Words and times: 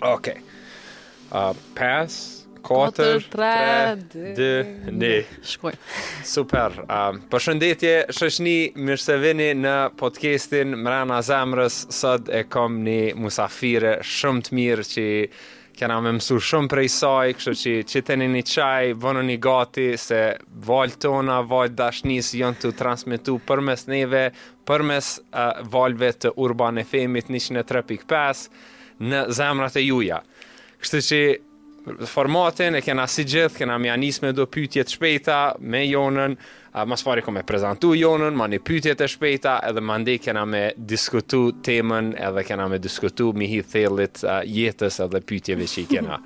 Ok 0.00 0.26
uh, 1.30 1.50
pas, 1.74 2.12
Kotër 2.60 3.22
Tre 3.32 3.52
Dë 4.04 5.12
Shkoj 5.46 5.72
Super 6.26 6.74
uh, 6.84 7.16
Për 7.30 7.44
shëndetje 7.46 7.92
Shëshni 8.12 8.56
Mirë 8.76 9.00
se 9.00 9.16
vini 9.22 9.46
Në 9.56 9.76
podcastin 10.00 10.76
Mrena 10.82 11.22
Zemrës 11.26 11.80
Sëd 11.96 12.28
e 12.28 12.42
kom 12.50 12.82
një 12.86 13.14
Musafire 13.20 13.98
Shumë 14.04 14.48
të 14.48 14.56
mirë 14.60 14.86
Që 14.92 15.06
Kena 15.78 15.96
me 16.00 16.14
mësu 16.16 16.38
shumë 16.40 16.70
prej 16.72 16.86
saj, 16.88 17.32
kështë 17.36 17.52
që 17.60 17.72
qiteni 17.90 18.24
që 18.32 18.32
një 18.38 18.42
qaj, 18.48 18.84
vënë 19.02 19.24
një 19.28 19.34
gati, 19.44 19.84
se 20.00 20.20
valë 20.64 20.94
tona, 21.04 21.42
valë 21.50 21.74
dashnisë, 21.76 22.38
jënë 22.40 22.60
të 22.62 22.70
transmitu 22.78 23.34
për 23.44 23.60
mes 23.68 23.84
neve, 23.92 24.22
për 24.66 24.86
mes 24.88 25.10
uh, 25.36 26.14
të 26.16 26.32
urban 26.46 26.80
e 26.80 26.84
femit 26.88 27.28
103.5 27.28 28.48
në 29.00 29.24
zemrat 29.36 29.76
e 29.76 29.82
juja. 29.84 30.20
Kështë 30.82 31.00
që 31.08 31.20
formatin 32.10 32.76
e 32.76 32.82
kena 32.84 33.04
si 33.10 33.22
gjithë, 33.26 33.54
kena 33.60 33.76
mja 33.78 33.94
anis 33.94 34.20
me 34.24 34.32
do 34.34 34.46
pytje 34.50 34.82
të 34.88 34.94
shpejta 34.96 35.40
me 35.62 35.82
jonën, 35.86 36.34
a 36.76 36.82
mos 36.88 37.00
fare 37.04 37.22
komë 37.24 37.44
prezantu 37.48 37.94
jonën, 37.96 38.34
më 38.36 38.48
një 38.52 38.58
pyetjet 38.66 39.00
e 39.00 39.06
shpejta 39.08 39.54
edhe 39.68 39.80
më 39.80 39.96
ndej 40.02 40.18
kena 40.26 40.42
me 40.50 40.62
diskutu 40.76 41.44
temën, 41.64 42.10
edhe 42.20 42.42
kena 42.44 42.66
me 42.68 42.76
diskutu 42.84 43.30
mi 43.32 43.48
hi 43.48 43.62
thellit 43.64 44.20
jetës 44.44 45.00
edhe 45.06 45.22
pyetjeve 45.24 45.68
që 45.72 45.82
i 45.84 45.86
kena. 45.94 46.18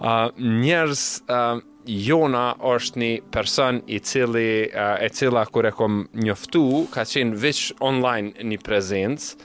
Ë 0.00 0.16
njerëz 0.62 1.04
ë 1.28 1.42
Jona 1.86 2.48
është 2.66 2.98
një 2.98 3.08
person 3.30 3.76
i 3.94 4.00
cili 4.02 4.64
e 4.74 5.06
cila 5.14 5.44
kur 5.46 5.68
kom 5.78 6.00
njoftu, 6.18 6.64
ka 6.90 7.04
qenë 7.06 7.38
veç 7.38 7.60
online 7.78 8.32
në 8.42 8.58
prezencë 8.66 9.36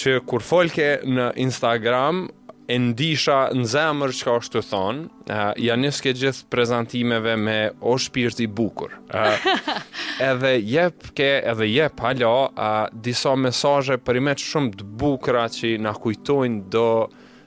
që 0.00 0.18
kur 0.28 0.44
folke 0.44 0.96
në 1.06 1.30
Instagram, 1.46 2.26
e 2.66 2.80
ndisha 2.82 3.36
në 3.54 3.62
zemër 3.70 4.12
që 4.18 4.24
ka 4.26 4.32
është 4.40 4.54
të 4.56 4.62
thonë, 4.72 5.02
uh, 5.22 5.28
eh, 5.30 5.42
ja 5.68 5.76
njëske 5.78 6.10
gjithë 6.18 6.48
prezentimeve 6.50 7.36
me 7.38 7.56
o 7.86 7.92
shpirët 8.02 8.40
i 8.42 8.48
bukur. 8.50 8.96
Uh, 9.06 9.46
edhe 10.32 10.56
jep 10.66 11.06
ke, 11.14 11.28
edhe 11.52 11.68
jep, 11.70 12.00
halo, 12.02 12.32
uh, 12.48 12.58
eh, 12.90 12.98
disa 13.06 13.36
mesaje 13.38 14.00
për 14.02 14.18
i 14.18 14.24
që 14.32 14.50
shumë 14.50 14.74
të 14.80 14.88
bukra 14.98 15.46
që 15.58 15.76
na 15.86 15.94
kujtojnë 15.94 16.66
do, 16.74 16.88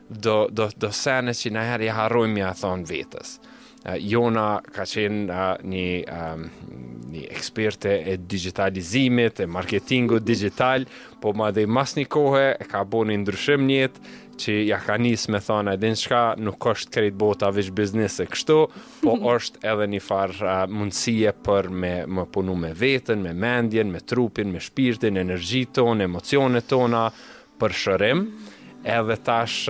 do, 0.08 0.38
do, 0.50 0.70
do 0.86 0.92
sene 0.96 1.36
që 1.36 1.52
na 1.58 1.68
heri 1.74 1.92
harrojmë 2.00 2.46
ja 2.46 2.56
thonë 2.64 2.88
vetës. 2.90 3.40
Uh, 3.80 3.96
Jona 4.04 4.58
ka 4.76 4.84
qenë 4.84 5.20
uh, 5.32 5.52
një, 5.64 5.84
uh, 6.12 7.04
një 7.16 7.22
eksperte 7.32 7.94
e 8.12 8.18
digitalizimit, 8.20 9.40
e 9.40 9.48
marketingu 9.48 10.20
digital, 10.20 10.84
po 11.24 11.32
ma 11.32 11.48
dhe 11.56 11.64
mas 11.66 11.96
një 11.96 12.04
kohë 12.12 12.44
e 12.58 12.68
ka 12.68 12.82
bo 12.86 13.06
një 13.08 13.16
ndryshim 13.22 13.64
njëtë 13.70 14.12
që 14.44 14.54
ja 14.68 14.78
ka 14.84 15.00
njësë 15.00 15.32
me 15.34 15.40
thana 15.46 15.74
edhe 15.80 15.94
në 15.94 16.00
shka, 16.02 16.20
nuk 16.44 16.68
është 16.74 16.94
krejt 16.98 17.18
bota 17.24 17.50
vish 17.56 17.72
biznis 17.80 18.20
e 18.24 18.28
kështu, 18.32 18.60
po 19.06 19.16
është 19.38 19.64
edhe 19.72 19.88
një 19.96 20.04
farë 20.10 20.38
uh, 20.42 20.52
eh, 20.58 20.62
mundësie 20.76 21.32
për 21.48 21.72
me, 21.72 21.96
me 22.20 22.28
punu 22.36 22.60
me 22.60 22.76
vetën, 22.76 23.24
me 23.24 23.32
mendjen, 23.32 23.88
me 23.96 24.04
trupin, 24.04 24.52
me 24.52 24.60
shpirtin, 24.64 25.24
energjit 25.24 25.72
ton, 25.80 26.04
emocionet 26.04 26.68
tona, 26.72 27.08
për 27.60 27.76
shërim, 27.86 28.28
edhe 28.84 29.16
tash 29.20 29.68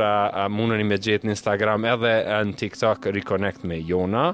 mundën 0.53 0.83
i 0.83 0.87
me 0.87 0.97
gjithë 0.99 1.27
në 1.27 1.33
Instagram 1.35 1.85
edhe 1.93 2.13
në 2.49 2.55
TikTok 2.59 3.07
Reconnect 3.15 3.63
me 3.67 3.79
Jona 3.87 4.33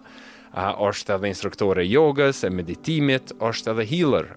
është 0.88 1.16
edhe 1.18 1.30
instruktore 1.32 1.84
jogës 1.88 2.44
e 2.48 2.52
meditimit, 2.52 3.34
është 3.40 3.72
edhe 3.74 3.86
healer 3.92 4.30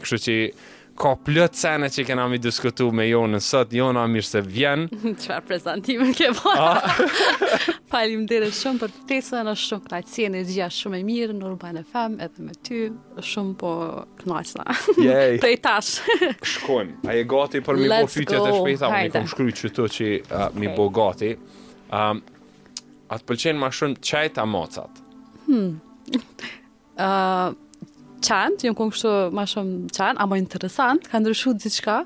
kështu 0.00 0.20
që 0.26 0.36
ka 1.00 1.12
plët 1.24 1.56
sene 1.56 1.88
që 1.92 2.02
kena 2.08 2.26
mi 2.28 2.36
diskutu 2.42 2.90
me 2.94 3.06
Jonë 3.08 3.38
sot, 3.44 3.70
Jonë 3.72 4.02
a 4.02 4.08
mirë 4.10 4.26
se 4.28 4.42
vjenë. 4.44 4.98
Qëfar 5.20 5.46
prezentime 5.48 6.10
ke 6.16 6.28
përë? 6.36 6.56
Ah. 6.60 7.78
Palim 7.92 8.26
dhe 8.28 8.42
dhe 8.44 8.50
shumë 8.56 8.82
për 8.82 8.92
të 8.98 9.04
tesë, 9.08 9.40
shumë 9.62 9.88
knajtësje 9.88 10.28
në 10.34 10.42
gjithë 10.50 10.76
shumë 10.78 10.98
e 11.00 11.04
mirë, 11.08 11.36
në 11.38 11.46
urban 11.48 11.80
e 11.80 11.84
edhe 12.26 12.44
me 12.50 12.56
ty, 12.68 12.82
shumë 13.32 13.54
po 13.62 13.72
knajtës 14.26 14.58
na. 14.60 14.76
Jej. 15.00 15.40
Prej 15.46 15.56
tash. 15.64 16.20
Shkojmë, 16.54 16.98
a 17.08 17.16
je 17.16 17.24
gati 17.34 17.62
për 17.70 17.80
mi 17.80 17.88
Let's 17.88 18.10
bo 18.10 18.12
fytja 18.18 18.42
të 18.44 18.54
shpejta? 18.60 18.92
Let's 18.96 19.00
Mi 19.00 19.14
kom 19.16 19.30
shkry 19.34 19.56
që 19.62 19.72
të 19.80 19.88
që 19.96 20.10
uh, 20.18 20.28
okay. 20.28 20.60
mi 20.60 20.74
bo 20.76 20.90
gati. 21.00 21.32
Um, 21.90 22.20
Atë 23.10 23.26
pëlqenë 23.26 23.58
ma 23.58 23.72
shumë 23.74 23.98
qajta 24.06 24.44
mocat? 24.46 25.00
Hmm. 25.48 25.80
Uh, 27.00 27.56
qanë, 28.24 28.58
që 28.60 28.68
jënë 28.68 28.76
kënë 28.76 28.94
kështu 28.94 29.12
ma 29.36 29.44
shumë 29.48 29.90
qanë, 29.96 30.18
ama 30.22 30.38
interesant, 30.38 31.06
ka 31.10 31.20
ndryshu 31.20 31.52
diçka, 31.60 31.96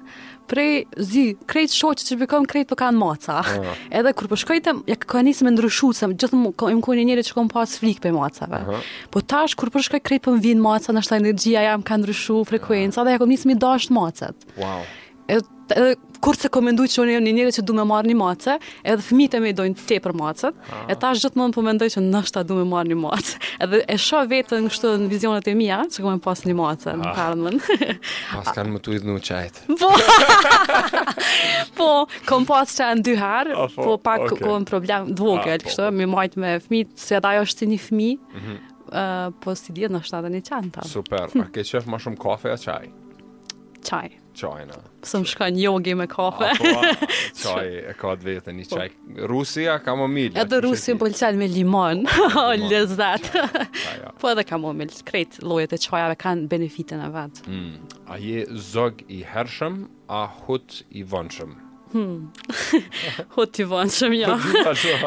prej 0.51 0.85
zi, 1.11 1.25
krejt 1.51 1.75
shoqë 1.75 2.01
që 2.03 2.07
që 2.09 2.19
bëkëm 2.23 2.47
krejt 2.51 2.69
për 2.69 2.75
po 2.75 2.79
kanë 2.83 3.01
maca. 3.01 3.39
Uh. 3.43 3.83
Edhe 3.95 4.13
kur 4.15 4.29
për 4.29 4.33
po 4.35 4.41
shkojtë, 4.43 4.77
ja 4.93 4.99
ka 5.01 5.23
njësë 5.25 5.47
me 5.49 5.55
ndryshu, 5.57 5.93
se 5.97 6.09
më 6.11 6.19
gjithë 6.23 6.41
më 6.41 6.53
më 6.79 6.83
kënë 6.87 7.07
njëri 7.11 7.27
që 7.31 7.37
kom 7.39 7.51
pas 7.53 7.77
flikë 7.81 8.05
për 8.07 8.17
macave. 8.19 8.63
Uh 8.63 8.75
-huh. 8.75 8.91
Po 9.15 9.23
tash, 9.35 9.55
kur 9.57 9.69
për 9.73 9.79
po 9.81 9.87
shkoj 9.89 10.03
krejt 10.09 10.27
për 10.27 10.39
më 10.39 10.45
vinë 10.47 10.63
maca, 10.65 10.93
në 10.93 11.05
shta 11.05 11.21
energjia 11.23 11.63
jam 11.69 11.83
ka 11.83 11.97
ndryshu, 11.99 12.45
frekuenca, 12.45 13.01
uh. 13.01 13.05
dhe 13.07 13.15
ja 13.15 13.19
kom 13.19 13.31
njësë 13.33 13.47
me 13.47 13.55
dasht 13.55 13.91
macet. 13.91 14.37
Wow. 14.57 14.83
edhe 15.29 15.95
kur 16.25 16.37
se 16.41 16.49
komendoj 16.53 16.89
që 16.93 17.01
unë 17.05 17.15
jam 17.19 17.25
një 17.27 17.33
njëri 17.39 17.53
që 17.59 17.63
du 17.69 17.75
me 17.77 17.85
marrë 17.89 18.09
një 18.11 18.15
mace, 18.17 18.55
edhe 18.89 19.05
fëmijët 19.05 19.35
e 19.37 19.41
me 19.45 19.51
dojnë 19.57 19.83
te 19.91 19.99
për 20.01 20.15
macet, 20.17 20.57
ah. 20.73 20.79
e 20.89 20.97
ta 21.01 21.11
është 21.15 21.27
gjithë 21.29 21.41
më 21.41 21.49
në 21.51 21.55
përmendoj 21.59 21.89
po 21.91 21.95
që 21.99 22.03
nështë 22.07 22.37
ta 22.39 22.43
du 22.49 22.57
me 22.59 22.65
marrë 22.71 22.93
një 22.95 22.99
mace. 23.03 23.35
Edhe 23.65 23.81
e 23.93 23.99
shoh 24.01 24.25
vetë 24.31 24.61
në 24.65 24.73
kështu 24.73 24.93
në 25.03 25.11
vizionet 25.11 25.51
e 25.51 25.55
mija, 25.59 25.81
që 25.93 26.05
kome 26.07 26.23
pas 26.25 26.43
një 26.49 26.55
mace 26.61 26.95
në 27.03 27.11
parën 27.19 27.45
ah. 27.53 27.85
pas 28.39 28.51
kanë 28.57 28.75
më 28.79 28.83
të 28.85 28.99
në 29.05 29.21
qajtë. 29.31 29.63
Po, 31.23 31.23
po 31.75 31.89
kom 32.29 32.45
pas 32.49 32.71
që 32.77 32.87
në 33.01 33.05
dy 33.05 33.15
herë, 33.19 33.55
ah, 33.59 33.69
po, 33.75 33.91
po 33.91 33.97
pak 34.05 34.25
okay. 34.29 34.45
kom 34.47 34.65
problem 34.69 35.09
dvogel, 35.17 35.57
ah, 35.59 35.63
po, 35.63 35.67
kështu, 35.69 35.89
më 35.91 36.07
majt 36.09 36.15
majtë 36.39 36.43
me 36.45 36.55
fëmijët, 36.67 36.95
se 37.05 37.19
edhe 37.19 37.33
ajo 37.33 37.45
është 37.49 37.69
një 37.73 37.79
fëmi, 37.85 38.09
uh, 38.15 38.35
mhm. 38.41 38.59
eh, 39.03 39.31
po 39.45 39.55
si 39.59 39.77
dhjetë 39.77 39.97
në 39.97 40.03
shtatë 40.09 40.33
një 40.37 40.43
qanë, 40.51 40.89
Super, 40.91 41.27
a 41.45 41.49
ke 41.55 41.65
qëfë 41.73 41.91
ma 41.93 42.01
shumë 42.03 42.21
kafe 42.23 42.55
a 42.55 42.61
qaj? 42.67 42.93
Qaj 43.89 44.13
qajna. 44.41 44.77
Së 45.05 45.21
më 45.21 45.29
shkojnë 45.31 45.63
jogi 45.63 45.95
me 45.99 46.07
kafe. 46.11 46.49
Apo, 46.55 47.09
qaj 47.41 47.73
e 47.79 47.95
ka 47.99 48.15
të 48.19 48.29
vetë 48.29 48.55
një 48.59 48.67
qaj. 48.73 48.87
Rusia, 49.31 49.77
kamomilja. 49.85 50.43
Edhe 50.45 50.61
Rusia 50.65 50.97
po 51.01 51.09
me 51.39 51.49
limon, 51.49 52.05
o 52.47 52.47
lëzat. 52.69 53.31
Po 54.21 54.31
edhe 54.33 54.45
kamomil, 54.49 54.93
krejt 55.07 55.41
llojet 55.43 55.75
e 55.77 55.81
çajave 55.81 56.17
kanë 56.21 56.49
benefitin 56.51 57.01
e 57.05 57.11
vetë. 57.15 57.45
Hm. 57.51 57.93
A 58.09 58.19
je 58.23 58.47
zog 58.55 59.05
i 59.09 59.23
hershëm, 59.27 59.85
a 60.09 60.27
hut 60.47 60.83
i 60.91 61.03
vonshëm? 61.05 61.61
Hmm. 61.95 62.33
i 62.83 63.65
von 63.71 63.87
shumë 63.95 64.17
ja. 64.19 64.33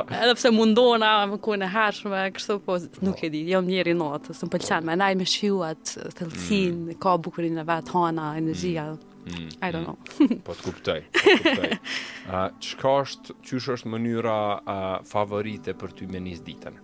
Edhe 0.07 0.35
pse 0.37 0.51
mundona 0.55 1.25
me 1.27 1.35
kuin 1.43 1.65
e 1.65 1.67
hershëm, 1.73 2.13
kështu 2.37 2.57
po 2.63 2.77
nuk 3.03 3.19
e 3.27 3.29
di. 3.33 3.41
Jo 3.51 3.59
njëri 3.65 3.95
natë, 3.99 4.35
s'm 4.37 4.51
pëlqen 4.53 4.87
më 4.87 4.95
ndaj 5.01 5.17
me 5.19 5.27
shiuat, 5.27 5.91
thellësinë, 6.15 6.79
mm. 6.93 6.99
ka 7.03 7.17
bukurinë 7.25 7.59
e 7.59 7.67
vet, 7.73 7.91
hana, 7.91 8.29
energjia. 8.39 8.87
Mm. 8.93 9.16
Mm, 9.27 9.49
I 9.65 9.69
don't 9.73 9.85
know. 9.87 9.97
Mm-hmm. 10.17 10.41
po 10.45 10.53
të 10.55 10.65
kuptoj. 10.65 11.01
Po 11.43 11.69
Ëh, 11.69 12.57
çka 12.63 12.93
është, 13.03 13.35
është 13.75 13.91
mënyra 13.91 14.35
uh, 14.61 14.85
favorite 15.07 15.73
për 15.79 15.95
ty 15.99 16.07
me 16.11 16.21
ditën? 16.25 16.77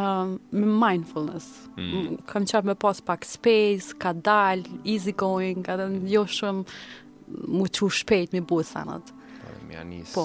Um, 0.00 0.36
mindfulness. 0.54 1.48
Mm. 1.76 2.20
Kam 2.30 2.46
çaj 2.48 2.64
me 2.64 2.76
pas 2.78 3.00
pak 3.04 3.26
space, 3.28 3.92
ka 4.00 4.12
dal, 4.14 4.62
easy 4.84 5.12
going, 5.12 5.66
edhe 5.68 5.88
mm. 5.90 6.04
jo 6.14 6.22
shumë 6.38 7.50
mu 7.58 7.66
çu 7.68 7.90
shpejt 8.00 8.32
me 8.36 8.40
bëu 8.40 8.64
sanat. 8.64 9.12
Po, 9.40 9.98
Po, 10.14 10.24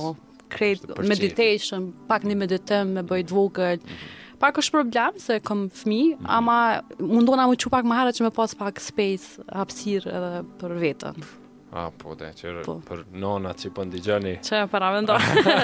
create 0.50 0.88
meditation, 1.12 1.90
pak 2.10 2.24
një 2.24 2.36
mm. 2.38 2.44
meditim, 2.46 2.94
me 3.00 3.04
bëj 3.12 3.28
vogël. 3.36 3.82
Mm 3.84 3.92
-hmm 3.92 4.22
pak 4.40 4.60
është 4.62 4.76
problem 4.76 5.20
se 5.22 5.40
kam 5.46 5.66
fëmi, 5.70 6.00
mm 6.04 6.26
-hmm. 6.26 6.28
ama 6.38 6.58
mundon 7.00 7.40
më 7.40 7.56
qu 7.64 7.70
pak 7.70 7.86
më 7.86 7.96
harë 7.98 8.12
që 8.18 8.24
me 8.24 8.30
pas 8.32 8.56
pak 8.56 8.80
space 8.80 9.42
hapsir 9.60 10.08
edhe 10.08 10.44
për 10.62 10.72
vetën. 10.86 11.16
A, 11.76 11.90
po, 11.92 12.16
dhe, 12.16 12.30
që 12.40 12.64
po. 12.66 12.80
për 12.88 13.02
nona 13.12 13.50
që 13.54 13.66
për 13.68 13.74
po 13.76 13.84
ndigjani. 13.86 14.38
Që, 14.48 14.60
për 14.72 14.84
a 14.88 14.92
vendo. 14.96 15.14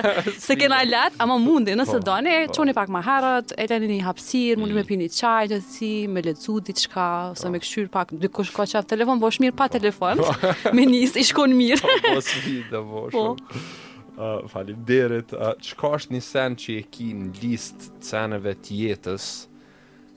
se 0.45 0.55
kena 0.59 0.81
lat, 0.83 1.13
ama 1.19 1.37
mundi, 1.37 1.71
nëse 1.71 1.99
po, 1.99 1.99
doni, 2.07 2.33
po. 2.47 2.53
qoni 2.57 2.73
pak 2.73 2.89
harët, 3.07 3.53
e 3.57 3.63
të 3.67 3.77
një 3.79 4.01
hapsir, 4.03 4.57
mundi 4.59 4.73
mm. 4.73 4.79
me 4.79 4.83
pini 4.83 5.07
qaj, 5.09 5.43
të 5.51 5.57
si, 5.71 5.91
me 6.07 6.21
lecu 6.21 6.59
diçka, 6.67 7.05
po. 7.29 7.35
se 7.39 7.49
me 7.49 7.59
këshyr 7.63 7.87
pak, 7.95 8.11
dy 8.11 8.27
kush 8.27 8.51
ka 8.57 8.65
qaf 8.71 8.85
telefon, 8.93 9.19
bo 9.23 9.27
është 9.31 9.41
mirë 9.43 9.55
pa 9.55 9.67
po. 9.69 9.73
telefon, 9.77 10.17
po. 10.19 10.31
me 10.75 10.83
njës, 10.91 11.15
i 11.21 11.23
shkon 11.23 11.55
mirë. 11.61 11.81
po, 12.03 12.13
po, 12.15 12.19
s'vi, 12.27 12.57
dhe 12.71 12.79
bo, 12.89 12.99
po. 13.05 13.09
shumë 13.11 13.87
uh, 14.21 14.47
falim 14.49 14.77
derit, 14.87 15.33
uh, 15.35 15.53
qka 15.57 15.89
është 15.97 16.15
një 16.15 16.21
sen 16.25 16.57
që 16.61 16.75
e 16.79 16.83
ki 16.93 17.07
në 17.17 17.31
list 17.41 17.87
senëve 18.05 18.53
të 18.63 18.77
jetës 18.83 19.27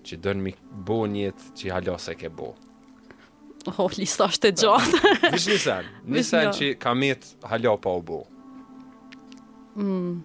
që 0.04 0.18
dënë 0.26 0.44
mi 0.44 0.52
bo 0.88 1.00
njët 1.08 1.46
që 1.58 1.72
halja 1.78 1.96
se 2.08 2.16
ke 2.20 2.28
bo? 2.32 2.52
Oh, 3.78 3.88
lista 3.96 4.26
është 4.28 4.50
e 4.50 4.56
gjatë. 4.60 5.14
Vish 5.32 5.48
një 5.54 5.58
sen, 5.62 5.90
një 6.04 6.18
Vish 6.18 6.30
sen 6.34 6.50
që 6.58 6.70
ka 6.82 6.92
met 7.00 7.30
halja 7.48 7.72
pa 7.80 7.94
u 7.96 8.02
bo. 8.04 8.18
Mm. 9.80 10.22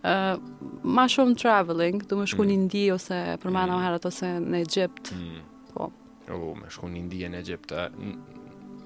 Uh, 0.00 0.34
ma 0.82 1.04
shumë 1.12 1.36
traveling, 1.38 2.02
du 2.10 2.18
me 2.18 2.26
shku 2.28 2.42
mm. 2.42 2.50
një 2.50 2.58
ndi 2.64 2.82
ose 2.96 3.20
përmana 3.44 3.76
mm. 3.78 3.86
herat 3.86 4.08
ose 4.10 4.32
në 4.42 4.64
Egypt. 4.66 5.12
Mm. 5.14 5.38
Po. 5.70 5.86
Oh, 6.32 6.50
me 6.58 6.72
shku 6.74 6.90
një 6.90 7.04
ndi 7.06 7.22
e 7.28 7.30
në 7.36 7.44
Egypt. 7.44 7.76
A, 7.76 7.86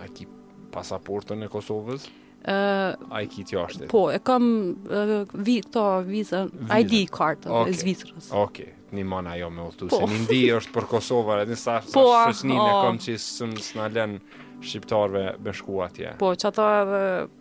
a 0.04 0.10
ki 0.12 0.28
pasaportën 0.74 1.46
e 1.46 1.48
Kosovës? 1.48 2.08
Uh, 2.44 2.92
ai 3.08 3.24
kit 3.32 3.48
jashtë. 3.54 3.86
Po, 3.88 4.02
e 4.12 4.18
kam 4.20 4.44
uh, 4.84 5.22
vi 5.40 5.62
to 5.72 5.82
ID 6.04 7.06
card 7.08 7.40
të 7.40 7.48
okay. 7.56 7.76
Zvicrës. 7.80 8.26
Okej. 8.36 8.66
Okay. 8.68 8.74
Një 8.94 9.04
mana 9.10 9.32
jo 9.40 9.48
me 9.50 9.62
ullëtu, 9.64 9.88
po. 9.90 9.96
se 9.96 10.10
një 10.12 10.18
ndi 10.26 10.40
është 10.58 10.74
për 10.74 10.86
Kosovën, 10.90 11.40
edhe 11.46 11.56
një 11.56 11.58
sa, 11.62 11.78
sa 11.82 11.94
po, 11.96 12.02
shëshni 12.12 12.58
që 13.06 13.16
së 13.24 13.48
në 13.94 14.04
shqiptarve 14.68 15.22
me 15.42 15.54
shku 15.56 15.80
atje. 15.82 16.12
Po, 16.20 16.34
që 16.38 16.46
ata 16.50 16.68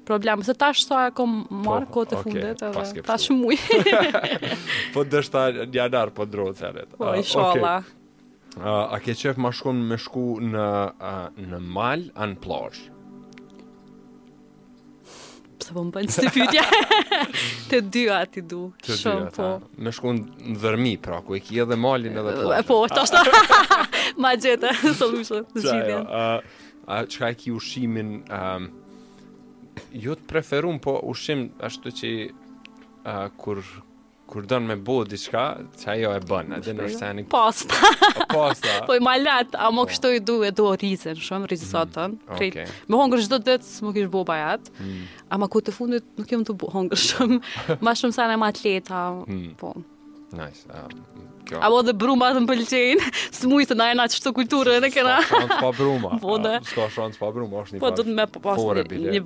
problem, 0.08 0.42
se 0.48 0.56
tash 0.64 0.82
sa 0.88 1.04
e 1.10 1.12
kam 1.20 1.36
marë 1.52 1.92
po, 1.92 1.94
kote 2.00 2.18
okay, 2.18 2.40
fundet, 2.40 2.64
edhe 2.70 3.04
tash 3.06 3.36
muj. 3.36 3.60
po, 4.96 5.04
dështë 5.04 5.36
ta 5.36 5.66
njadar 5.76 6.14
po 6.16 6.26
drotë, 6.32 6.72
edhe. 6.72 6.88
Po, 6.96 7.12
uh, 7.12 7.20
isha 7.22 7.44
okay. 7.52 7.84
Uh, 8.54 8.88
a 8.96 9.00
ke 9.04 9.14
qef 9.20 9.38
ma 9.42 9.52
shkun 9.54 9.84
me 9.92 9.98
shku 10.00 10.24
në, 10.56 10.68
uh, 10.96 11.46
në 11.52 11.62
mal, 11.76 12.08
anë 12.24 12.38
plajë? 12.44 12.88
pse 15.64 15.74
po 15.76 15.84
mban 15.88 16.08
këtë 16.08 16.32
pyetje. 16.34 17.20
Të 17.72 17.80
dy 17.94 18.02
aty 18.14 18.44
du. 18.50 18.64
Shumë 18.88 19.30
po. 19.36 19.48
me 19.86 19.94
shkon 19.96 20.20
në 20.52 20.56
dërmi 20.64 20.94
pra 21.04 21.20
ku 21.26 21.38
e 21.38 21.42
ke 21.44 21.62
edhe 21.64 21.78
malin 21.80 22.18
edhe 22.22 22.36
po. 22.44 22.54
Po, 22.68 22.80
tash. 22.92 23.14
Ma 24.22 24.34
jeta 24.36 24.74
solution 25.02 25.48
të 25.54 25.66
shitën. 25.68 26.08
A 26.08 26.42
a 26.94 26.98
çka 27.08 27.30
e 27.32 27.38
ke 27.40 27.54
ushimin 27.56 28.10
ë 28.28 28.46
jo 30.04 30.18
të 30.20 30.28
preferum 30.30 30.80
po 30.84 30.98
ushim 31.08 31.46
ashtu 31.64 31.94
që 32.00 32.10
kur 33.40 33.62
kur 34.28 34.46
don 34.48 34.64
me 34.68 34.76
bëu 34.80 35.04
diçka, 35.10 35.44
çaj 35.82 35.98
ajo 36.00 36.12
e 36.16 36.22
bën, 36.30 36.54
a 36.56 36.60
din 36.64 36.80
është 36.86 37.00
tani. 37.00 37.26
Pasta. 37.30 37.76
Pasta. 38.32 38.70
Po, 38.86 38.88
po 38.90 38.96
i 38.98 39.02
malat, 39.04 39.56
a 39.60 39.68
më 39.74 39.84
po. 39.84 39.88
kështu 39.92 40.12
i 40.18 40.22
duhet, 40.24 40.56
duhet 40.58 40.86
rizën, 40.86 41.20
shumë 41.28 41.50
rizotën. 41.52 42.16
Mm. 42.16 42.38
Okay. 42.38 42.66
hongër 42.88 43.04
hunger 43.04 43.24
çdo 43.28 43.42
ditë 43.50 43.68
s'më 43.68 43.94
kish 43.98 44.10
bëu 44.14 44.24
bajat. 44.30 44.72
Mm. 44.80 45.04
Ama 45.38 45.50
ku 45.52 45.62
të 45.62 45.76
fundit 45.76 46.08
nuk 46.18 46.32
jam 46.34 46.46
të 46.48 46.58
hongër 46.78 47.04
shumë, 47.10 47.42
më 47.84 47.96
shumë 48.02 48.20
sa 48.20 48.30
në 48.32 48.40
atleta, 48.48 49.06
mm. 49.28 49.54
po. 49.62 49.76
Nice. 50.34 50.66
Um, 50.74 51.32
A 51.52 51.60
Apo 51.68 51.82
dhe 51.84 51.94
bruma 51.98 52.30
të 52.34 52.44
më 52.44 52.50
pëlqenë, 52.50 53.08
së 53.40 53.48
mujë 53.52 53.68
të 53.72 53.78
najna 53.80 54.06
që 54.14 54.20
të 54.24 54.32
kulturë 54.40 54.76
edhe 54.80 54.90
kena. 54.94 55.18
Ska 55.26 55.40
shansë 55.42 55.58
pa 55.62 55.72
bruma, 55.78 56.12
Vode. 56.24 56.54
ska 56.70 56.86
shansë 56.96 57.20
pa 57.20 57.32
bruma, 57.36 57.64
është 57.66 57.76
një 57.76 57.82
po, 57.82 57.92
pashë 57.92 58.16
me 58.20 58.28
po 58.36 58.44
pas 58.46 58.62
një, 58.62 58.84
bile. 58.90 59.16
Një 59.18 59.22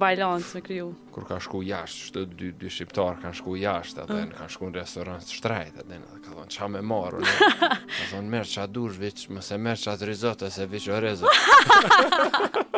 me 0.54 0.64
kryu. 0.66 0.88
Kur 1.14 1.28
ka 1.30 1.38
shku 1.44 1.62
jashtë, 1.66 2.06
shtë 2.10 2.24
dy, 2.40 2.50
dy 2.64 2.72
shqiptarë 2.74 3.22
kanë 3.22 3.38
shku 3.40 3.58
jashtë, 3.62 4.06
edhe 4.06 4.18
mm. 4.18 4.30
në 4.34 4.38
kanë 4.42 4.54
shku 4.56 4.70
në 4.72 4.76
restorant 4.80 5.30
të 5.30 5.38
shtrajtë, 5.40 5.86
edhe 5.86 6.00
në 6.00 6.08
ka 6.14 6.34
thonë, 6.34 6.52
qa 6.58 6.70
me 6.74 6.82
marë, 6.94 7.22
ka 7.60 8.06
thonë, 8.14 8.30
merë 8.36 8.50
qa 8.56 8.66
dush, 8.78 9.00
vich, 9.02 9.26
më 9.38 9.46
se 9.50 9.60
merë 9.68 9.82
qa 9.86 9.96
të 10.02 10.10
rizotë, 10.12 10.50
se 10.58 10.68
vich 10.74 10.90
o 10.90 11.00
rizotë. 11.08 12.74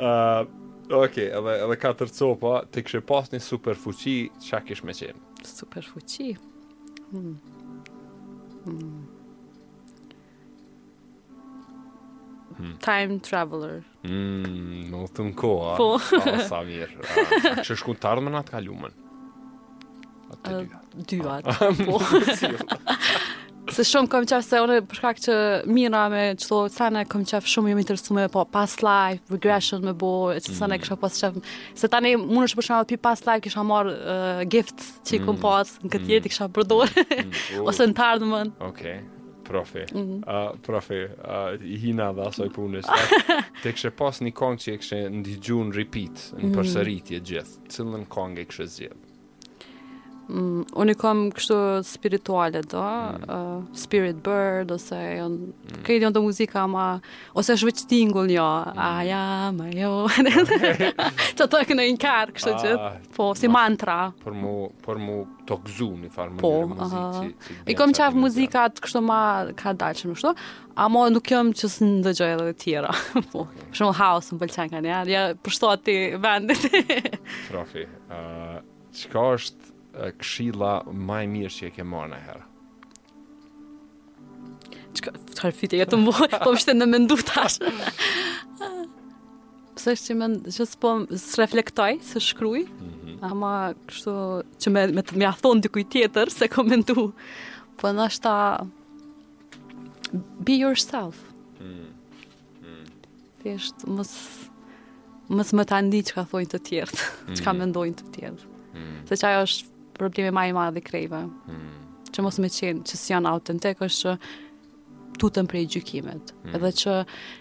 uh, 0.00 0.50
Ok, 0.92 1.14
edhe, 1.24 1.52
edhe 1.64 1.76
katër 1.80 2.10
copa, 2.18 2.50
të 2.68 2.82
kështë 2.88 3.04
pas 3.08 3.30
një 3.32 3.38
super 3.40 3.78
fuqi, 3.80 4.16
që 4.44 4.60
kështë 4.68 4.88
me 4.90 4.96
qenë? 4.98 5.28
Super 5.54 5.86
fuqi? 5.88 6.34
Hmm. 7.12 7.34
Time 12.80 13.18
traveler. 13.20 13.82
Mm, 14.06 14.86
në 14.92 15.02
të 15.12 15.26
në 15.28 15.34
koha. 15.40 15.74
Po. 15.76 15.98
A 16.30 16.38
sa 16.48 16.62
mirë. 16.64 16.88
A 17.02 17.42
kështë 17.60 17.76
shku 17.82 17.94
të 18.00 18.08
ardhme 18.14 18.32
në 18.32 18.40
atë 18.40 18.54
kalumen? 18.54 18.96
Atë 20.32 20.40
të 20.42 20.56
dyat. 20.62 20.96
Dyat, 21.12 21.52
po. 21.84 22.00
po. 22.00 22.82
Se 23.70 23.84
shumë 23.86 24.08
kom 24.10 24.24
qef 24.26 24.42
se 24.42 24.58
unë 24.58 24.80
për 24.90 24.98
shkak 24.98 25.20
që 25.22 25.34
mira 25.70 26.02
me 26.10 26.22
çdo 26.42 26.64
sene 26.72 27.04
kom 27.08 27.22
qaf 27.30 27.46
shumë 27.46 27.70
jam 27.70 27.78
interesuar 27.82 28.16
me 28.18 28.24
po 28.32 28.42
past 28.50 28.82
life, 28.82 29.22
regression 29.30 29.84
me 29.86 29.92
bo, 29.94 30.08
etj. 30.34 30.50
Mm. 30.50 30.56
Sene 30.58 30.78
kisha 30.82 30.96
pas 30.98 31.18
qef. 31.20 31.38
Se 31.78 31.90
tani 31.92 32.16
mund 32.18 32.42
të 32.42 32.50
shpërshëm 32.56 32.88
pi 32.90 32.98
past 33.06 33.28
life 33.28 33.44
kisha 33.44 33.62
marr 33.66 33.92
uh, 33.92 34.42
gift 34.50 34.82
që 35.06 35.18
mm. 35.20 35.28
kom 35.28 35.38
pas 35.44 35.70
në 35.84 35.92
këtë 35.94 36.08
mm. 36.18 36.26
kisha 36.26 36.48
përdor. 36.58 36.90
Mm. 36.90 37.30
Uh. 37.38 37.68
Ose 37.70 37.86
në 37.92 37.96
të 38.00 38.06
ardhmen. 38.08 38.50
Okej. 38.58 38.96
Okay. 38.98 39.10
profe, 39.52 39.82
mm 39.92 40.24
uh, 40.26 40.76
uh, 40.76 41.60
hina 41.82 42.12
dhe 42.16 42.26
asoj 42.28 42.46
punës, 42.54 42.86
te 43.62 43.72
kështë 43.74 43.90
pas 43.98 44.20
një 44.22 44.30
që 44.38 44.72
e 44.72 44.78
kështë 44.78 44.98
në 45.10 45.72
repeat, 45.76 46.22
në 46.38 46.46
mm. 46.48 46.54
përsëritje 46.56 47.18
gjithë, 47.26 47.58
cilën 47.74 48.06
kong 48.08 48.38
e 48.38 48.44
kështë 48.48 48.66
zhjetë? 48.76 49.01
Mm, 50.30 50.62
unë 50.78 50.94
i 50.94 50.96
kam 50.98 51.22
kështu 51.34 51.56
spirituale 51.84 52.60
do, 52.70 52.78
mm. 52.80 53.22
uh, 53.26 53.62
spirit 53.76 54.20
bird, 54.22 54.70
ose 54.76 54.96
jon, 55.18 55.34
mm. 55.50 55.80
kredi 55.86 56.06
në 56.06 56.12
të 56.14 56.22
muzika 56.22 56.62
ma, 56.70 56.84
ose 57.34 57.56
është 57.56 57.66
vëqë 57.70 57.86
tingull 57.90 58.28
njo, 58.30 58.46
mm. 58.46 58.82
aja, 58.86 59.24
ma 59.56 59.66
jo, 59.74 59.90
që 61.36 61.48
të 61.48 61.62
e 61.64 61.78
në 61.80 61.88
kërë, 62.04 62.36
kështu 62.36 62.52
gjithë, 62.52 62.92
po, 63.16 63.28
si 63.40 63.50
ma, 63.50 63.64
mantra. 63.66 63.96
Por 64.22 64.36
mu, 64.38 64.54
por 64.86 65.00
mu 65.02 65.18
të 65.48 65.58
këzu 65.66 65.90
një 66.04 66.12
farë 66.14 66.36
më 66.36 66.42
po, 66.44 66.52
njërë 66.70 66.76
muzikë. 66.76 67.02
Uh 67.02 67.50
-huh. 67.50 67.74
I 67.74 67.76
kam 67.82 67.92
që 67.98 68.10
muzikat 68.14 68.80
kështu 68.84 69.02
ma 69.02 69.20
ka 69.58 69.72
dalë 69.74 69.98
që 70.04 70.12
në 70.12 70.16
shtu, 70.22 70.34
a 70.76 70.88
mo 70.88 71.06
nuk 71.10 71.30
jam 71.30 71.50
që 71.50 71.66
së 71.74 71.90
në 71.90 71.98
dëgjoj 72.06 72.30
edhe 72.36 72.52
tjera. 72.54 72.94
Po, 73.32 73.46
për 73.74 73.76
shumë 73.80 73.98
haos 73.98 74.32
më 74.32 74.38
bëllë 74.38 74.56
qenë 74.56 74.70
ka 74.76 74.80
njerë, 74.86 75.10
ja, 75.10 75.26
për 75.34 75.50
shtu 75.58 75.66
vendit. 76.20 77.12
Trofi, 77.50 77.86
uh, 78.16 78.58
që 78.94 79.10
është 79.32 79.71
këshilla 79.92 80.72
ma 80.92 81.20
e 81.22 81.26
mirë 81.30 81.52
që 81.52 81.68
e 81.68 81.72
ke 81.76 81.84
marë 81.86 82.10
në 82.14 82.18
herë. 82.26 82.48
Që 84.92 85.04
ka, 85.06 85.12
jo 85.12 85.52
të 85.72 85.78
jetë 85.80 85.90
të 85.94 85.98
më 86.00 86.12
po 86.44 86.52
më 86.52 86.60
shte 86.64 86.74
në 86.76 86.88
mendu 86.92 87.16
tash. 87.28 87.58
Pëse 89.72 89.94
është 89.96 90.10
që 90.10 90.16
me 90.20 90.28
në, 90.34 90.52
që 90.52 90.66
së 90.72 90.94
së 91.24 91.40
reflektoj, 91.40 91.90
së 92.10 92.20
mm 92.20 92.62
-hmm. 92.66 93.18
ama 93.30 93.52
kështu, 93.88 94.12
që 94.62 94.70
me, 94.74 94.86
me 94.98 95.02
të 95.04 95.16
mjathon 95.22 95.62
të 95.64 95.68
kuj 95.72 95.84
tjetër, 95.94 96.30
se 96.30 96.48
komentu. 96.48 97.12
po 97.76 97.88
në 97.88 98.20
ta, 98.20 98.66
be 100.44 100.52
yourself. 100.52 101.16
Mm 101.60 101.72
-hmm. 101.72 102.84
Dhe 103.42 103.54
është 103.54 103.88
mësë, 103.96 105.56
më 105.56 105.64
të 105.64 105.72
andi 105.78 106.00
që 106.02 106.12
ka 106.14 106.24
thojnë 106.30 106.50
të 106.52 106.58
tjertë, 106.68 107.00
mm. 107.00 107.34
që 107.36 107.44
ka 107.44 107.52
mendojnë 107.52 107.94
të 107.96 108.04
tjerë. 108.14 108.42
Mm. 108.74 109.06
Se 109.08 109.14
që 109.16 109.26
ajo 109.28 109.42
është 109.46 109.71
probleme 109.92 110.30
më 110.34 110.48
i 110.50 110.56
madhe 110.56 110.80
krejve. 110.84 111.20
Hmm. 111.48 111.76
Që 112.12 112.24
mos 112.26 112.38
me 112.42 112.50
qenë, 112.52 112.84
që 112.88 112.98
si 113.00 113.12
janë 113.14 113.30
autentik, 113.30 113.80
është 113.84 114.02
që 114.02 114.38
tutën 115.20 115.48
prej 115.50 115.64
gjykimet. 115.74 116.32
Hmm. 116.42 116.54
Edhe 116.56 116.70
që, 116.82 116.96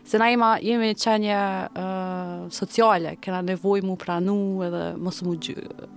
se 0.08 0.20
na 0.20 0.28
ima, 0.32 0.52
jemi 0.64 0.92
një 1.24 1.38
uh, 1.72 2.50
sociale, 2.54 3.16
kena 3.24 3.42
nevoj 3.48 3.82
mu 3.88 3.96
pranu, 4.00 4.38
edhe 4.68 4.86
mos 5.00 5.22
mu 5.28 5.36
gjy, 5.38 5.56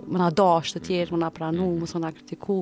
më 0.08 0.22
na 0.24 0.30
dash 0.30 0.74
të 0.76 0.80
hmm. 0.82 0.86
tjerë, 0.88 1.14
më 1.16 1.24
na 1.26 1.32
pranu, 1.34 1.66
hmm. 1.68 1.80
mos 1.84 1.96
më 1.98 2.04
na 2.06 2.14
kritiku. 2.14 2.60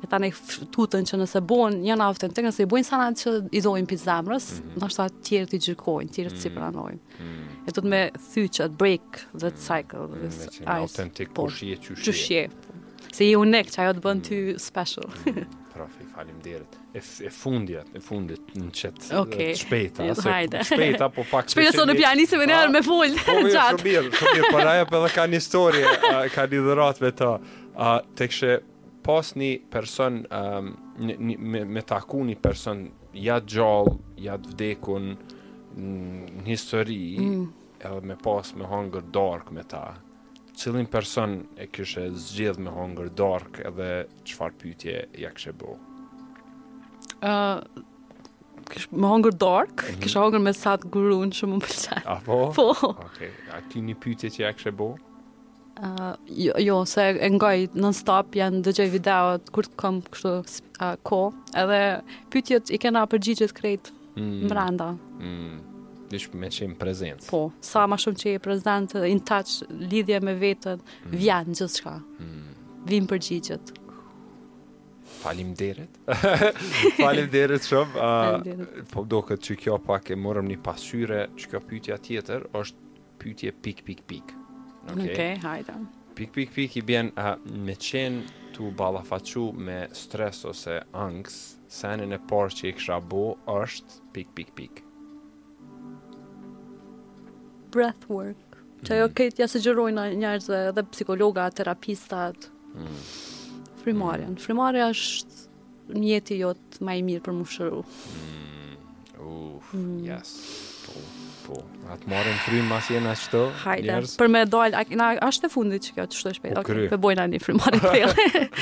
E 0.00 0.08
ta 0.08 0.16
ne 0.16 0.30
tutën 0.72 1.04
që 1.04 1.18
nëse 1.20 1.42
bon, 1.44 1.74
janë 1.84 2.04
autentik, 2.06 2.46
nëse 2.46 2.64
i 2.64 2.68
bojnë 2.72 3.00
na 3.02 3.10
që 3.20 3.32
i 3.52 3.60
dojnë 3.60 3.88
pizamrës, 3.90 4.46
zemrës, 4.62 4.96
hmm. 4.96 4.96
ta 4.96 5.06
tjerë 5.28 5.48
të 5.52 5.60
gjykojnë, 5.66 6.12
tjerë 6.16 6.32
të 6.32 6.40
si 6.40 6.48
hmm. 6.48 6.56
pranojnë. 6.56 7.18
Hmm. 7.18 7.50
E 7.68 7.74
të 7.76 7.84
me 7.84 8.00
thyqët, 8.30 8.78
break 8.80 9.20
të 9.36 9.50
hmm. 9.50 9.60
cycle. 9.60 10.08
Hmm. 10.08 11.04
Dhe 11.04 12.16
qenë 12.16 12.60
se 13.14 13.26
i 13.28 13.34
unik 13.36 13.70
që 13.74 13.82
ajo 13.84 13.96
të 13.98 14.02
bënë 14.04 14.22
ty 14.26 14.38
special. 14.62 15.08
Mm, 15.26 15.44
Profi, 15.74 16.06
falim 16.12 16.38
derit. 16.44 16.76
E, 16.96 17.00
e 17.26 17.30
fundja, 17.32 17.82
e 17.96 18.02
fundit 18.04 18.52
në 18.58 18.68
qëtë 18.76 19.12
okay. 19.20 19.54
shpejta. 19.58 20.06
Ok, 20.12 20.20
hajde. 20.26 20.62
shpejta, 20.70 21.08
po 21.14 21.22
pak 21.30 21.48
të 21.48 21.54
shpejta. 21.54 21.54
Shpejta 21.54 21.84
sonë 21.84 21.96
pjanisë 22.00 22.40
me 22.40 22.48
njërë 22.50 22.74
me 22.74 22.82
full. 22.86 23.14
Po, 23.26 23.36
jo, 23.46 23.64
shumir, 23.78 24.10
shumir, 24.18 24.48
për 24.52 24.72
aja 24.74 24.88
për 24.90 25.04
dhe 25.06 25.12
ka 25.14 25.26
një 25.30 25.40
historie, 25.40 25.94
ka 26.34 26.46
një 26.52 26.62
dhërat 26.68 27.02
me 27.04 27.12
ta. 27.22 27.32
A, 27.70 27.90
të 28.18 28.30
kështë 28.32 28.58
pas 29.06 29.34
një 29.40 29.50
person, 29.72 30.20
një, 31.06 31.18
një, 31.28 31.38
me, 31.54 31.64
me 31.78 31.84
taku 31.88 32.24
një 32.28 32.36
person, 32.44 32.84
ja 33.16 33.40
gjallë, 33.42 33.94
ja 34.26 34.36
të 34.42 34.52
vdekun, 34.54 35.10
një 35.80 36.46
histori, 36.50 37.00
mm. 37.22 37.48
edhe 37.80 38.04
me 38.10 38.18
pas 38.22 38.50
me 38.58 38.68
hunger 38.70 39.06
dark 39.14 39.50
me 39.54 39.62
ta 39.70 39.86
cilin 40.60 40.88
person 40.92 41.36
e 41.56 41.64
kështë 41.72 42.06
zgjith 42.24 42.58
me 42.60 42.72
hunger 42.74 43.08
dark 43.20 43.60
edhe 43.64 43.86
qëfar 44.28 44.52
pytje 44.60 44.96
ja 45.22 45.30
kështë 45.36 45.54
bo? 45.62 45.76
Uh, 47.24 47.60
kështë 48.70 48.98
me 49.00 49.08
hunger 49.14 49.32
dark, 49.40 49.86
mm 49.88 50.00
-hmm. 50.02 50.18
hunger 50.20 50.40
me 50.46 50.52
satë 50.62 50.90
gurun 50.94 51.30
që 51.32 51.46
më 51.52 51.60
më 51.60 51.62
përqenë. 51.70 52.18
Po? 52.28 52.38
po? 52.58 52.68
Okej. 52.72 53.08
Okay. 53.08 53.30
A 53.56 53.60
ti 53.72 53.82
një 53.88 53.96
pytje 54.04 54.32
që 54.36 54.42
ja 54.46 54.52
kështë 54.56 54.74
e 54.74 54.76
bo? 54.82 54.88
Uh, 55.80 56.14
jo, 56.28 56.52
jo, 56.60 56.78
se 56.84 57.02
e 57.26 57.28
ngaj 57.32 57.68
non 57.80 57.92
stop 57.96 58.34
janë 58.36 58.60
dëgjaj 58.66 58.88
video 58.92 59.38
të 59.40 59.50
kur 59.54 59.64
të 59.64 59.76
kam 59.80 60.02
kështë 60.12 60.34
uh, 60.36 60.96
ko 61.08 61.20
edhe 61.56 61.78
pytje 62.34 62.60
i 62.76 62.78
kena 62.78 63.06
përgjigjit 63.08 63.54
krejtë 63.56 63.88
mm 64.16 64.20
krejtë 64.20 64.48
më 64.48 64.54
randa. 64.60 64.88
Mm 65.24 65.79
ish 66.16 66.30
me 66.36 66.48
qenë 66.52 66.76
prezencë. 66.80 67.28
Po, 67.30 67.40
sa 67.64 67.84
ma 67.90 67.98
shumë 68.00 68.20
që 68.20 68.32
je 68.34 68.40
prezencë, 68.44 69.02
in 69.10 69.20
touch, 69.28 69.60
lidhja 69.90 70.20
me 70.24 70.34
vetën, 70.40 70.80
mm. 71.04 71.16
vjen 71.20 71.52
gjithë 71.52 71.68
shka. 71.76 71.94
Mm. 72.24 72.48
Vim 72.90 73.06
për 73.10 73.20
gjithët. 73.26 73.76
Falim 75.20 75.50
deret. 75.58 75.98
Falim 77.00 77.26
deret 77.32 77.66
shumë. 77.68 78.00
Uh, 78.00 78.90
po 78.92 79.02
do 79.04 79.20
këtë 79.28 79.50
që 79.50 79.58
kjo 79.66 79.78
pak 79.86 80.12
e 80.14 80.18
morëm 80.18 80.48
një 80.54 80.58
pasyre, 80.64 81.22
që 81.38 81.52
kjo 81.54 81.60
pytja 81.70 81.98
tjetër, 82.06 82.46
është 82.58 82.90
pytje 83.20 83.52
pik, 83.64 83.82
pik, 83.86 84.04
pik. 84.10 84.36
Okej, 84.90 84.94
okay. 84.96 85.14
okay, 85.14 85.32
hajta. 85.44 85.78
Pik, 86.16 86.32
pik, 86.34 86.50
pik 86.56 86.78
i 86.80 86.84
bjen 86.88 87.12
uh, 87.18 87.34
me 87.64 87.76
qenë 87.80 88.54
tu 88.56 88.70
balafacu 88.76 89.50
me 89.56 89.82
stres 89.96 90.40
ose 90.48 90.78
angst, 91.00 91.58
senin 91.70 92.10
e 92.10 92.18
parë 92.28 92.56
që 92.58 92.68
i 92.72 92.72
kësha 92.78 92.96
bo 93.12 93.22
është 93.58 94.00
pik, 94.16 94.32
pik, 94.38 94.54
pik. 94.56 94.56
pik 94.58 94.86
breathwork. 97.74 98.38
Që 98.86 98.94
ajo 98.96 99.06
mhm. 99.06 99.16
këtë 99.18 99.42
ja 99.44 99.48
sugjerojnë 99.52 100.06
njerëzve 100.22 100.60
dhe 100.76 100.84
psikologa, 100.94 101.46
terapistat. 101.52 102.48
Mm. 102.70 103.00
Frimarjen. 103.82 104.36
Mhm. 104.38 104.88
është 104.88 105.96
mjeti 106.00 106.38
jot 106.40 106.80
më 106.80 106.98
i 107.00 107.06
mirë 107.06 107.24
për 107.24 107.36
më 107.40 107.46
shëru. 107.54 107.82
Mhm. 108.22 108.76
Uf, 109.20 109.72
yes. 110.06 110.30
Po, 110.84 111.02
po. 111.46 111.56
Atë 111.92 112.08
marën 112.08 112.38
frimë 112.46 112.68
mas 112.70 112.88
jenë 112.90 113.10
ashtë 113.14 113.40
Hajde, 113.62 113.98
për 114.18 114.28
me 114.32 114.42
dal, 114.48 114.72
na 114.98 115.10
ashtë 115.28 115.44
të 115.44 115.50
fundit 115.52 115.86
që 115.90 115.92
kjo 115.98 116.06
të 116.10 116.18
shtoj 116.18 116.34
shpejt. 116.38 116.54
U 116.56 116.62
po, 116.62 116.70
kry. 116.70 116.88
Okay, 116.88 117.28
një 117.34 117.42
frimarën 117.44 117.84
thellë. 117.84 118.40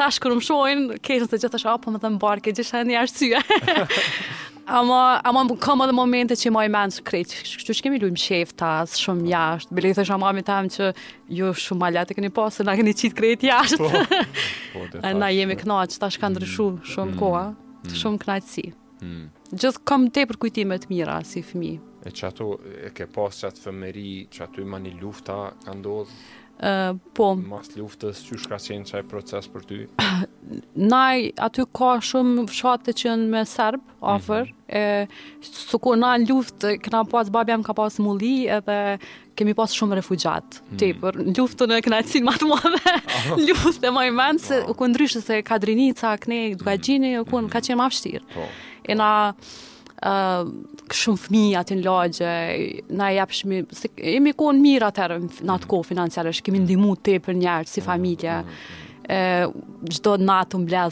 ta 0.00 0.08
shë 0.08 0.24
kërë 0.24 0.38
më 0.40 0.46
shohën, 0.48 0.86
kejtën 1.04 1.32
të 1.32 1.42
gjithë 1.42 1.54
të 1.56 1.62
shë, 1.64 1.74
apë 1.74 1.86
po 1.88 1.96
më 1.96 2.02
dhe 2.04 2.12
më 2.16 2.22
barë, 2.24 2.44
ke 2.48 2.56
gjithë 2.56 2.82
një 2.88 2.98
arsye. 3.04 3.44
ama 4.70 4.98
ama 5.26 5.42
kam 5.60 5.80
edhe 5.84 5.92
momente 5.96 6.36
që 6.38 6.50
më 6.54 6.64
i 6.64 6.70
mend 6.72 6.98
krejt. 7.08 7.34
Ju 7.42 7.74
shkemi 7.76 7.98
luajm 8.00 8.16
shefta 8.18 8.70
shumë 8.96 9.24
po. 9.24 9.30
jashtë. 9.34 9.76
Bile 9.80 9.90
thësh 9.98 10.12
ama 10.16 10.30
më 10.38 10.44
tham 10.48 10.68
që 10.72 10.84
ju 11.34 11.42
jo, 11.52 11.54
shumë 11.68 11.84
malat 11.84 12.12
e 12.12 12.16
keni 12.16 12.30
pas 12.36 12.54
se 12.60 12.64
na 12.64 12.76
keni 12.80 12.94
qit 12.96 13.16
krejt 13.18 13.42
jashtë. 13.48 13.88
Po, 13.88 14.84
po, 14.92 15.00
ne 15.20 15.32
jemi 15.36 15.58
kënaq 15.60 15.98
tash 16.00 16.20
ka 16.22 16.30
ndryshuar 16.32 16.78
mm. 16.78 16.86
shumë 16.94 17.10
mm. 17.10 17.18
koha. 17.20 17.48
Mm. 17.88 17.94
shumë 17.96 18.18
knajtësi. 18.22 18.64
Mm. 19.00 19.22
Gjithë 19.56 19.84
kom 19.88 20.04
te 20.12 20.26
për 20.28 20.38
kujtime 20.42 20.76
të 20.82 20.90
mira 20.90 21.18
si 21.24 21.40
fëmijë. 21.46 21.78
E 22.04 22.12
që 22.16 22.26
ato, 22.28 22.48
e 22.60 22.90
ke 22.96 23.06
pas 23.12 23.36
që 23.40 23.48
atë 23.50 23.64
fëmëri, 23.66 24.08
që 24.32 24.42
ato 24.46 24.62
i 24.62 24.68
mani 24.68 24.92
lufta, 25.00 25.38
ka 25.64 25.74
ndodhë? 25.76 26.14
po. 27.16 27.30
Mas 27.48 27.70
luftës, 27.78 28.20
që 28.26 28.38
shka 28.42 28.58
qenë 28.60 28.88
qaj 28.90 29.00
proces 29.08 29.48
për 29.48 29.62
ty? 29.68 29.78
nai 30.74 31.30
aty 31.46 31.62
ka 31.78 31.92
shumë 32.02 32.42
fshate 32.50 32.90
që 33.00 33.12
në 33.22 33.28
me 33.32 33.42
serb, 33.48 33.80
afër 34.02 34.48
mhm. 34.50 34.56
mm 34.66 35.06
-hmm. 35.06 35.08
e, 35.40 35.40
së 35.40 35.96
na 36.00 36.10
në 36.18 36.28
luftë, 36.28 36.72
këna 36.88 37.04
pas, 37.08 37.30
babi 37.30 37.56
ka 37.66 37.74
pas 37.74 37.98
mulli, 38.02 38.48
edhe 38.56 38.98
kemi 39.36 39.54
pas 39.54 39.72
shumë 39.72 40.00
refugjat, 40.00 40.44
mm. 40.44 40.76
të 40.76 40.84
i 40.88 40.94
për, 41.00 41.16
në 41.30 41.34
luftë 41.38 41.70
këna 41.86 42.02
cilë 42.12 42.26
matë 42.28 42.46
më 42.46 42.58
luftë 43.46 43.86
e 43.88 43.90
majë 43.94 44.14
menë, 44.20 44.38
se 44.44 44.60
u 44.68 44.74
këndryshë 44.74 45.20
se 45.22 45.40
drinica, 45.60 46.16
këne, 46.16 46.40
duka 46.58 46.74
gjinë, 46.76 47.14
u 47.22 47.24
kënë, 47.24 47.46
mhm. 47.46 47.52
ka 47.52 47.58
qenë 47.60 47.80
mafështirë. 47.80 48.24
Po. 48.34 48.44
E 48.84 48.94
na 48.94 49.14
uh, 50.06 50.50
shumë 50.94 51.22
fmi 51.26 51.42
atë 51.60 51.76
në 51.80 51.84
lagje, 51.86 52.32
na 52.96 53.10
e 53.12 53.18
jepë 53.18 53.38
shmi, 53.40 53.62
se 53.76 53.90
e 53.96 54.16
mi 54.24 54.32
kohën 54.36 54.60
mirë 54.64 54.88
atërë 54.90 55.18
në 55.20 55.32
atë 55.44 55.44
mhm. 55.44 55.70
kohë 55.74 55.90
financiare, 55.92 56.34
Kemi 56.40 56.62
ndimu 56.64 56.94
të 57.04 57.18
e 57.18 57.24
për 57.26 57.36
njerë 57.40 57.68
si 57.74 57.80
mhm, 57.82 57.90
familje, 57.90 58.40
gjdo 59.90 60.12
në 60.22 60.34
atë 60.44 60.58
më 60.62 60.82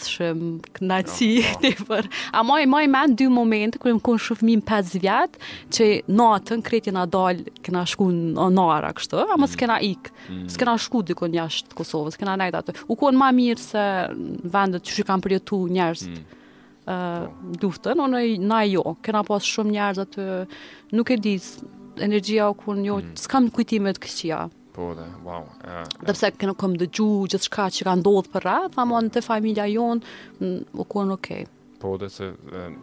në 0.88 0.94
atë 0.96 1.12
si 1.12 1.26
të 1.62 1.68
e 1.70 1.74
po. 1.78 1.84
për. 1.92 2.08
A 2.34 2.40
ma 2.42 2.56
e 2.58 2.66
ma 2.66 2.80
me 2.90 3.02
dy 3.14 3.28
moment 3.30 3.76
kërë 3.78 3.94
më 3.98 4.02
kohën 4.08 4.22
shumë 4.26 4.40
fmi 4.42 4.56
në 4.58 4.64
5 4.66 4.96
vjetë, 5.04 5.44
që 5.76 5.86
natën 6.04 6.34
atë 6.50 6.56
në 6.58 6.66
kretin 6.66 6.98
a 6.98 7.04
dalë, 7.06 7.52
këna 7.64 7.84
shku 7.92 8.08
në 8.16 8.48
nara 8.58 8.90
kështë, 8.98 9.22
a 9.24 9.30
më 9.30 9.38
mhm. 9.46 9.52
s'kena 9.54 9.76
ikë, 9.88 10.16
s'kena 10.56 10.74
shku 10.84 11.04
dhe 11.06 11.14
njështë 11.14 11.38
jashtë 11.40 11.78
Kosovë, 11.78 12.16
s'kena 12.16 12.34
nejtë 12.42 12.64
atë. 12.64 12.76
U 12.90 12.98
kohën 12.98 13.18
ma 13.22 13.30
mirë 13.38 13.68
se 13.70 13.86
vendet 14.56 14.84
që 14.90 14.98
shikam 15.00 15.24
përjetu 15.24 15.64
njerës 15.72 16.08
Mm. 16.08 16.36
Po. 16.88 17.28
duftën, 17.60 18.00
unë 18.00 18.22
na 18.48 18.62
jo, 18.64 18.82
kena 19.04 19.20
pas 19.26 19.44
shumë 19.44 19.74
njerëz 19.74 19.98
aty, 20.06 20.24
nuk 20.96 21.10
e 21.12 21.16
di 21.20 21.34
energjia 22.00 22.46
u 22.48 22.54
kur 22.56 22.78
jo, 22.80 23.00
mm. 23.02 23.10
s'kam 23.20 23.48
kujtime 23.52 23.92
të 23.96 24.00
këqija. 24.06 24.36
Po, 24.76 24.92
dhe, 24.96 25.04
wow. 25.26 25.44
Uh, 25.66 25.82
dhe 26.06 26.14
pse 26.16 26.30
kena 26.40 26.54
kom 26.56 26.76
të 26.80 26.86
gju 26.94 27.08
gjithçka 27.34 27.66
që 27.76 27.86
ka 27.90 27.96
ndodhur 28.00 28.30
për 28.32 28.46
radhë, 28.48 28.70
thamë 28.78 29.02
të 29.16 29.22
familja 29.26 29.66
jon, 29.74 30.00
u 30.40 30.86
kon 30.88 31.12
okay. 31.16 31.44
Po, 31.82 31.96
dhe 32.00 32.08
se 32.12 32.30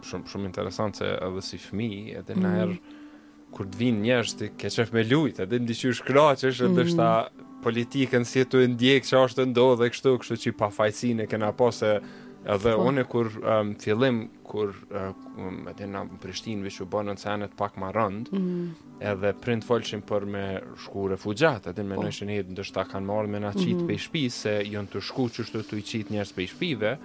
shumë 0.06 0.30
shumë 0.30 0.46
interesant 0.52 1.00
se 1.00 1.08
edhe 1.16 1.42
si 1.48 1.58
fëmijë, 1.64 2.20
edhe 2.20 2.36
mm. 2.44 2.76
kur 3.56 3.66
të 3.72 3.80
vinë 3.80 4.04
njerëz 4.06 4.36
të 4.38 4.52
ke 4.60 4.70
me 4.94 5.02
lutë, 5.08 5.48
edhe 5.48 5.58
ndiqysh 5.64 6.04
kraçesh 6.06 6.62
edhe 6.68 6.78
mm. 6.86 6.94
shta 6.94 7.10
politikën 7.66 8.22
si 8.28 8.46
të 8.46 8.68
ndjek 8.76 9.08
që 9.10 9.18
ashtë 9.24 9.42
të 9.42 9.48
ndodhe 9.50 9.90
kështu, 9.90 10.14
kështu 10.22 10.40
që 10.44 10.48
i 10.52 10.56
pafajcine 10.62 11.26
kena 11.26 11.50
po 11.58 11.72
se 11.74 11.96
Edhe 12.46 12.72
Fum. 12.72 12.82
Po. 12.82 12.88
une 12.88 13.04
kur 13.04 13.26
um, 13.42 13.74
fillim 13.78 14.20
kur 14.46 14.74
um, 14.90 15.62
edhe 15.70 15.88
në 15.90 16.02
Prishtinë 16.22 16.66
veç 16.68 16.78
u 16.84 16.88
bën 16.92 17.10
në 17.10 17.16
sanet 17.18 17.56
pak 17.58 17.74
më 17.80 17.88
rënd, 17.96 18.30
mm 18.32 18.38
-hmm. 18.38 18.90
edhe 19.12 19.32
print 19.42 19.64
folshin 19.66 20.02
për 20.06 20.24
me 20.30 20.44
shku 20.84 21.08
refugjat, 21.10 21.66
edhe 21.72 21.82
më 21.84 21.94
po. 21.98 22.02
në 22.06 22.14
shënë 22.20 22.38
edhe 22.40 22.52
ndoshta 22.54 22.86
kanë 22.92 23.06
marrë 23.10 23.28
me 23.34 23.40
na 23.46 23.52
çit 23.52 23.66
mhm. 23.68 23.74
mm 23.74 23.86
-hmm. 23.86 23.86
pe 23.86 23.94
shtëpi 24.06 24.24
se 24.30 24.56
janë 24.70 24.88
të 24.94 25.00
shku 25.08 25.24
që 25.36 25.44
shtu 25.48 25.60
të 25.72 25.82
çit 25.90 26.10
njerëz 26.14 26.32
pe 26.34 26.42
shtëpive. 26.46 26.96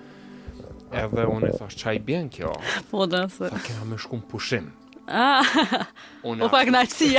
Edhe 1.03 1.23
unë 1.25 1.55
thash, 1.57 1.75
qaj 1.83 1.97
bjen 2.05 2.29
kjo? 2.29 2.53
Po, 2.91 3.05
da, 3.05 3.25
se... 3.29 3.47
Tha, 3.49 3.59
kena 3.67 3.83
me 3.85 4.21
pushim. 4.31 4.69
Ah. 5.07 5.43
O 6.23 6.35
pak 6.49 6.67
naçi. 6.67 7.15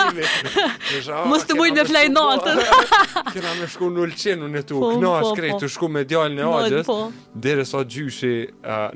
Mos 1.30 1.44
të 1.44 1.56
bujnë 1.58 1.82
me 1.82 1.84
flaj 1.88 2.04
natën. 2.10 2.60
Kena 3.34 3.52
më 3.58 3.68
shku 3.74 3.90
në 3.92 4.06
unë 4.46 4.62
tu, 4.68 4.78
po, 4.80 4.90
knaç 4.98 5.28
po, 5.28 5.34
krejt 5.36 5.58
të 5.60 5.66
po. 5.68 5.72
shku 5.76 5.88
me 5.92 6.04
djalin 6.08 6.38
e 6.40 6.46
Hoxhës. 6.48 6.90
Deri 7.34 7.66
sa 7.68 7.82
gjyshi 7.84 8.32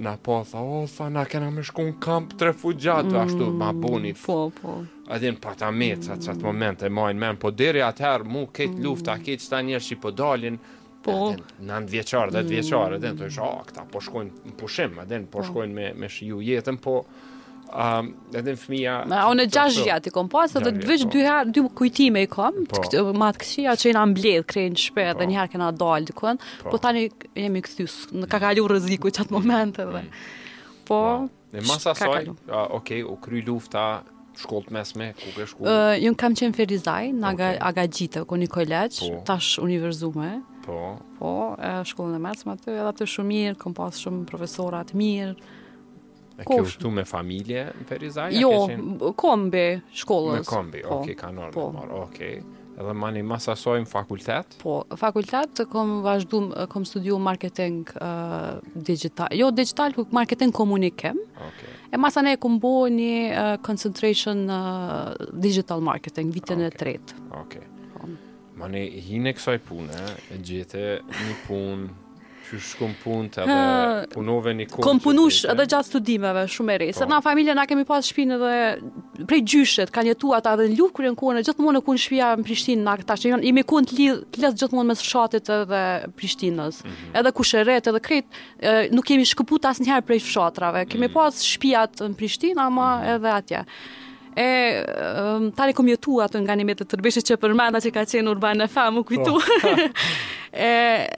na 0.05 0.15
po 0.17 0.41
tha, 0.51 0.63
o 0.63 0.81
fa 0.89 1.11
na 1.13 1.25
kena 1.25 1.51
më 1.53 1.67
shku 1.69 1.85
në 1.91 1.97
kamp 2.03 2.35
tre 2.41 2.53
fugjat 2.57 3.13
ashtu 3.13 3.45
mm, 3.51 3.59
ma 3.61 3.73
buni. 3.73 4.15
Po 4.17 4.49
po. 4.63 4.79
A 5.09 5.19
dhe 5.21 5.33
në 5.35 5.41
pata 5.43 5.71
metë, 5.73 6.15
atë 6.17 6.27
që 6.27 6.35
atë 6.37 6.89
majnë 6.93 7.21
menë, 7.23 7.39
po 7.43 7.53
dhere 7.53 7.85
atëherë 7.91 8.25
mu 8.29 8.47
këtë 8.49 8.77
mm. 8.77 8.93
a 9.13 9.17
këtë 9.17 9.39
qëta 9.45 9.63
njerë 9.69 9.85
që 9.89 9.97
i 9.97 9.99
po 10.05 10.13
dalin, 10.13 10.59
po, 11.05 11.17
në 11.65 11.81
në 11.85 11.89
dhjeqarë 11.95 12.35
dhe 12.35 12.43
dhjeqarë, 12.51 12.99
mm. 12.99 13.01
dhe 13.07 13.15
në 13.15 13.19
të 13.37 13.45
a, 13.47 13.53
këta 13.71 13.87
po 13.93 14.03
shkojnë 14.05 14.51
në 14.51 14.55
pushim, 14.61 14.99
a 15.01 15.07
dhe 15.09 15.23
po 15.33 15.45
shkojnë 15.47 15.75
me, 15.79 15.89
me 15.97 16.11
shiju 16.13 16.43
jetën, 16.45 16.77
po, 16.85 17.01
um, 17.75 18.11
edhe 18.33 18.53
në 18.55 18.59
fëmija... 18.63 18.95
Na, 19.11 19.23
unë 19.33 19.45
e 19.47 19.51
gjashë 19.53 19.83
po. 19.83 19.87
gjatë 19.89 20.11
i 20.11 20.15
kom, 20.15 20.29
po 20.33 20.41
asë 20.43 20.63
dy 20.67 21.07
herë, 21.25 21.39
dy 21.55 21.65
kujtime 21.79 22.23
i 22.25 22.29
kom, 22.31 22.61
po. 22.71 22.81
matë 23.23 23.43
këshia 23.45 23.75
që 23.81 23.91
i 23.93 24.03
mbledh, 24.13 24.45
krejnë 24.49 24.81
shpe, 24.83 25.05
dhe 25.11 25.17
po. 25.23 25.29
një 25.31 25.39
herë 25.41 25.53
kena 25.55 25.71
dalë 25.77 26.11
diku, 26.11 26.35
po. 26.63 26.73
po 26.73 26.81
tani 26.85 27.07
jemi 27.37 27.63
këthys, 27.67 27.97
në 28.15 28.31
ka 28.33 28.41
kalu 28.47 28.69
rëziku 28.77 29.13
që 29.15 29.27
atë 29.27 29.37
moment 29.39 29.83
edhe. 29.87 30.05
Mm. 30.05 30.15
Po, 30.89 31.01
Në 31.53 31.63
masa 31.65 31.95
saj, 31.97 32.27
okay, 32.29 33.03
ok, 33.03 33.11
u 33.11 33.15
kry 33.25 33.41
lufta, 33.47 34.03
shkollë 34.39 34.71
mes 34.73 34.91
mesme, 34.91 35.07
ku 35.19 35.31
ke 35.37 35.47
shku? 35.49 35.65
Ë, 35.65 36.09
un 36.11 36.17
kam 36.21 36.35
qenë 36.37 36.57
Ferizaj, 36.57 37.11
në 37.17 37.29
aga, 37.33 37.55
aga 37.71 37.85
ku 38.29 38.37
një 38.37 38.49
kolegj, 38.53 38.99
po. 39.07 39.23
tash 39.29 39.55
univerzume, 39.59 40.35
po, 40.69 40.77
po 41.21 41.33
e 41.57 41.71
shkollën 41.89 42.19
e 42.21 42.25
mesme, 42.25 42.57
atë 42.57 42.73
edhe 42.75 42.89
atë 42.93 43.09
shumë 43.15 43.33
mirë, 43.33 43.57
kom 43.65 43.77
shumë 43.79 44.27
profesorat 44.29 44.93
mirë, 44.97 45.35
E 46.39 46.45
ke 46.47 46.61
ushtu 46.63 46.91
me 46.95 47.03
familje 47.05 47.65
në 47.81 47.85
Perizaj? 47.89 48.37
Jo, 48.39 48.51
qen... 48.71 48.83
kombi 49.19 49.63
shkollës. 50.03 50.45
Me 50.45 50.47
kombi, 50.47 50.83
po, 50.87 51.01
okay, 51.03 51.17
kanë 51.19 51.43
orë 51.49 51.53
po. 51.57 51.65
në 51.73 51.79
marë, 51.81 51.91
po, 51.91 52.05
oke. 52.05 52.15
Okay. 52.15 52.57
Edhe 52.79 52.93
mani 52.95 53.25
masasoj 53.27 53.81
në 53.83 53.89
fakultet? 53.91 54.55
Po, 54.63 54.77
fakultet 55.01 55.57
të 55.59 55.65
kom 55.73 55.97
vazhdu, 56.07 56.45
kom 56.71 56.85
studiu 56.87 57.19
marketing 57.19 57.81
uh, 57.99 58.61
digital, 58.87 59.33
jo 59.35 59.49
digital, 59.51 59.97
kuk 59.99 60.13
po 60.13 60.19
marketing 60.21 60.55
komunikim. 60.55 61.19
Oke. 61.35 61.51
Okay. 61.51 61.75
E 61.91 61.99
masan 61.99 62.31
e 62.31 62.37
kom 62.39 62.61
bo 62.63 62.73
një 62.87 63.17
uh, 63.35 63.49
concentration 63.67 64.47
uh, 64.47 65.17
digital 65.43 65.83
marketing, 65.83 66.31
vitën 66.39 66.63
okay. 66.63 66.71
e 66.71 66.85
tretë. 66.85 67.19
Ok, 67.43 67.59
Po. 67.99 68.09
Mani, 68.63 68.85
hi 69.09 69.19
në 69.25 69.35
kësaj 69.39 69.59
punë, 69.69 70.05
gjithë 70.49 70.87
një 71.03 71.41
punë, 71.49 71.91
që 72.49 72.59
shkum 72.71 72.93
punë 73.03 73.43
edhe 73.43 74.15
punove 74.15 74.55
një 74.57 74.67
kohë. 74.71 74.85
Kom 74.85 75.01
punush 75.03 75.43
edhe 75.51 75.67
gjatë 75.69 75.89
studimeve, 75.91 76.45
shumë 76.51 76.75
e 76.75 76.79
rejë. 76.83 76.95
Se 76.97 77.05
po. 77.07 77.11
na 77.13 77.21
familje 77.25 77.55
na 77.57 77.65
kemi 77.69 77.85
pas 77.89 78.07
shpinë 78.09 78.39
edhe 78.39 79.27
prej 79.29 79.43
gjyshet, 79.53 79.93
kanë 79.95 80.15
jetuar 80.15 80.41
ata 80.41 80.55
në 80.63 80.69
ljuf 80.79 80.95
kërën 80.97 81.19
kohën 81.21 81.41
e 81.41 81.45
gjithë 81.45 81.77
në 81.77 81.85
kunë 81.89 82.03
shpia 82.07 82.31
në 82.41 82.47
Prishtinë 82.49 82.85
na 82.87 82.97
këta 83.01 83.19
i 83.51 83.53
me 83.55 83.67
kunë 83.69 83.91
të 83.91 83.97
lidh, 84.01 84.23
të 84.33 84.43
lidhë 84.45 84.63
gjithmonë 84.65 84.89
me 84.93 84.97
fshatit 85.03 85.53
edhe 85.59 85.83
Prishtinës. 86.19 86.83
Mm 86.87 86.91
-hmm. 86.93 87.19
Edhe 87.21 87.33
kusheret 87.41 87.87
edhe 87.93 88.01
krejt, 88.09 88.27
nuk 88.95 89.05
kemi 89.09 89.29
shkëput 89.29 89.69
asë 89.73 89.85
njëherë 89.85 90.07
prej 90.09 90.21
fshatrave. 90.25 90.87
Kemi 90.87 91.07
mm 91.07 91.11
-hmm. 91.11 91.15
pas 91.15 91.43
shpijat 91.53 92.01
në 92.01 92.15
Prishtinë, 92.15 92.61
ama 92.67 92.89
mhm. 92.97 93.09
edhe 93.15 93.33
atje. 93.35 93.65
E 94.39 94.51
um, 95.37 95.51
tani 95.53 95.73
kom 95.75 95.89
jetu 95.89 96.21
atë 96.23 96.39
nga 96.43 96.55
të 96.55 96.85
që 97.29 97.37
përmanda 97.37 97.79
që 97.81 97.91
ka 97.91 98.01
qenë 98.01 98.29
Urban 98.31 98.61
FM, 98.61 98.75
famu 98.75 99.05
kujtu. 99.05 99.35
Oh. 99.35 99.43
e, 100.53 101.09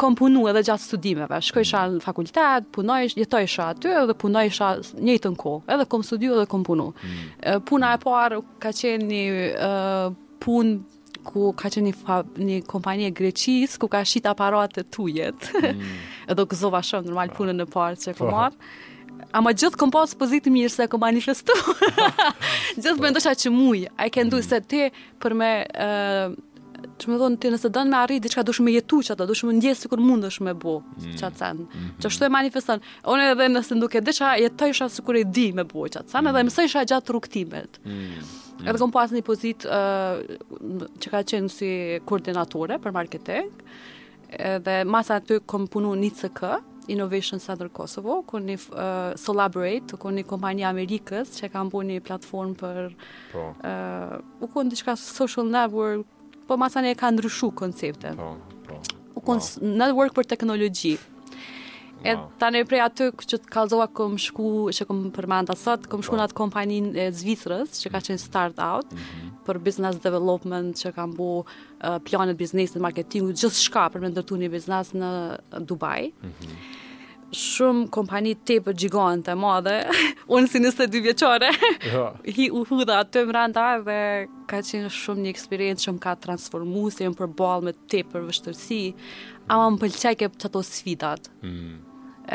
kom 0.00 0.14
punu 0.18 0.46
edhe 0.50 0.62
gjatë 0.66 0.82
studimeve. 0.86 1.38
Shkoj 1.44 1.66
në 1.96 2.02
fakultet, 2.04 2.68
punoj 2.74 3.00
isha, 3.08 3.20
jetoj 3.22 3.42
isha 3.48 3.66
aty 3.74 3.92
edhe 4.02 4.14
punoj 4.18 4.46
njëjtën 4.50 5.36
kohë. 5.42 5.62
Edhe 5.74 5.86
kom 5.92 6.04
studiu 6.06 6.36
edhe 6.38 6.46
kom 6.50 6.64
punu. 6.66 6.88
Mm. 6.96 7.66
Puna 7.68 7.92
e 7.98 8.02
parë 8.02 8.40
ka 8.62 8.72
qenë 8.80 9.08
një 9.12 9.48
uh, 9.64 10.16
punë 10.44 10.98
ku 11.28 11.50
ka 11.58 11.68
qenë 11.72 11.90
një, 11.90 11.96
fa, 12.00 12.22
një 12.96 13.12
greqis, 13.18 13.76
ku 13.80 13.90
ka 13.92 14.00
shita 14.08 14.32
parat 14.38 14.78
tujet. 14.94 15.50
Mm. 15.52 15.96
edhe 16.32 16.48
këzova 16.48 16.82
shumë, 16.84 17.10
normal 17.10 17.34
punën 17.36 17.60
në 17.62 17.68
parë 17.74 18.02
që 18.06 18.16
kom 18.18 18.32
po. 18.32 18.36
marë. 18.38 18.72
A 19.36 19.42
më 19.44 19.52
gjithë 19.60 19.76
kom 19.76 19.90
pasë 19.92 20.16
pozitë 20.16 20.48
mirë 20.54 20.70
se 20.72 20.86
kom 20.88 21.02
manifestu. 21.04 21.52
gjithë 22.80 22.96
po. 22.96 23.02
me 23.04 23.10
ndosha 23.12 23.34
që 23.36 23.50
mujë. 23.52 23.92
A 24.00 24.08
i 24.08 24.14
këndu 24.14 24.40
mm. 24.40 24.48
se 24.48 24.64
ti 24.64 24.86
për 25.20 25.38
me... 25.42 25.52
Uh, 25.76 26.38
Që 26.98 27.10
më 27.10 27.16
thonë 27.18 27.38
ti 27.42 27.50
nëse 27.50 27.68
dënë 27.74 27.90
me 27.90 27.96
arri 27.98 28.18
diqka 28.22 28.42
dush 28.46 28.60
me 28.62 28.72
jetu 28.72 29.00
që 29.06 29.14
ato, 29.14 29.24
dush 29.26 29.42
me 29.46 29.54
ndjesë 29.56 29.84
si 29.84 29.88
kur 29.90 30.00
mund 30.02 30.26
është 30.28 30.44
me 30.46 30.52
bo, 30.54 30.76
mm. 30.98 31.16
që 31.18 31.26
atë 31.28 31.40
sen. 31.40 31.60
Mm. 31.66 31.88
Që 32.04 32.10
e 32.22 32.28
manifestan, 32.34 32.82
onë 33.08 33.24
edhe 33.32 33.46
nëse 33.50 33.78
nuk 33.80 33.94
e 33.98 34.02
diqa, 34.06 34.28
jetoj 34.44 34.70
shatë 34.78 34.94
si 34.98 35.04
kur 35.08 35.18
e 35.18 35.24
di 35.26 35.48
me 35.58 35.64
bo, 35.66 35.86
që 35.90 36.04
atë 36.04 36.14
sen, 36.14 36.22
mm. 36.22 36.28
edhe 36.30 36.44
mësë 36.46 36.66
isha 36.68 36.84
gjatë 36.92 37.16
rukëtimet. 37.16 37.80
Mm. 37.82 38.00
Mm. 38.14 38.70
Edhe 38.70 38.82
kom 38.84 38.94
pas 38.94 39.14
një 39.14 39.22
pozit 39.26 39.66
uh, 39.66 40.18
që 41.02 41.14
ka 41.16 41.22
qenë 41.32 41.52
si 41.56 41.70
koordinatore 42.06 42.78
për 42.86 42.94
marketing, 42.94 43.50
edhe 44.50 44.78
masa 44.86 45.18
të 45.22 45.40
kom 45.50 45.66
punu 45.72 45.96
një 45.98 46.12
CK, 46.20 46.58
Innovation 46.92 47.42
Center 47.42 47.68
Kosovo, 47.68 48.20
ku 48.26 48.38
një 48.40 48.54
uh, 48.58 48.84
Solabrate, 49.20 49.98
ku 50.00 50.12
një 50.14 50.24
kompani 50.30 50.64
Amerikës, 50.66 51.34
që 51.40 51.50
kam 51.54 51.70
një 51.84 51.98
platform 52.06 52.54
për 52.62 52.80
po. 53.34 53.50
uh, 53.62 54.18
u 54.40 54.46
ku 54.48 54.62
në 54.64 54.94
social 54.96 55.46
network, 55.52 56.06
po 56.48 56.56
masa 56.56 56.80
ne 56.82 56.94
ka 56.96 57.10
ndryshu 57.12 57.52
koncepte. 57.52 58.16
Po, 58.16 58.40
po. 58.66 58.80
Wow. 59.28 59.44
Network 59.60 60.14
për 60.16 60.28
teknologji. 60.32 60.96
E 62.06 62.14
ta 62.38 62.48
ne 62.54 62.62
prej 62.64 62.80
aty 62.80 63.08
që 63.10 63.40
të 63.42 63.50
kalzoa 63.52 63.88
këm 63.92 64.14
shku, 64.22 64.70
që 64.74 64.86
këm 64.88 65.00
përmanda 65.16 65.56
sot, 65.58 65.88
këm 65.90 66.04
shku 66.06 66.16
në 66.16 66.28
atë 66.28 66.36
kompanin 66.40 66.92
e 66.94 67.08
Zvithrës, 67.20 67.80
që 67.82 67.90
ka 67.90 67.98
mhm. 67.98 68.06
qenë 68.08 68.22
start 68.24 68.62
out, 68.62 68.94
mhm. 68.96 69.34
për 69.44 69.60
business 69.68 70.00
development, 70.04 70.72
që 70.78 70.94
kam 70.96 71.12
bu 71.18 71.28
planet 72.08 72.38
biznesin, 72.40 72.80
marketingu, 72.84 73.34
gjithë 73.36 73.64
shka 73.68 73.88
për 73.96 74.06
me 74.06 74.12
ndërtu 74.14 74.38
një 74.40 74.52
biznes 74.54 74.92
në 74.96 75.08
Dubai. 75.68 76.12
Mm 76.22 76.32
-hmm 76.38 76.87
shumë 77.34 77.88
kompani 77.92 78.30
të 78.36 78.46
tepër 78.54 78.76
gjigante 78.82 79.28
të 79.32 79.40
madhe, 79.40 79.74
unë 80.34 80.48
si 80.50 80.60
nësë 80.62 80.86
dy 80.92 81.00
vjeqare, 81.08 81.50
jo. 81.92 82.04
hi 82.36 82.46
u 82.56 82.62
hudha 82.68 83.02
të 83.04 83.26
më 83.28 83.36
randa 83.36 83.66
dhe 83.84 83.98
ka 84.48 84.62
qenë 84.64 84.90
shumë 84.94 85.26
një 85.26 85.34
eksperiencë 85.34 85.84
që 85.88 85.94
më 85.98 86.02
ka 86.06 86.14
transformu, 86.24 86.86
se 86.92 87.04
jëmë 87.04 87.18
përbalë 87.20 87.68
me 87.68 87.74
të 87.76 87.92
tepër 87.98 88.24
vështërsi, 88.30 88.80
ama 89.52 89.68
më 89.74 89.82
pëlqaj 89.84 90.14
ke 90.22 90.30
për 90.34 90.40
të 90.46 90.50
ato 90.50 90.64
sfidat. 90.72 91.30
Mm. 91.42 91.76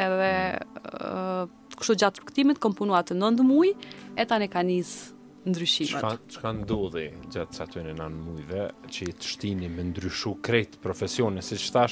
Edhe 0.03 0.29
mm. 0.29 0.71
Uh, 1.09 1.73
kështu 1.73 1.95
gjatë 2.03 2.21
të 2.21 2.29
këtimit, 2.29 2.61
kom 2.61 2.77
punu 2.77 2.95
atë 2.97 3.17
nëndë 3.17 3.47
muj, 3.49 3.73
e 4.17 4.27
ta 4.29 4.37
ne 4.41 4.47
ka 4.51 4.61
njësë 4.65 5.11
ndryshimet. 5.49 6.21
Që 6.35 6.41
ka 6.43 6.53
ndodhe 6.55 7.07
gjatë 7.33 7.57
sa 7.63 7.65
e 7.67 7.83
nën 7.89 7.97
nëndë 7.99 8.67
që 8.93 9.05
i 9.09 9.13
të 9.17 9.27
shtini 9.33 9.67
me 9.73 9.83
ndryshu 9.89 10.37
krejt 10.45 10.77
profesionin, 10.85 11.41
siç 11.43 11.71
që 11.73 11.87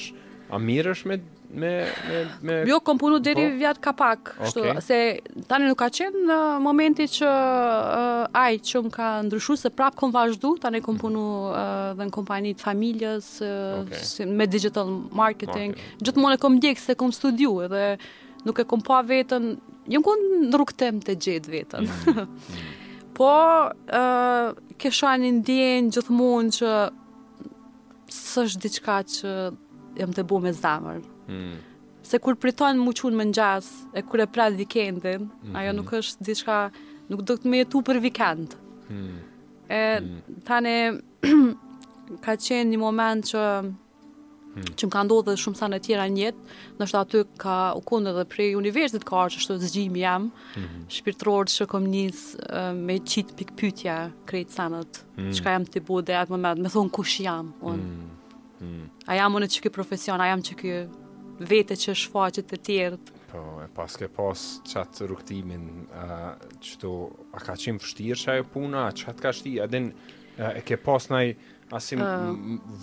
a 0.52 0.60
mirësh 0.60 1.06
me 1.08 1.18
me 1.54 1.86
me 2.08 2.28
me 2.42 2.64
jo 2.70 2.80
kom 2.80 2.98
punu 2.98 3.20
deri 3.20 3.50
po? 3.50 3.56
vjat 3.56 3.78
ka 3.78 3.94
pak 3.94 4.38
se 4.82 5.20
tani 5.48 5.68
nuk 5.68 5.78
ka 5.80 5.90
qen 5.90 6.14
në 6.28 6.38
momenti 6.64 7.08
që 7.12 7.30
uh, 7.30 8.42
ai 8.44 8.60
që 8.60 8.82
më 8.86 8.92
ka 8.96 9.10
ndryshuar 9.28 9.60
se 9.60 9.70
prap 9.76 9.96
kom 10.00 10.14
vazhdu 10.16 10.56
tani 10.62 10.82
kom 10.82 10.96
mhm. 10.96 11.02
punu 11.02 11.26
uh, 11.52 11.92
dhe 11.98 12.08
në 12.08 12.16
kompani 12.18 12.54
të 12.56 12.66
familjes 12.68 13.30
uh, 13.44 13.82
okay. 13.84 14.26
me 14.26 14.48
digital 14.48 14.92
marketing, 15.22 15.76
marketing. 15.76 15.86
gjithmonë 16.02 16.40
kom 16.40 16.60
djeg 16.64 16.80
se 16.80 16.96
kom 16.96 17.12
studiu 17.12 17.60
edhe 17.66 17.98
nuk 18.46 18.60
e 18.60 18.66
kom 18.66 18.82
pa 18.82 19.02
veten 19.02 19.56
jo 19.92 20.02
ku 20.06 20.16
në 20.24 20.52
rrugtem 20.56 21.02
të 21.04 21.18
gjet 21.20 21.52
veten 21.52 21.88
mhm. 21.92 22.30
Mhm. 22.60 23.12
po 23.14 23.28
ë 23.32 24.06
uh, 24.06 24.60
kisha 24.80 25.16
gjithmonë 25.22 26.56
që 26.60 26.72
s'është 28.12 28.62
diçka 28.64 28.96
që 29.16 29.34
jam 30.00 30.12
të 30.16 30.24
bu 30.28 30.40
me 30.44 30.52
zamër. 30.54 31.00
Mm. 31.32 31.58
Se 32.08 32.18
kur 32.22 32.36
pritojnë 32.42 32.82
mu 32.82 32.92
qunë 32.98 33.20
më 33.22 33.26
në 33.30 33.36
gjasë, 33.38 33.90
e 33.98 34.04
kur 34.08 34.24
e 34.24 34.30
pra 34.34 34.48
vikendin, 34.54 35.28
mm. 35.28 35.56
ajo 35.62 35.74
nuk 35.78 35.92
është 36.00 36.28
diçka, 36.28 36.60
nuk 37.12 37.26
do 37.30 37.38
të 37.40 37.52
me 37.54 37.62
jetu 37.62 37.82
për 37.92 38.00
vikend. 38.04 38.56
Mm. 38.90 39.20
E 39.68 39.82
mm. 40.00 40.42
tani, 40.50 40.76
ka 42.26 42.36
qenë 42.50 42.72
një 42.76 42.82
moment 42.88 43.34
që, 43.36 43.46
Hmm. 44.52 44.66
që 44.76 44.84
më 44.84 44.92
ka 44.92 45.02
ndodhë 45.08 45.26
dhe 45.30 45.34
shumë 45.40 45.56
sa 45.56 45.68
në 45.72 45.78
tjera 45.86 46.06
njëtë, 46.12 46.42
nështë 46.82 46.98
aty 47.00 47.20
ka 47.40 47.54
u 47.80 47.84
kundë 47.88 48.12
dhe 48.18 48.26
prej 48.34 48.50
universit 48.60 49.06
ka 49.08 49.22
arë 49.22 49.32
që 49.38 49.44
shtë 49.46 49.56
zgjimi 49.64 50.02
jam, 50.02 50.26
hmm. 50.58 50.82
shpirtror 50.92 51.48
që 51.54 51.70
kom 51.72 51.86
njës 51.88 52.20
me 52.82 52.98
qitë 53.00 53.38
pikpytja 53.40 53.96
krejtë 54.28 54.58
sanët, 54.58 55.00
hmm. 55.22 55.30
që 55.38 55.46
ka 55.46 55.54
jam 55.56 55.70
të 55.70 55.78
të 55.78 55.84
bu 55.88 56.02
dhe 56.04 56.18
atë 56.20 56.36
më 56.36 56.52
me 56.66 56.74
thonë 56.76 56.92
kush 56.98 57.22
jam, 57.24 57.54
unë. 57.64 57.88
Hmm. 57.94 58.50
Hmm. 58.60 58.84
A 59.08 59.18
jam 59.22 59.40
unë 59.40 59.48
që 59.56 59.64
këj 59.70 59.74
profesion, 59.78 60.20
a 60.20 60.28
jam 60.34 60.44
që 60.50 60.60
vete 61.42 61.76
që 61.78 61.96
shfaqet 61.98 62.50
të 62.52 62.60
tjertë. 62.68 63.18
Po, 63.32 63.44
e 63.64 63.68
pas 63.76 63.96
ke 63.96 64.10
pas 64.12 64.42
qatë 64.68 65.08
rukëtimin, 65.12 65.64
që 66.64 66.80
to, 66.82 66.92
a 67.38 67.46
ka 67.46 67.56
qimë 67.60 67.80
fështirë 67.82 68.20
që 68.26 68.34
ajo 68.36 68.50
puna, 68.54 68.88
a 68.90 68.94
qatë 68.98 69.24
ka 69.24 69.32
shti, 69.36 69.56
a 69.64 69.70
din, 69.72 69.90
a, 70.38 70.54
e 70.60 70.64
ke 70.68 70.78
pas 70.84 71.08
naj 71.14 71.34
asim 71.72 72.02
uh, 72.04 72.26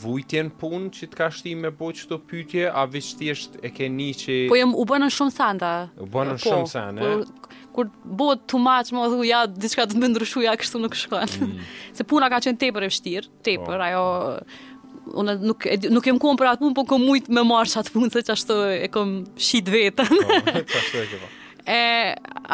vujtjen 0.01 0.49
pun 0.57 0.87
që 0.97 1.11
të 1.12 1.18
ka 1.18 1.27
shti 1.37 1.53
me 1.61 1.68
bo 1.77 1.90
që 1.92 2.07
të 2.09 2.18
pytje, 2.31 2.71
a 2.73 2.87
vishtjesht 2.88 3.59
e 3.61 3.71
ke 3.77 3.90
një 3.92 4.07
që... 4.23 4.37
Po 4.49 4.57
jem 4.57 4.73
u 4.73 4.87
bënë 4.88 5.05
në 5.05 5.12
shumë 5.18 5.35
sanda. 5.35 5.73
U 6.01 6.07
bënë 6.09 6.38
në 6.38 6.40
po, 6.40 6.44
shumë 6.53 6.73
sanda, 6.73 7.11
po, 7.11 7.57
Kur 7.79 7.87
bëhet 8.03 8.40
të 8.51 8.59
maqë, 8.59 8.94
më 8.97 9.03
dhu, 9.12 9.18
ja, 9.29 9.42
diçka 9.47 9.85
të 9.87 10.01
më 10.03 10.09
ja, 10.42 10.55
kështu 10.59 10.81
nuk 10.83 10.97
shkon. 10.99 11.29
Mm. 11.38 11.61
Se 11.97 12.03
puna 12.11 12.27
ka 12.33 12.40
qenë 12.42 12.59
tepër 12.59 12.88
e 12.88 12.90
vështirë, 12.90 13.31
tepër, 13.47 13.68
po, 13.77 13.85
ajo... 13.85 14.09
Po 14.40 14.68
unë 15.16 15.35
nuk 15.42 15.66
e, 15.68 15.77
nuk 15.92 16.05
kem 16.07 16.18
kohë 16.21 16.38
për 16.40 16.51
atë 16.53 16.64
punë, 16.64 16.77
po 16.77 16.85
kam 16.90 17.03
shumë 17.07 17.35
më 17.38 17.44
marsh 17.49 17.77
atë 17.81 17.94
punë 17.94 18.11
se 18.14 18.23
çashtu 18.29 18.57
e 18.77 18.88
kam 18.92 19.12
shit 19.35 19.68
vetën. 19.73 20.09
Po, 20.09 20.40
çashtu 20.73 21.03
e 21.03 21.07
kam. 21.12 21.27
E 21.68 21.81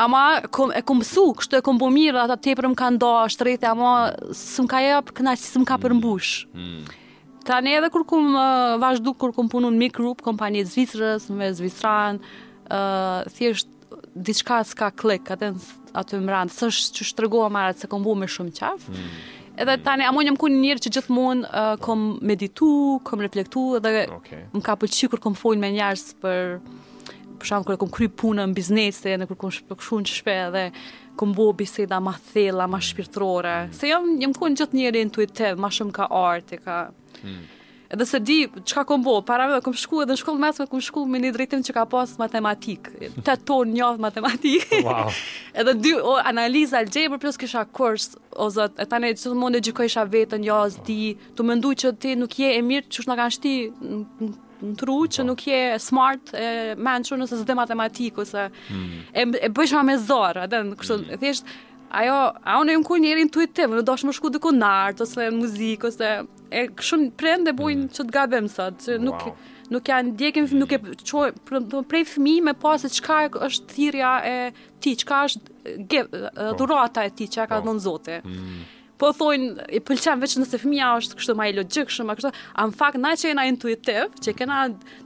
ama 0.05 0.23
kom 0.55 0.73
e 0.75 0.83
kom 0.87 1.03
su, 1.07 1.27
kështu 1.39 1.61
e 1.61 1.65
kom 1.67 1.79
bë 1.81 1.91
mirë 1.99 2.25
ata 2.27 2.39
tepër 2.47 2.69
më 2.73 2.79
kanë 2.83 3.03
dashur 3.03 3.35
shtrethi, 3.37 3.69
ama 3.71 3.91
s'm 4.35 4.69
ka 4.71 4.83
jap 4.85 5.13
kënaqësi, 5.17 5.53
s'm 5.55 5.67
ka 5.69 5.79
përmbush. 5.85 6.47
Mm. 6.53 6.65
Hmm. 6.65 7.01
Tani 7.45 7.75
edhe 7.77 7.91
kur 7.93 8.07
kum 8.09 8.31
vazhdu 8.81 9.13
kur 9.21 9.35
kum 9.37 9.51
punu 9.53 9.69
në 9.69 9.77
Mik 9.83 9.99
kompani 10.25 10.63
e 10.65 10.67
Zvicrës, 10.67 11.27
me 11.29 11.51
Zvicran, 11.53 12.19
uh, 12.73 13.21
thjesht 13.37 13.69
diçka 14.17 14.63
s'ka 14.65 14.89
klik, 14.97 15.29
atë 15.35 15.51
aty 16.01 16.21
më 16.25 16.33
rand, 16.33 16.51
s'është 16.55 16.97
që 16.97 17.07
shtrëgoa 17.11 17.51
marrat 17.53 17.79
se 17.83 17.91
kom 17.93 18.03
bu 18.03 18.17
me 18.19 18.27
shumë 18.27 18.57
qaf. 18.57 18.89
Hmm. 18.89 19.13
Edhe 19.57 19.77
mm. 19.77 19.85
tani 19.85 20.05
amon 20.07 20.27
jam 20.27 20.37
ku 20.41 20.49
një 20.51 20.61
njerëz 20.63 20.85
që 20.87 20.93
gjithmonë 20.97 21.47
uh, 21.47 21.75
kom 21.85 22.05
meditu, 22.27 22.69
kom 23.07 23.23
reflektu 23.23 23.63
dhe 23.83 23.93
okay. 24.17 24.43
më 24.55 24.63
ka 24.67 24.75
pëlqyer 24.83 25.13
kur 25.13 25.23
kom 25.29 25.37
fol 25.39 25.59
me 25.63 25.71
njerëz 25.77 26.05
për 26.25 26.59
për 27.39 27.49
shkak 27.51 27.67
kur 27.71 27.79
kom 27.83 27.91
kry 27.95 28.07
punën 28.11 28.41
në 28.51 28.59
biznes 28.59 29.01
dhe 29.05 29.17
në 29.21 29.27
kur 29.31 29.39
kom 29.45 29.53
shpërkshun 29.55 30.05
në 30.07 30.11
shpe 30.17 30.37
dhe 30.55 30.65
kom 31.19 31.31
bo 31.35 31.49
biseda 31.59 31.99
më 32.03 32.13
thella, 32.33 32.65
më 32.67 32.75
mm. 32.79 32.85
shpirtërore. 32.91 33.57
Se 33.79 33.91
jam 33.93 34.11
jam 34.23 34.35
ku 34.35 34.51
një 34.51 34.63
gjithë 34.77 35.05
intuitiv, 35.05 35.63
më 35.63 35.73
shumë 35.79 35.97
ka 36.01 36.11
art 36.25 36.55
ka. 36.65 36.85
Hmm 37.25 37.43
edhe 37.95 38.05
se 38.11 38.19
di 38.21 38.37
çka 38.67 38.83
kom 38.89 39.03
bë, 39.07 39.17
para 39.29 39.47
më 39.51 39.61
kom 39.65 39.75
shku 39.79 40.03
edhe 40.03 40.15
në 40.17 40.21
shkollë 40.23 40.43
mesme 40.43 40.67
kom 40.71 40.83
shku 40.83 41.05
me 41.11 41.21
një 41.23 41.31
drejtim 41.37 41.63
që 41.67 41.75
ka 41.79 41.85
pas 41.93 42.15
matematik, 42.21 42.91
të 43.27 43.35
ton 43.49 43.71
një 43.71 43.83
javë 43.85 44.03
matematik. 44.05 44.71
Wow. 44.87 45.11
edhe 45.63 45.77
dy 45.85 45.93
o, 46.01 46.17
analiza 46.33 46.81
algebra 46.83 47.21
plus 47.23 47.39
kisha 47.41 47.63
kurs 47.77 48.09
o 48.35 48.49
zot, 48.53 48.81
e 48.83 48.89
tani 48.91 49.13
çdo 49.19 49.35
mund 49.39 49.61
gjikojsha 49.63 50.07
veten, 50.11 50.45
jo 50.47 50.63
as 50.69 50.79
di, 50.87 51.15
të 51.39 51.47
mendoj 51.51 51.75
që 51.85 51.93
ti 52.03 52.17
nuk 52.19 52.35
je 52.41 52.51
e 52.59 52.65
mirë, 52.71 52.89
çu 52.97 53.07
na 53.11 53.19
kan 53.21 53.35
shti 53.35 53.55
në 54.65 54.73
tru 54.81 55.01
që 55.15 55.27
nuk 55.29 55.45
je 55.45 55.61
smart 55.83 56.31
e 56.39 56.49
mençur 56.81 57.21
nëse 57.21 57.37
s'de 57.37 57.55
matematik 57.59 58.17
ose 58.23 58.47
mm. 58.73 58.93
e, 59.13 59.25
bëjshma 59.27 59.51
bëjsha 59.59 59.83
me 59.85 59.97
zor, 60.01 60.39
edhe 60.47 60.61
kështu 60.81 60.97
mm. 61.03 61.19
thjesht 61.21 61.51
ajo 62.01 62.15
a 62.49 62.55
unë 62.63 62.73
jam 62.75 62.85
ku 62.87 62.97
njëri 62.99 63.27
intuitiv, 63.27 63.75
do 63.77 63.85
të 63.91 64.15
shku 64.17 64.31
diku 64.33 64.55
në 64.57 64.71
art 64.87 65.03
ose 65.05 65.27
muzikë 65.37 65.91
ose 65.91 66.09
e 66.53 66.67
kështu 66.77 67.07
prende 67.19 67.53
bujnë 67.57 67.87
mm. 67.87 67.91
që 67.97 68.05
të 68.09 68.15
gabem 68.15 68.49
sot, 68.51 68.81
që 68.85 68.99
nuk 69.03 69.25
wow. 69.29 69.35
nuk 69.75 69.89
janë 69.91 70.13
ndjekim, 70.13 70.49
mm. 70.51 70.59
nuk 70.61 70.75
e 70.75 70.81
çoj 71.05 71.33
prej 71.89 72.07
fëmijë 72.15 72.47
me 72.51 72.55
pa 72.61 72.77
se 72.81 72.91
çka 72.99 73.23
është 73.47 73.69
thirrja 73.73 74.13
e 74.29 74.37
ti, 74.83 74.95
çka 75.03 75.21
është 75.29 75.79
ge, 75.91 76.03
po. 76.13 76.55
dhurata 76.61 77.07
e 77.09 77.13
ti 77.17 77.29
që 77.37 77.49
ka 77.51 77.61
po. 77.61 77.69
dhënë 77.69 77.85
Zoti. 77.89 78.21
Mm. 78.25 78.63
Po 79.01 79.09
thonë, 79.11 79.65
i 79.75 79.81
pëlqen 79.83 80.21
veç 80.23 80.37
nëse 80.39 80.59
fëmia 80.63 80.93
është 81.01 81.17
kështu 81.19 81.35
ma 81.37 81.49
e 81.51 81.55
logik, 81.57 81.91
shumë, 81.91 82.15
kështu, 82.21 82.31
a 82.55 82.67
në 82.69 82.77
fakt, 82.79 83.01
na 83.03 83.11
që 83.19 83.33
jena 83.33 83.43
intuitiv, 83.51 84.13
që 84.23 84.37
kena 84.39 84.61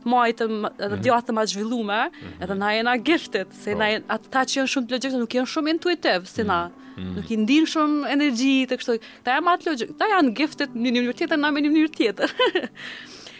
majtë 0.04 0.44
të 0.44 0.48
mm. 0.92 0.98
djatë 1.06 1.34
ma 1.38 1.46
zhvillume, 1.48 2.02
mm. 2.12 2.34
edhe 2.44 2.58
na 2.60 2.74
jena 2.76 2.98
giftit, 3.00 3.54
se 3.62 3.72
po. 3.72 3.80
na 3.80 3.88
ata 4.18 4.44
që 4.44 4.60
jenë 4.60 4.74
shumë 4.74 4.92
të 5.06 5.14
nuk 5.22 5.38
janë 5.40 5.50
shumë 5.54 5.74
intuitiv, 5.78 6.28
si 6.28 6.44
mhm. 6.44 6.50
na. 6.52 6.60
Mm 6.68 6.84
mm. 6.98 7.12
nuk 7.18 7.30
i 7.34 7.38
ndin 7.42 7.66
shumë 7.70 8.08
energji 8.14 8.50
të 8.70 8.78
kështu. 8.80 8.96
Ta 9.26 9.36
jam 9.38 9.50
atë 9.52 9.70
logjik, 9.70 9.92
ta 10.00 10.08
janë 10.12 10.32
giftet 10.40 10.74
një 10.74 10.94
një 10.96 11.04
një 11.08 11.14
tjetër, 11.20 11.42
Në 11.44 11.52
një 11.58 11.70
një 11.76 11.86
tjetër. 11.98 12.34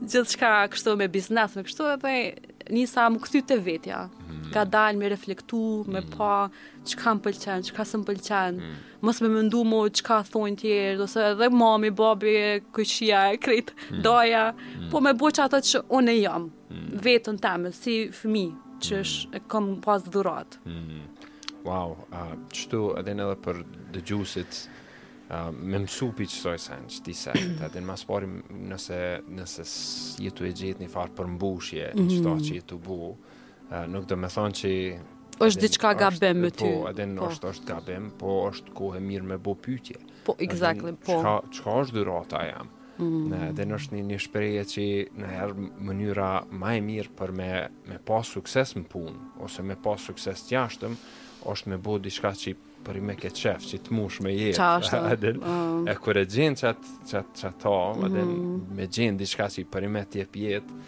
Gjithë 0.09 0.25
shka 0.35 0.53
kështu 0.73 0.97
me 1.01 1.07
biznes, 1.11 1.55
me 1.55 1.65
kështu 1.67 1.91
edhe 1.97 2.17
njësa 2.73 3.09
më 3.13 3.23
këthy 3.25 3.43
të 3.49 3.61
vetja 3.65 4.07
ka 4.53 4.63
mm. 4.63 4.71
dalë 4.73 4.99
me 5.01 5.09
reflektu, 5.11 5.61
me 5.93 6.01
mm. 6.01 6.09
pa 6.13 6.87
që 6.87 6.99
ka 7.01 7.13
më 7.17 7.23
pëlqen, 7.27 7.63
që 7.69 7.75
ka 7.77 7.85
së 7.89 7.99
më 8.01 8.07
pëlqen 8.11 8.59
mm. 8.59 8.81
mos 9.05 9.21
me 9.23 9.31
mëndu 9.37 9.63
mu 9.67 9.81
që 9.97 10.05
ka 10.07 10.19
thonë 10.31 10.59
tjerë 10.61 11.05
ose 11.07 11.25
edhe 11.31 11.49
mami, 11.53 11.91
babi, 11.97 12.33
këshia 12.75 13.23
e 13.35 13.39
krit, 13.43 13.73
mm. 13.89 14.03
mm. 14.03 14.89
po 14.93 15.01
me 15.05 15.15
bo 15.19 15.31
ato 15.33 15.59
që 15.69 15.83
unë 15.99 16.13
e 16.17 16.21
jam 16.21 16.47
mm. 16.49 16.85
vetën 17.07 17.39
temë, 17.43 17.73
si 17.77 17.97
fëmi 18.19 18.45
që 18.83 19.01
mm. 19.01 19.39
e 19.39 19.43
kom 19.51 19.73
pas 19.85 20.05
dhurat 20.11 20.59
mm. 20.67 21.01
wow 21.67 21.97
uh, 22.11 22.37
qëtu 22.53 22.85
edhe 23.01 23.17
në 23.19 23.31
dhe 23.33 23.39
për 23.49 23.65
dëgjusit 23.97 24.63
Uh, 25.33 25.47
me 25.55 25.79
mësupi 25.81 26.25
që 26.29 26.35
sojë 26.43 26.59
sen, 26.61 26.81
që 26.93 26.99
ti 27.05 27.13
sen, 27.17 27.45
të 27.57 27.63
edhe 27.65 27.81
në 27.81 27.87
mas 27.87 28.03
pari 28.05 28.27
nëse, 28.67 28.97
nëse 29.33 29.63
jetu 30.21 30.45
e 30.45 30.51
gjithë 30.53 30.83
një 30.83 30.89
farë 30.91 31.15
për 31.17 31.29
mbushje, 31.37 31.87
mm 31.95 31.97
-hmm. 31.97 32.09
qëta 32.11 32.33
që 32.49 32.57
jetu 32.59 32.77
bu, 32.83 32.97
nuk 33.89 34.05
do 34.09 34.17
me 34.19 34.29
thonë 34.31 34.57
që 34.59 34.71
është 35.43 35.63
diçka 35.65 35.91
gabim 35.97 36.41
me 36.45 36.49
ty. 36.53 36.69
Po, 36.69 36.87
edhe 36.91 37.07
në 37.09 37.17
po. 37.19 37.29
është, 37.33 37.49
është 37.55 37.67
gabim, 37.69 38.09
po 38.21 38.35
është 38.51 38.75
kohë 38.77 39.01
mirë 39.03 39.27
me 39.33 39.37
bo 39.43 39.55
pytje. 39.65 39.99
Po, 40.27 40.37
exactly, 40.39 40.93
adin, 40.93 40.99
po. 41.03 41.17
Çka 41.19 41.33
çka 41.57 41.77
është 41.83 41.97
dyrata 41.97 42.43
jam? 42.47 42.69
Mm. 42.99 43.23
Në, 43.31 43.39
edhe 43.51 43.65
është 43.79 43.97
një, 43.97 44.03
një 44.11 44.19
shpreje 44.27 44.65
që 44.71 44.85
në 45.19 45.31
herë 45.33 45.67
mënyra 45.89 46.31
më 46.61 46.75
e 46.79 46.83
mirë 46.89 47.15
për 47.17 47.33
me, 47.39 47.49
me 47.89 47.97
pas 48.05 48.29
sukses 48.37 48.75
në 48.77 48.85
punë, 48.93 49.17
ose 49.47 49.65
me 49.65 49.79
pas 49.89 50.05
sukses 50.11 50.45
të 50.45 50.55
jashtëm, 50.55 50.99
është 51.53 51.73
me 51.73 51.81
bo 51.89 51.97
diçka 52.05 52.31
që 52.43 52.53
për 52.83 52.99
i 52.99 53.03
me 53.07 53.15
ke 53.17 53.29
qef, 53.33 53.63
që 53.67 53.79
të 53.87 53.95
mush 53.95 54.21
me 54.23 54.35
jetë. 54.37 54.57
Qa 54.61 54.71
është? 54.83 55.33
Po. 55.43 55.51
E 55.89 55.97
kërë 56.03 56.21
e 56.21 56.29
gjenë 56.35 56.61
qatë 56.61 56.97
qat, 57.09 57.45
ta, 57.63 57.75
mm. 57.97 58.35
me 58.77 58.85
gjenë 58.85 59.19
diçka 59.23 59.49
që 59.55 59.65
për 59.73 59.87
i 59.89 59.93
me 59.97 60.05
të 60.13 60.27
jetë, 60.37 60.79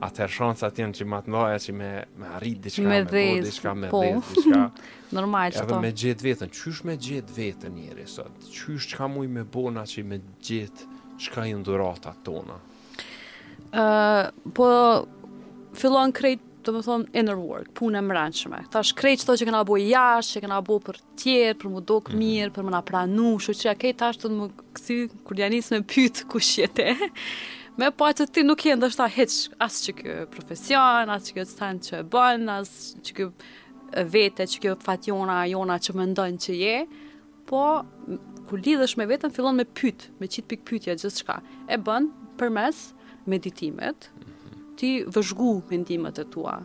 atëherë 0.00 0.32
shansat 0.32 0.78
janë 0.80 0.86
jenë 0.86 0.98
që 0.98 1.06
më 1.12 1.18
të 1.26 1.30
mdoja 1.32 1.58
që 1.60 1.72
me, 1.76 1.90
me 2.20 2.28
arrit 2.38 2.60
diçka, 2.64 2.84
me 2.88 3.00
bodhë 3.04 3.42
diçka, 3.44 3.72
me 3.76 3.90
po. 3.92 4.00
dhejtë 4.04 4.36
diçka. 4.36 4.60
Normal 5.18 5.52
që 5.56 5.64
Edhe 5.64 5.80
me 5.84 5.90
gjithë 6.02 6.26
vetën, 6.28 6.52
qysh 6.56 6.80
me 6.88 6.94
gjithë 7.06 7.36
vetën 7.36 7.74
njëri, 7.76 8.06
sot? 8.08 8.46
Qysh 8.54 8.88
që 8.92 9.00
ka 9.02 9.08
muj 9.12 9.28
me 9.34 9.42
bona 9.44 9.82
që 9.90 10.04
me 10.08 10.20
gjithë 10.46 10.88
që 11.20 11.34
ka 11.36 11.44
i 11.50 11.54
ndurata 11.60 12.14
tona? 12.24 12.56
Uh, 13.70 14.30
po, 14.56 14.70
fillon 15.78 16.14
krejt, 16.16 16.46
të 16.64 16.74
më 16.76 16.80
thonë, 16.84 17.08
inner 17.16 17.36
work, 17.40 17.70
punë 17.78 18.00
e 18.00 18.04
mërënqme. 18.04 18.58
Ta 18.72 18.82
është 18.84 18.96
krejtë 19.00 19.22
që 19.22 19.28
to 19.30 19.36
që 19.40 19.46
këna 19.48 19.62
që 20.28 20.42
këna 20.44 20.58
bojë 20.68 20.84
për 20.86 20.98
tjerë, 21.22 21.54
për 21.62 21.70
më 21.76 21.84
dokë 21.88 22.12
mhm. 22.14 22.18
mirë, 22.20 22.42
mm 22.42 22.50
-hmm. 22.50 22.56
për 22.58 22.66
më 22.70 22.74
na 22.78 22.82
pranu, 22.90 23.30
shu 23.40 23.54
që 23.62 23.70
a 23.72 23.76
kejtë 23.80 24.10
të 24.22 24.32
më 24.38 24.50
kësi, 24.76 24.96
kur 25.24 25.40
janisë 25.40 25.74
me 25.76 25.80
pytë 25.94 26.28
kush 26.30 26.58
jetë 26.62 26.88
me 27.80 27.88
pa 27.88 27.96
po 27.98 28.08
që 28.16 28.24
ti 28.36 28.42
nuk 28.44 28.60
je 28.66 28.74
ndështë 28.76 28.98
ta 29.00 29.06
heq 29.08 29.34
asë 29.66 29.82
që 29.86 29.92
kjo 30.00 30.16
profesion, 30.34 31.08
asë 31.14 31.26
që 31.30 31.34
kjo 31.36 31.44
të 31.48 31.54
tan 31.60 31.78
që 31.86 31.94
e 31.98 32.04
bënë, 32.14 32.56
asë 32.56 33.04
që 33.06 33.14
kjo 33.18 33.28
vete, 34.14 34.44
që 34.50 34.60
kjo 34.64 34.74
jona, 35.08 35.38
jona 35.48 35.78
që 35.80 35.94
me 35.96 36.04
ndonë 36.10 36.42
që 36.44 36.52
je, 36.60 36.74
po 37.48 37.60
ku 38.50 38.60
lidhësh 38.60 38.98
me 39.00 39.08
vetën, 39.08 39.32
fillon 39.32 39.56
me 39.56 39.64
pytë, 39.64 40.10
me 40.20 40.28
qitë 40.28 40.48
pikë 40.52 40.66
pytja 40.74 40.98
gjithë 40.98 41.14
shka. 41.22 41.38
E 41.72 41.78
bënë 41.88 42.34
për 42.40 42.52
mes 42.58 42.82
meditimet, 43.30 44.10
mhm. 44.12 44.60
ti 44.80 44.92
vëzhgu 45.08 45.52
mendimet 45.72 46.20
e 46.20 46.26
tua, 46.34 46.58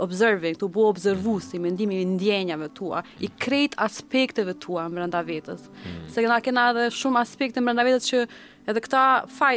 observing, 0.00 0.56
të 0.60 0.68
bu 0.72 0.84
observus 0.86 1.48
i 1.56 1.60
mendimi 1.62 2.00
i 2.02 2.06
ndjenjave 2.06 2.68
tua, 2.74 3.02
i 3.20 3.28
krejt 3.42 3.74
aspekteve 3.82 4.54
tua 4.62 4.86
mbrënda 4.90 5.22
vetës. 5.26 5.66
Mm. 5.84 6.04
Se 6.12 6.24
këna 6.24 6.38
kena 6.44 6.66
edhe 6.74 6.86
shumë 6.94 7.22
aspekte 7.22 7.60
mbrënda 7.62 7.84
vetës 7.86 8.06
që 8.10 8.22
edhe 8.70 8.82
këta 8.86 9.02
faj, 9.32 9.54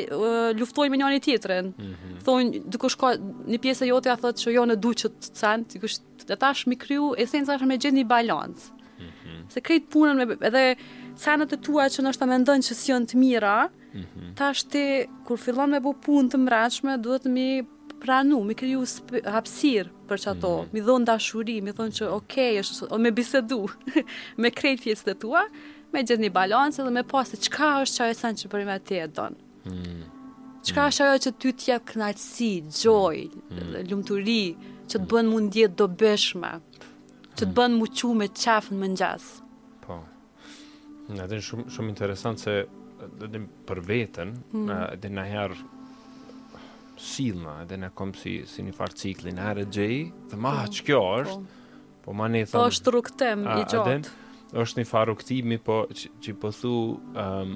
luftojnë 0.59 0.93
me 0.95 0.99
njën 1.01 1.15
i 1.19 1.23
tjetërin. 1.27 1.71
Mm 1.77 1.93
-hmm. 1.93 2.17
Thonë, 2.27 2.61
dyko 2.75 2.89
shko, 2.89 3.13
një 3.49 3.57
pjesë 3.63 3.85
e 3.85 3.89
jote 3.91 4.11
a 4.11 4.17
thëtë 4.17 4.43
që 4.45 4.49
jo 4.55 4.65
në 4.65 4.75
du 4.75 4.91
të 4.91 5.09
të 5.09 5.31
cenë, 5.39 5.87
të 6.27 6.37
tash 6.39 6.67
mi 6.67 6.75
kryu, 6.77 7.13
esenca 7.17 7.53
është 7.57 7.65
me 7.67 7.77
gjithë 7.77 7.97
një 7.99 8.07
balancë, 8.15 8.73
Mm 8.99 9.03
-hmm. 9.05 9.51
Se 9.53 9.61
krejt 9.61 9.83
punën 9.93 10.15
me, 10.15 10.23
edhe 10.47 10.75
cenët 11.15 11.53
e 11.53 11.57
tua 11.57 11.85
që 11.87 12.03
nështë 12.03 12.21
të 12.21 12.25
mendën 12.31 12.59
që 12.67 12.73
si 12.73 12.91
të 12.91 13.15
mira, 13.17 13.69
mm 13.93 13.99
-hmm. 13.99 14.35
tash 14.35 14.63
ti, 14.63 15.05
kur 15.25 15.37
fillon 15.37 15.69
me 15.69 15.79
bu 15.79 15.93
punë 16.05 16.29
të 16.31 16.37
mrençme, 16.37 16.97
duhet 17.01 17.25
mi 17.25 17.63
pranu, 18.01 18.43
mi 18.43 18.53
kriju 18.53 18.83
hapsir 19.25 19.89
për 20.09 20.21
që 20.23 20.29
ato, 20.35 20.49
mm. 20.61 20.69
mi 20.75 20.81
dhonë 20.87 21.07
dashuri, 21.09 21.57
mi 21.65 21.73
dhonë 21.77 21.93
që 21.99 22.05
okej, 22.07 22.51
okay, 22.51 22.63
është, 22.63 22.99
me 23.05 23.11
bisedu, 23.15 23.59
me 24.43 24.51
krejt 24.55 24.83
fjesë 24.87 25.09
të 25.11 25.15
tua, 25.23 25.43
me 25.93 26.03
gjithë 26.05 26.23
një 26.25 26.31
balancë 26.35 26.85
dhe 26.87 26.93
me 26.97 27.03
pasë, 27.13 27.39
qka 27.49 27.69
është 27.83 27.99
që 27.99 28.07
ajo 28.07 28.17
sanë 28.23 28.41
që 28.43 28.51
përime 28.53 28.77
ti 28.89 28.99
e 29.03 29.07
donë? 29.17 29.53
Mm. 29.73 30.01
Qka 30.69 30.81
mhm. 30.81 30.87
është 30.91 31.05
ajo 31.07 31.19
që 31.27 31.33
ty 31.41 31.53
tje 31.63 31.77
knajtësi, 31.93 32.51
gjoj, 32.83 33.21
mm. 33.49 33.61
lumëturi, 33.91 34.41
që 34.89 34.97
të 34.97 35.03
mhm. 35.03 35.11
bënë 35.13 35.33
mundjet 35.35 35.77
do 35.79 35.89
bëshme, 36.01 36.51
që 37.29 37.45
të 37.45 37.47
mhm. 37.47 37.55
bënë 37.61 37.77
muqu 37.83 38.11
me 38.23 38.29
qafën 38.43 38.81
më 38.81 38.91
njësë? 38.97 39.37
Po, 39.85 39.99
në 41.13 41.25
edhe 41.27 41.41
shumë, 41.49 41.69
shumë 41.75 41.95
interesant 41.95 42.43
se 42.45 42.61
dhe 42.99 43.29
dhe 43.33 43.45
për 43.69 43.85
vetën, 43.87 44.35
mm. 44.53 44.73
dhe 44.99 45.13
në 45.17 45.27
herë 45.33 45.59
silma, 46.99 47.55
edhe 47.63 47.77
ne 47.79 47.89
kom 47.95 48.11
si, 48.17 48.33
si 48.51 48.63
një 48.65 48.73
farë 48.75 48.97
ciklin, 48.99 49.39
herë 49.41 49.63
gjej, 49.71 49.97
dhe 50.29 50.39
ma, 50.41 50.53
po, 50.65 50.71
që 50.75 50.85
kjo 50.89 50.99
është, 51.23 51.67
po, 51.89 52.05
po 52.05 52.15
ma 52.19 52.27
ne 52.31 52.43
thëmë... 52.43 52.57
Po 52.57 52.63
është 52.69 52.93
rukëtem 52.95 53.45
i 53.55 53.59
gjatë. 53.73 54.15
është 54.63 54.81
një 54.81 54.87
farë 54.91 55.13
rukëtimi, 55.13 55.59
po 55.67 55.79
që, 55.91 56.11
që 56.25 56.35
po 56.41 56.51
thu 56.59 56.73
um, 57.15 57.53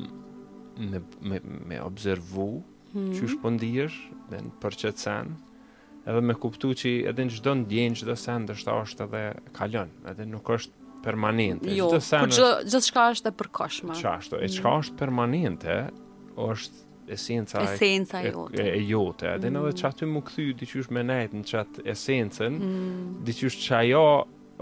me, 0.87 1.01
me, 1.33 1.41
me 1.73 1.81
observu, 1.83 2.47
mm. 2.95 3.09
që 3.19 3.31
shpëndirë, 3.37 4.05
po 4.13 4.35
dhe 4.37 4.41
në 4.47 4.53
përqetësen, 4.63 5.33
edhe 6.03 6.23
me 6.29 6.35
kuptu 6.43 6.73
që 6.81 6.95
edhe 7.11 7.27
në 7.29 7.35
gjdo 7.39 7.57
në 7.61 7.67
djenë, 7.73 7.99
gjdo 8.01 8.15
sen, 8.23 8.47
dështë 8.49 8.77
është 8.85 9.09
edhe 9.09 9.25
kalon, 9.59 9.91
edhe 10.11 10.27
nuk 10.31 10.53
është 10.55 10.81
permanente. 11.03 11.67
Jo, 11.75 11.89
ku 11.91 11.99
gjithë 12.31 12.85
shka 12.87 13.05
është 13.11 13.27
dhe 13.29 13.35
përkoshme. 13.41 13.97
Qashtu, 13.99 14.39
e 14.43 14.47
qka 14.51 14.63
mhm. 14.73 14.83
është 14.87 14.97
permanente, 15.03 15.77
është 16.49 16.91
esenca 17.07 17.73
e, 18.23 18.33
e, 18.57 18.61
e, 18.61 18.77
e 18.77 18.81
jote. 18.87 19.27
Mm. 19.37 19.51
në 19.53 19.63
dhe 19.67 19.73
që 19.81 19.87
aty 19.89 20.07
më 20.09 20.21
këthy, 20.29 20.45
diqysh 20.61 20.89
me 20.93 21.03
nejtë 21.03 21.39
në 21.41 21.45
qatë 21.51 21.85
esencen, 21.93 22.59
mm. 22.59 23.07
diqysh 23.27 23.59
që 23.65 23.77
ajo 23.81 24.05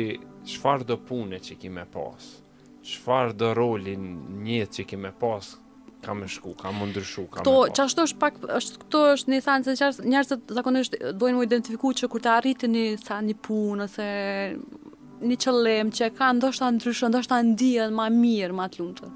qëfar 0.49 0.87
dhe 0.89 1.01
pune 1.09 1.43
që 1.45 1.59
ki 1.63 1.73
me 1.77 1.85
pas, 1.95 2.37
qëfar 2.87 3.35
dhe 3.39 3.53
rolin 3.55 4.15
njëtë 4.47 4.79
që 4.81 4.89
ki 4.93 5.01
me 5.05 5.13
pas, 5.23 5.57
kam 6.03 6.25
e 6.27 6.29
shku, 6.35 6.51
kam 6.59 6.81
e 6.83 6.87
ndryshu, 6.91 7.29
kam 7.31 7.45
e 7.45 7.45
po. 7.47 7.83
është 7.85 8.17
pak, 8.19 8.41
është 8.57 8.79
këto 8.83 9.03
është 9.13 9.31
një 9.33 9.39
thanë, 9.45 9.75
njërës 10.09 10.33
të 10.33 10.39
zakonështë 10.59 11.13
dojnë 11.21 11.37
mu 11.39 11.45
identifiku 11.47 11.93
që 11.95 12.09
kur 12.11 12.25
të 12.25 12.33
arritë 12.41 12.71
një, 12.73 12.83
një 13.29 13.37
punë, 13.47 13.87
ose 13.87 14.09
një 15.27 15.37
qëllim 15.43 15.91
që 15.95 16.09
ka 16.19 16.33
ndoshta 16.39 16.69
ndryshon, 16.75 17.13
ndoshta 17.15 17.39
ndijen 17.47 17.95
ma 17.95 18.09
mirë, 18.13 18.55
ma 18.59 18.67
të 18.69 18.81
lumëtër. 18.81 19.13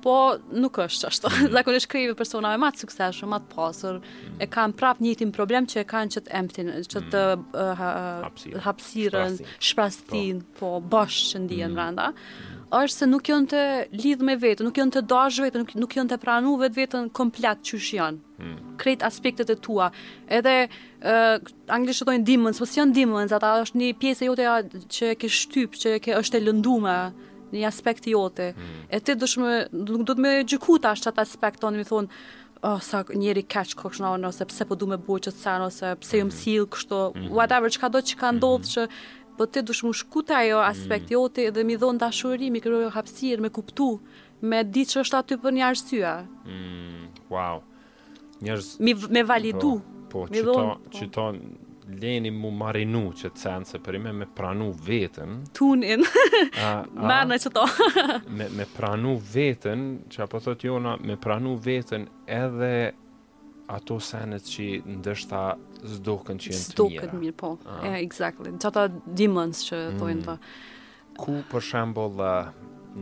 Po, 0.00 0.14
nuk 0.56 0.78
është 0.80 1.08
ashtu. 1.10 1.28
Mm 1.28 1.34
-hmm. 1.36 1.50
Zakonisht 1.56 1.88
krejve 1.92 2.14
personave 2.16 2.56
më 2.62 2.70
të 2.72 2.80
suksesshëm, 2.86 3.28
më 3.34 3.38
të 3.42 3.48
pasur, 3.54 3.98
mm 3.98 4.02
-hmm. 4.06 4.38
e 4.42 4.46
kanë 4.54 4.74
prap 4.80 5.00
një 5.04 5.12
tim 5.20 5.32
problem 5.38 5.66
që 5.68 5.80
e 5.80 5.84
kanë 5.92 6.12
qëtë 6.14 6.36
emptin, 6.40 6.70
qëtë 6.92 7.24
mm 7.36 8.62
uh, 8.62 9.32
uh, 9.32 9.48
shprastin, 9.60 10.42
po, 10.58 10.70
po 10.80 10.80
bosh 10.92 11.18
që 11.30 11.38
ndijen 11.44 11.70
mm 11.70 11.72
-hmm. 11.74 11.80
randa. 11.82 12.06
Mm 12.08 12.14
-hmm 12.16 12.59
është 12.70 13.02
se 13.02 13.06
nuk 13.10 13.26
janë 13.28 13.48
të 13.50 13.60
lidh 13.98 14.20
me 14.26 14.36
vetë, 14.38 14.62
nuk 14.66 14.78
janë 14.78 14.94
të 14.94 15.02
dash 15.10 15.40
vetë, 15.42 15.62
nuk 15.64 15.72
nuk 15.82 15.96
janë 15.96 16.12
të 16.12 16.18
pranu 16.22 16.52
vetë 16.60 16.78
vetën 16.78 17.08
komplet 17.18 17.62
çysh 17.66 17.94
janë. 17.96 18.20
Hmm. 18.40 18.76
aspektet 19.06 19.50
e 19.50 19.56
tua. 19.56 19.90
Edhe 20.28 20.68
uh, 20.68 21.36
anglisht 21.68 22.04
thonë 22.06 22.24
demons, 22.24 22.58
po 22.58 22.64
si 22.64 22.80
janë 22.80 22.94
demons, 22.94 23.32
ata 23.32 23.56
është 23.64 23.78
një 23.78 23.90
pjesë 24.00 24.24
jote 24.26 24.42
ja, 24.42 24.54
që 24.88 25.16
ke 25.18 25.28
shtyp, 25.28 25.74
që 25.74 25.98
ke 26.00 26.14
është 26.20 26.38
e 26.38 26.44
lënduar 26.46 27.12
një 27.52 27.66
aspekt 27.68 28.06
jote. 28.06 28.54
Hmm. 28.56 28.88
E 28.88 29.00
ti 29.00 29.14
do 29.18 29.26
të 29.26 29.68
nuk 29.74 30.04
do 30.06 30.14
të 30.14 30.20
më 30.24 30.34
gjikut 30.48 30.82
tash 30.86 31.02
çat 31.04 31.18
aspekt 31.18 31.60
tonë, 31.60 31.82
më 31.82 31.88
thon, 31.90 32.08
oh, 32.62 32.80
sa 32.80 33.02
njëri 33.12 33.42
kaç 33.42 33.74
kokshna 33.74 34.14
ose 34.16 34.44
pse 34.48 34.64
po 34.64 34.74
du 34.76 34.86
me 34.86 34.96
bëj 34.96 35.32
sa 35.36 35.58
ose 35.66 35.92
pse 36.00 36.18
jam 36.22 36.30
hmm. 36.32 36.68
kështu, 36.72 36.98
hmm. 37.18 37.28
whatever 37.36 37.68
çka 37.70 37.90
do 37.92 37.98
hmm. 37.98 38.06
që 38.08 38.16
ka 38.22 38.30
ndodhur 38.38 38.72
që 38.72 38.84
po 39.40 39.46
mm. 39.48 39.52
ti 39.56 39.62
dush 39.68 39.84
më 39.88 39.94
shkuta 40.02 40.36
ajo 40.44 40.60
aspekt 40.64 41.08
mm. 41.08 41.14
joti 41.16 41.46
dhe 41.56 41.64
mi 41.64 41.76
dhon 41.80 41.98
dashuri, 42.00 42.50
mi 42.52 42.60
kërojo 42.64 42.90
hapësirë, 42.96 43.44
me 43.46 43.50
kuptu, 43.56 43.86
me 44.50 44.60
di 44.74 44.84
që 44.90 45.00
është 45.04 45.18
aty 45.20 45.40
për 45.44 45.56
një 45.56 45.64
arsye. 45.70 46.12
Mm, 46.44 47.08
wow. 47.32 47.62
Njërës... 48.44 48.70
Mi 48.84 48.94
me 49.16 49.22
validu. 49.32 49.72
Po, 50.12 50.26
po 50.26 50.26
qëto, 50.28 50.58
dhon, 50.60 50.78
po. 51.16 51.68
leni 52.00 52.30
mu 52.30 52.52
marinu 52.54 53.06
që 53.18 53.32
të 53.34 53.40
cenë, 53.40 53.66
se 53.70 53.80
për 53.82 53.96
ime 53.98 54.12
me 54.20 54.28
pranu 54.36 54.70
vetën. 54.88 55.38
Tune 55.56 55.88
in. 55.96 56.04
Marë 57.00 57.32
në 57.32 57.40
qëto. 57.46 57.64
me, 58.36 58.48
me 58.60 58.68
pranu 58.76 59.16
vetën, 59.34 59.88
që 60.12 60.24
apo 60.28 60.40
thot 60.44 60.68
jona, 60.68 60.98
me 61.04 61.16
pranu 61.20 61.56
vetën 61.64 62.04
edhe 62.30 62.74
ato 63.70 63.98
senet 64.02 64.46
që 64.50 64.64
ndështë 64.98 65.30
ta 65.30 65.42
zdukën 65.86 66.40
që 66.42 66.50
jenë 66.50 66.62
të 66.62 66.86
mjëra. 66.86 67.04
Zdukën 67.06 67.20
mjërë, 67.22 67.36
po, 67.42 67.50
uh 67.62 67.96
exactly. 68.00 68.52
Që 68.58 68.68
ata 68.70 68.84
dimën 69.18 69.52
që 69.58 69.78
mm. 69.92 70.00
tojnë 70.02 70.24
të... 70.26 70.34
Ku, 71.20 71.36
për 71.50 71.64
shambull, 71.68 72.22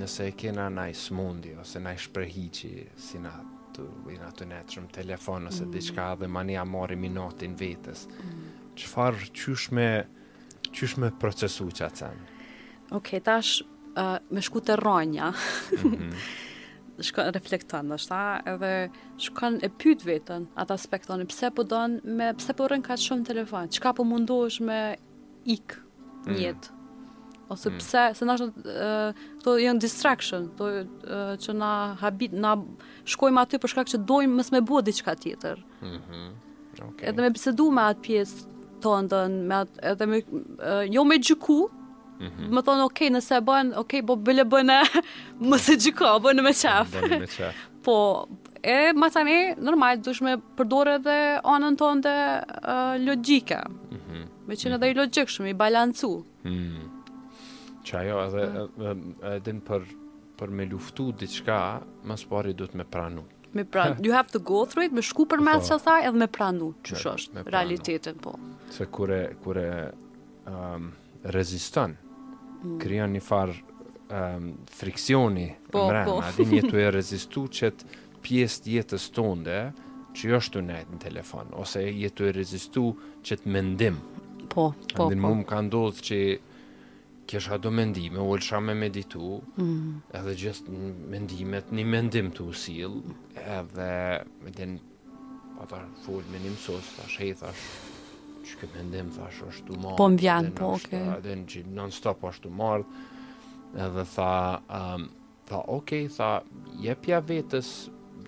nëse 0.00 0.26
e 0.28 0.34
kena 0.38 0.68
na 0.72 0.88
i 0.90 0.96
smundi, 0.96 1.54
ose 1.62 1.80
na 1.80 1.94
i 1.96 2.00
shprehi 2.02 2.46
që 2.58 2.72
si 3.00 3.20
na 3.22 3.32
të 3.76 3.86
vina 4.08 4.28
të 4.34 4.48
netërëm 4.52 4.90
telefon, 4.92 5.48
ose 5.50 5.64
mm. 5.64 5.72
diqka 5.78 6.10
dhe 6.22 6.28
mania 6.32 6.64
a 6.64 6.68
mori 6.68 6.98
minotin 7.00 7.56
vetës, 7.60 8.04
mm. 8.08 8.44
qysh 8.76 8.92
me 8.98 9.08
qyshme, 9.40 9.88
qyshme 10.74 11.12
procesu 11.22 11.70
që 11.72 11.88
atë 11.88 12.04
senë? 12.04 12.28
Oke, 12.98 13.20
tash 13.24 13.60
uh, 13.64 14.16
me 14.32 14.42
shku 14.44 14.64
të 14.68 14.76
rronja. 14.80 15.32
Mm-hmm. 15.32 16.44
shkon 17.04 17.30
reflekton 17.34 17.88
dhe 17.92 17.98
shta 18.00 18.22
edhe 18.52 18.70
shkon 19.22 19.58
e 19.64 19.68
pyet 19.80 20.02
vetën 20.06 20.46
atë 20.62 20.74
aspekton 20.74 21.22
pse 21.30 21.50
po 21.54 21.64
don 21.70 21.98
me 22.18 22.30
pse 22.38 22.54
po 22.58 22.66
rën 22.70 22.82
kaq 22.86 23.00
shumë 23.04 23.26
telefon 23.28 23.70
çka 23.74 23.92
po 23.98 24.06
mundosh 24.08 24.58
me 24.64 24.78
ik 25.44 25.76
mm. 25.78 26.34
njët 26.34 26.68
mm. 26.70 27.38
ose 27.54 27.70
pse 27.78 28.02
mm. 28.08 28.16
se 28.18 28.26
na 28.26 28.36
këto 28.36 29.56
janë 29.64 29.82
distraction 29.84 30.48
to, 30.58 30.70
që 31.44 31.54
na 31.54 31.72
habit 32.02 32.34
na 32.34 32.56
shkojmë 33.12 33.44
aty 33.44 33.60
për 33.62 33.74
shkak 33.76 33.94
që 33.94 34.02
dojmë 34.10 34.40
mës 34.40 34.52
me 34.56 34.62
bua 34.72 34.82
diçka 34.82 35.14
tjetër 35.22 35.62
mm 35.82 35.98
-hmm. 35.98 36.28
okay. 36.90 37.08
edhe 37.08 37.20
me 37.22 37.30
bisedu 37.30 37.70
me 37.70 37.82
atë 37.82 38.02
pjesë 38.02 38.46
të 38.82 39.00
ndën 39.06 39.32
me 39.48 39.56
atë 39.62 39.80
edhe 39.92 40.06
me 40.06 40.18
jo 40.94 41.04
me 41.04 41.16
gjyku 41.18 41.60
-hmm. 42.20 42.50
Më 42.52 42.62
thonë, 42.66 42.84
okej, 42.86 43.06
okay, 43.06 43.14
nëse 43.14 43.36
e 43.38 43.42
bënë, 43.46 43.74
okej, 43.82 44.00
okay, 44.02 44.04
bo 44.06 44.16
bële 44.22 44.44
bënë, 44.48 44.76
më 45.50 45.60
se 45.64 45.76
gjyko, 45.84 46.10
bënë 46.24 46.44
me 46.46 46.54
qafë 46.56 47.02
Bënë 47.04 47.20
me 47.24 47.54
Po, 47.88 47.96
e 48.60 48.76
më 48.98 49.08
tani, 49.14 49.38
normal, 49.64 50.00
dush 50.04 50.20
me 50.26 50.34
përdore 50.58 50.98
dhe 51.04 51.18
anën 51.54 51.76
tonë 51.80 52.04
dhe 52.04 52.14
uh, 52.58 52.96
logike. 53.04 53.60
Mm 53.68 54.02
-hmm. 54.02 54.28
Me 54.48 54.56
qenë 54.58 54.76
edhe 54.76 54.90
i 54.92 54.96
logikë 54.98 55.32
shumë, 55.34 55.50
i 55.54 55.54
balancu. 55.54 56.10
Hmm. 56.42 56.52
Mm 56.52 56.68
-hmm. 56.68 56.92
Qa 57.88 58.02
jo, 58.04 58.18
edhe, 58.26 58.42
edhe 59.36 59.52
për, 59.68 59.82
për 60.38 60.48
me 60.50 60.64
luftu 60.66 61.12
diçka, 61.12 61.80
më 62.04 62.16
pari 62.28 62.52
duhet 62.52 62.74
me 62.74 62.84
pranu. 62.84 63.22
Me 63.52 63.64
pranu, 63.64 63.96
you 64.06 64.12
have 64.12 64.28
to 64.28 64.38
go 64.38 64.64
through 64.64 64.86
it, 64.86 64.92
me 64.92 65.02
shku 65.02 65.24
për 65.24 65.40
mes 65.40 65.62
po. 65.68 65.74
që 65.74 65.78
thaj, 65.84 66.02
edhe 66.08 66.18
me 66.18 66.26
pranu, 66.26 66.74
që 66.84 66.94
realitetin, 67.46 68.16
po. 68.20 68.32
Se 68.70 68.84
kure, 68.86 69.34
kure 69.42 69.92
um, 70.46 70.92
rezistan, 71.24 71.90
mm 71.90 72.07
mm. 72.64 72.78
kryon 72.82 73.12
një 73.14 73.22
farë 73.24 73.56
um, 73.56 74.50
friksioni 74.78 75.48
po, 75.72 75.86
më 75.92 76.04
po. 76.08 76.18
një 76.48 76.62
të 76.70 76.82
e 76.86 76.90
rezistu 76.98 77.44
qëtë 77.58 77.94
pjesë 78.24 78.74
jetës 78.78 79.08
tonde 79.14 79.60
që 80.18 80.32
jo 80.32 80.38
është 80.40 80.58
të 80.58 80.64
nejtë 80.70 80.94
në 80.96 81.02
telefon, 81.04 81.52
ose 81.62 81.84
jetë 81.84 82.16
të 82.18 82.28
e 82.30 82.34
rezistu 82.40 82.86
qëtë 83.28 83.52
mendim. 83.54 83.98
Po, 84.48 84.50
po, 84.50 84.64
Andin 84.66 84.96
po. 84.96 85.04
Andin 85.06 85.22
mu 85.26 85.30
më 85.42 85.46
ka 85.52 85.60
ndodhë 85.66 86.06
që 86.08 86.20
kësha 87.28 87.58
do 87.60 87.70
mendime, 87.76 88.22
u 88.24 88.30
elësha 88.38 88.58
me 88.64 88.72
meditu, 88.78 89.34
mm. 89.56 90.08
edhe 90.16 90.34
gjithë 90.44 90.76
mendimet, 91.12 91.70
një 91.76 91.84
mendim 91.84 92.32
të 92.32 92.46
usil, 92.48 93.02
edhe 93.58 93.90
me 94.46 94.54
din, 94.56 94.78
ata 95.60 95.84
full 96.06 96.24
me 96.32 96.40
një 96.40 96.54
mësus, 96.54 96.88
ta 96.96 97.06
që 98.48 98.58
këtë 98.62 98.74
mendim 98.78 99.08
thash 99.12 99.42
është 99.48 99.68
të 99.68 99.78
marrë. 99.82 99.98
Po 100.00 100.08
më 100.12 100.20
vjanë, 100.22 100.50
po, 100.58 100.70
oke. 100.78 100.88
Okay. 100.88 101.22
Dhe 101.24 101.36
në 101.38 101.46
që 101.52 101.62
non 101.78 101.92
stop 101.94 102.24
është 102.30 102.46
të 102.46 102.52
marrë. 102.60 103.02
Edhe 103.86 104.04
tha, 104.14 104.30
um, 104.80 105.06
tha, 105.50 105.58
oke, 105.60 105.72
okay, 105.76 106.06
tha, 106.16 106.30
jepja 106.84 107.18
vetës 107.28 107.72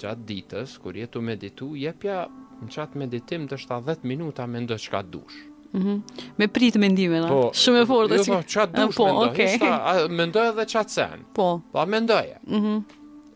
gjatë 0.00 0.26
ditës, 0.28 0.74
kur 0.80 0.96
jetu 0.98 1.22
meditu, 1.24 1.70
jepja 1.80 2.22
në 2.60 2.70
qatë 2.74 3.00
meditim 3.00 3.46
të 3.48 3.56
shta 3.62 3.78
10 3.86 4.04
minuta 4.08 4.44
me 4.48 4.60
ndo 4.66 4.76
qka 4.80 5.00
dush. 5.14 5.46
Mm 5.72 5.82
-hmm. 5.82 6.22
Me 6.40 6.46
pritë 6.50 6.78
mendime, 6.82 7.20
Po, 7.30 7.50
Shumë 7.54 7.82
e 7.82 7.86
fordë. 7.86 8.16
Jo, 8.16 8.24
si... 8.26 8.30
Jo, 8.30 8.36
po, 8.36 8.42
qatë 8.56 8.80
dush 8.84 8.96
po, 8.98 9.04
mendoj, 9.08 9.30
okay. 9.30 9.56
Shta, 9.56 9.74
a, 9.92 10.08
mendoj 10.08 10.48
edhe 10.52 10.64
qatë 10.72 10.88
sen. 10.96 11.24
Po. 11.34 11.48
Pa, 11.72 11.84
mendoje. 11.86 12.38
Mm 12.46 12.60
-hmm. 12.60 12.84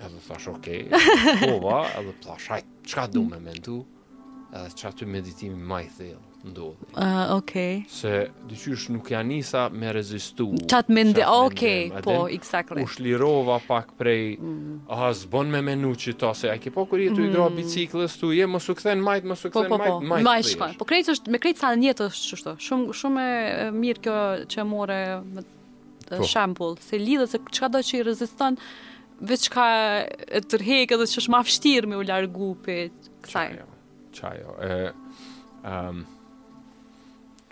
Edhe 0.05 0.21
thash, 0.29 0.49
oke, 0.49 0.61
okay, 0.61 0.83
po, 1.49 1.55
va, 1.65 1.85
edhe 2.01 2.13
plash, 2.23 2.51
hajtë, 2.51 2.69
qka 2.91 3.05
du 3.15 3.23
me 3.25 3.39
mendu, 3.41 3.79
edhe 4.53 4.69
qatë 4.81 4.99
të 4.99 5.07
meditimi 5.15 5.57
ma 5.69 5.79
i 5.83 5.89
ndodhë, 6.45 6.91
Uh, 6.95 7.03
ah, 7.03 7.31
okay. 7.35 7.81
Se 7.91 8.29
dyqysh 8.51 8.85
nuk 8.95 9.09
janë 9.11 9.33
nisa 9.33 9.65
me 9.75 9.89
rezistu. 9.97 10.51
Qatë 10.71 10.93
mende, 10.95 11.23
qat 11.25 11.41
okay, 11.55 11.89
po, 12.05 12.17
exactly. 12.33 12.85
U 12.85 12.89
shlirova 12.91 13.57
pak 13.67 13.91
prej, 13.99 14.37
mm. 14.37 14.77
a 14.89 15.09
zbon 15.19 15.51
me 15.51 15.63
menu 15.67 15.91
që 15.99 16.15
ta, 16.21 16.31
se 16.39 16.51
a 16.53 16.55
ke 16.63 16.71
po 16.75 16.85
kur 16.91 17.03
jetu 17.03 17.19
mm. 17.19 17.27
i 17.27 17.33
gra 17.35 17.49
biciklës, 17.57 18.15
tu 18.21 18.31
je, 18.37 18.47
mësu 18.47 18.77
këthen 18.79 19.03
majtë, 19.09 19.31
mësu 19.33 19.51
këthen 19.55 19.73
po, 19.75 19.81
po, 19.83 19.83
majtë, 19.83 19.91
majtë. 19.91 20.07
Po, 20.07 20.31
majt, 20.31 20.53
po, 20.55 20.63
majt, 20.65 20.79
po, 20.85 20.89
krejtë 20.93 21.17
është, 21.17 21.35
me 21.37 21.41
krejtë 21.45 21.65
sa 21.65 21.73
në 21.81 21.91
jetë 21.91 22.09
është 22.13 22.57
shumë, 22.69 22.97
shumë 23.03 23.27
e 23.35 23.69
mirë 23.81 24.05
kjo 24.07 24.17
që 24.55 24.69
more 24.75 25.01
më, 25.27 25.47
po. 26.15 26.23
shambull, 26.31 26.79
se 26.87 27.01
lidhë, 27.03 27.29
se 27.35 27.43
qka 27.51 27.73
do 27.75 27.83
që 27.91 28.03
i 28.05 28.09
reziston, 28.13 28.61
veç 29.25 29.49
ka 29.55 29.69
e 30.15 30.47
tërhek 30.51 30.95
edhe 30.99 31.11
që 31.15 31.23
është 31.27 31.35
ma 31.37 31.43
fështirë 31.51 31.91
me 31.95 31.99
u 32.03 32.07
largu 32.07 32.53
për 32.67 32.85
kësaj. 33.25 33.55
Qajo, 33.55 34.11
qajo. 34.15 34.59
E, 34.63 34.83
um, 35.67 36.05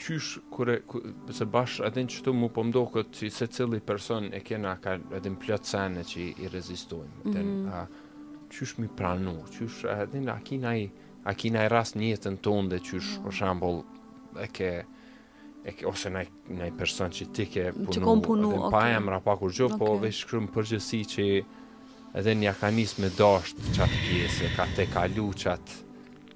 qysh 0.03 0.39
kure, 0.53 0.79
kure 0.89 1.11
se 1.37 1.47
bash 1.49 1.81
edhe 1.87 2.03
në 2.05 2.11
qëtu 2.15 2.33
mu 2.37 2.49
pëmdo 2.55 2.83
po 2.87 2.95
këtë 2.99 3.19
që 3.21 3.31
se 3.37 3.49
cili 3.55 3.79
person 3.85 4.27
e 4.35 4.41
kena 4.45 4.75
ka 4.83 4.97
edhe 5.19 5.31
në 5.35 5.59
sene 5.67 6.05
që 6.07 6.19
i, 6.25 6.29
i 6.45 6.49
rezistojmë. 6.49 7.21
Mm 7.23 7.37
mhm. 7.37 7.43
-hmm. 7.43 7.69
a, 7.69 7.87
qysh 8.53 8.79
mi 8.83 8.89
pranu, 8.89 9.37
qysh 9.55 9.85
edhe 9.91 10.19
në 10.27 10.35
akina 10.37 10.75
i 10.77 10.91
i 11.45 11.69
rast 11.71 11.95
një 11.97 12.09
jetën 12.13 12.37
tonë 12.43 12.69
dhe 12.73 12.79
qysh 12.79 13.09
mm 13.09 13.21
-hmm. 13.21 13.25
për 13.27 13.37
shambull 13.39 13.83
e 14.45 14.49
ke 14.53 14.71
e 15.65 15.73
ke, 15.73 15.87
ose 15.87 16.11
nëj, 16.11 16.27
nëj 16.59 16.71
person 16.79 17.11
që 17.11 17.27
ti 17.33 17.47
ke 17.47 17.73
punu, 17.73 17.91
që 17.95 18.03
kom 18.03 18.23
punu, 18.23 18.49
edhe 18.49 18.57
në 18.57 18.67
okay. 18.67 18.71
pajem 18.73 19.09
rapa 19.09 19.37
kur 19.37 19.53
gjo, 19.53 19.69
po 19.69 19.75
okay. 19.75 19.87
po 19.87 19.99
veç 20.03 20.25
kërëm 20.27 20.49
përgjësi 20.55 21.01
që 21.13 21.27
edhe 22.19 22.35
një 22.35 22.55
ka 22.61 22.71
njës 22.71 22.99
me 22.99 23.09
dasht 23.23 23.57
qatë 23.79 23.99
pjesë, 24.09 24.51
ka 24.57 24.67
te 24.77 24.87
kalu 24.93 25.29
qatë 25.33 25.79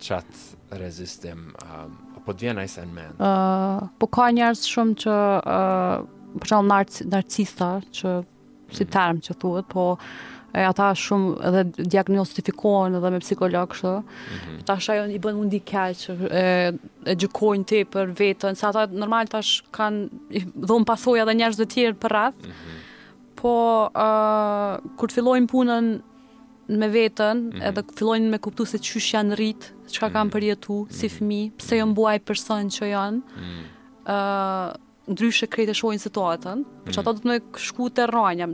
qatë 0.07 0.79
rezistim 0.85 1.49
um, 1.67 1.99
po 2.27 2.35
të 2.35 2.49
vjen 2.49 2.59
ai 2.61 2.69
sen 2.71 2.91
men 2.95 3.15
Ëh, 3.19 3.19
uh, 3.21 3.83
po 4.03 4.09
ka 4.17 4.29
njerëz 4.35 4.65
shumë 4.73 4.99
që 5.05 5.15
ëh 5.43 5.59
uh, 5.59 6.15
për 6.37 6.51
shembull 6.51 6.69
narc 6.73 6.97
narcista 7.15 7.69
që 7.97 8.11
si 8.77 8.83
mm. 8.85 8.89
term 8.93 9.21
që 9.25 9.37
thuhet, 9.41 9.67
po 9.73 9.85
e 10.57 10.65
ata 10.69 10.91
shumë 10.99 11.31
edhe 11.49 11.63
diagnostifikohen 11.95 12.97
edhe 12.99 13.11
me 13.15 13.21
psikolog 13.23 13.71
kështu. 13.73 13.93
Mm 14.03 14.35
-hmm. 14.37 14.59
Tash 14.69 14.89
ajo 14.93 15.05
i 15.17 15.21
bën 15.25 15.39
undi 15.43 15.61
keq, 15.71 16.03
e 16.41 16.75
e 17.13 17.17
gjykojnë 17.23 17.65
ti 17.71 17.81
për 17.93 18.13
veten, 18.19 18.55
Sa 18.57 18.69
ata 18.69 18.87
normal 18.87 19.27
tash 19.35 19.65
kanë 19.77 20.09
dhon 20.69 20.85
pasojë 20.91 21.23
edhe 21.23 21.35
njerëz 21.39 21.59
të 21.61 21.67
tjerë 21.75 21.99
për 22.05 22.11
radh. 22.19 22.37
Mm 22.45 22.53
-hmm. 22.53 22.79
Po 23.41 23.55
uh, 23.87 24.97
kur 24.99 25.09
fillojnë 25.17 25.49
punën 25.53 25.85
me 26.69 26.89
vetën 26.91 27.37
mm 27.39 27.51
-hmm. 27.51 27.63
edhe 27.69 27.83
fillojnë 27.97 28.29
me 28.31 28.39
kuptu 28.39 28.65
se 28.67 28.79
qysh 28.79 29.15
janë 29.15 29.35
rrit, 29.39 29.63
qka 29.93 30.11
kam 30.11 30.13
mm 30.13 30.17
-hmm. 30.31 30.35
përjetu 30.35 30.73
mm 30.79 30.85
-hmm. 30.87 30.93
si 30.93 31.07
mhm. 31.07 31.17
fmi, 31.17 31.53
pse 31.59 31.77
jo 31.77 31.87
mbuaj 31.87 32.19
person 32.19 32.65
që 32.77 32.85
janë, 32.97 33.21
mm 33.21 33.43
-hmm. 33.43 34.73
ndryshe 35.13 35.47
krejt 35.47 35.71
e 35.71 35.75
shojnë 35.81 36.01
situatën, 36.07 36.59
mm 36.59 36.65
-hmm. 36.65 36.91
që 36.93 37.01
ato 37.01 37.13
duhet 37.13 37.25
me 37.25 37.37
shku 37.69 37.85
të 37.89 38.03
rranja, 38.07 38.47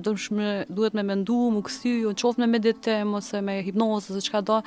duhet 0.74 0.94
me 0.98 1.02
mendu, 1.02 1.40
më 1.54 1.60
kësy, 1.66 1.92
o 2.06 2.10
në 2.10 2.18
qofë 2.22 2.38
me 2.42 2.46
meditim, 2.46 3.08
ose 3.18 3.36
me 3.46 3.54
hipnozë, 3.66 4.06
ose 4.16 4.28
qka 4.28 4.40
do, 4.50 4.60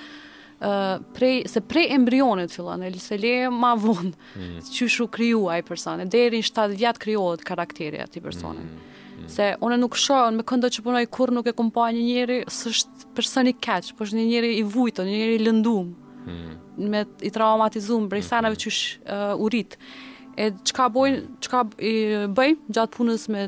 Uh, 0.59 0.97
prej, 1.15 1.43
se 1.53 1.59
prej 1.71 1.87
embrionit 1.97 2.51
fillon, 2.55 2.81
e 2.83 2.91
se 3.07 3.15
le 3.23 3.49
ma 3.63 3.71
vonë, 3.75 4.13
mm 4.13 4.41
-hmm. 4.43 4.59
që 4.75 4.83
shu 4.95 5.05
kryu 5.15 5.41
a 5.51 5.53
i 5.57 5.61
personit, 5.71 6.09
deri 6.15 6.37
në 6.41 6.69
7 6.71 6.75
vjatë 6.81 6.99
kryuot 7.03 7.39
karakteri 7.49 7.97
të 8.11 8.17
personit. 8.27 8.63
Mm 8.73 8.94
Mm. 9.19 9.29
se 9.31 9.45
unë 9.63 9.77
nuk 9.79 9.95
shoh 9.99 10.27
me 10.35 10.43
këndo 10.47 10.69
që 10.73 10.83
punoj 10.85 11.03
kur 11.17 11.31
nuk 11.33 11.47
e 11.47 11.53
kum 11.55 11.69
pa 11.73 11.87
një 11.95 12.01
njeri 12.03 12.37
s'është 12.51 13.11
person 13.15 13.47
i 13.47 13.53
keq, 13.53 13.93
por 13.95 14.07
është 14.09 14.17
një 14.19 14.25
njeri 14.29 14.49
i 14.59 14.63
vujtë, 14.73 15.05
një 15.07 15.17
njeri 15.19 15.37
i 15.39 15.43
lëndum. 15.45 15.93
Mm. 16.25 16.57
Me 16.91 17.05
i 17.23 17.31
traumatizuar 17.31 18.09
prej 18.11 18.23
mm. 18.25 18.25
Mm-hmm. 18.25 18.29
sanave 18.29 18.59
që 18.63 18.73
sh, 18.77 18.99
urit. 19.45 19.77
Uh, 19.77 20.09
e 20.45 20.49
çka 20.67 20.89
bojnë, 20.91 21.23
çka 21.45 21.61
i 21.79 21.93
bëj 22.35 22.55
gjatë 22.75 22.95
punës 22.97 23.29
me 23.31 23.45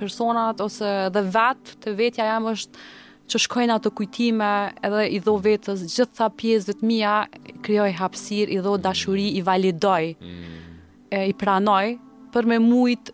personat 0.00 0.60
ose 0.64 0.88
edhe 1.10 1.24
vet, 1.34 1.74
të 1.84 1.94
vetja 1.98 2.30
jam 2.30 2.46
është 2.54 2.88
që 3.30 3.38
shkojnë 3.44 3.74
ato 3.76 3.92
kujtime 3.94 4.52
edhe 4.88 5.02
i 5.14 5.18
dho 5.22 5.34
vetës 5.44 5.82
gjithë 5.92 6.16
tha 6.18 6.30
pjesë 6.40 6.78
të 6.80 6.86
mia, 6.88 7.16
krijoj 7.66 7.92
hapësirë, 8.00 8.56
i 8.56 8.62
dho 8.64 8.78
dashuri, 8.82 9.28
i 9.38 9.42
validoj. 9.46 10.14
Mm. 10.24 10.70
E, 11.14 11.26
i 11.30 11.34
pranoj 11.38 11.92
për 12.34 12.46
me 12.46 12.58
mujt 12.62 13.10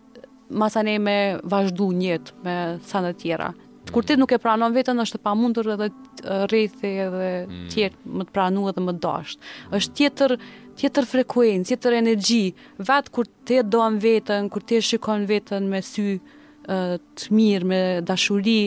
masa 0.51 0.83
ne 0.83 0.99
me 0.99 1.17
vazhdu 1.45 1.91
njët 1.93 2.33
me 2.45 2.57
sanë 2.87 3.15
të 3.15 3.21
tjera. 3.23 3.49
Të 3.87 3.91
mm. 3.91 3.95
kur 3.95 4.07
ti 4.07 4.17
nuk 4.19 4.33
e 4.35 4.39
pranon 4.43 4.75
vetën, 4.75 4.99
është 5.03 5.21
pa 5.23 5.35
mundur 5.39 5.73
edhe 5.75 5.89
rrethi 6.51 6.91
edhe 7.07 7.29
mm. 7.47 7.67
tjetë 7.73 8.15
më 8.19 8.29
të 8.29 8.35
pranu 8.35 8.69
edhe 8.71 8.83
më 8.85 8.97
dashtë. 9.03 9.53
është 9.79 9.97
tjetër, 10.01 10.37
tjetër 10.81 11.09
frekuen, 11.13 11.65
tjetër 11.67 11.99
energji, 12.03 12.55
vetë 12.79 13.15
kur 13.15 13.31
ti 13.47 13.61
doan 13.63 13.99
vetën, 14.03 14.51
kur 14.51 14.63
ti 14.63 14.81
shikon 14.81 15.27
vetën 15.31 15.67
me 15.71 15.83
sy 15.83 16.19
të 16.67 17.33
mirë, 17.35 17.69
me 17.73 17.83
dashuri, 18.03 18.61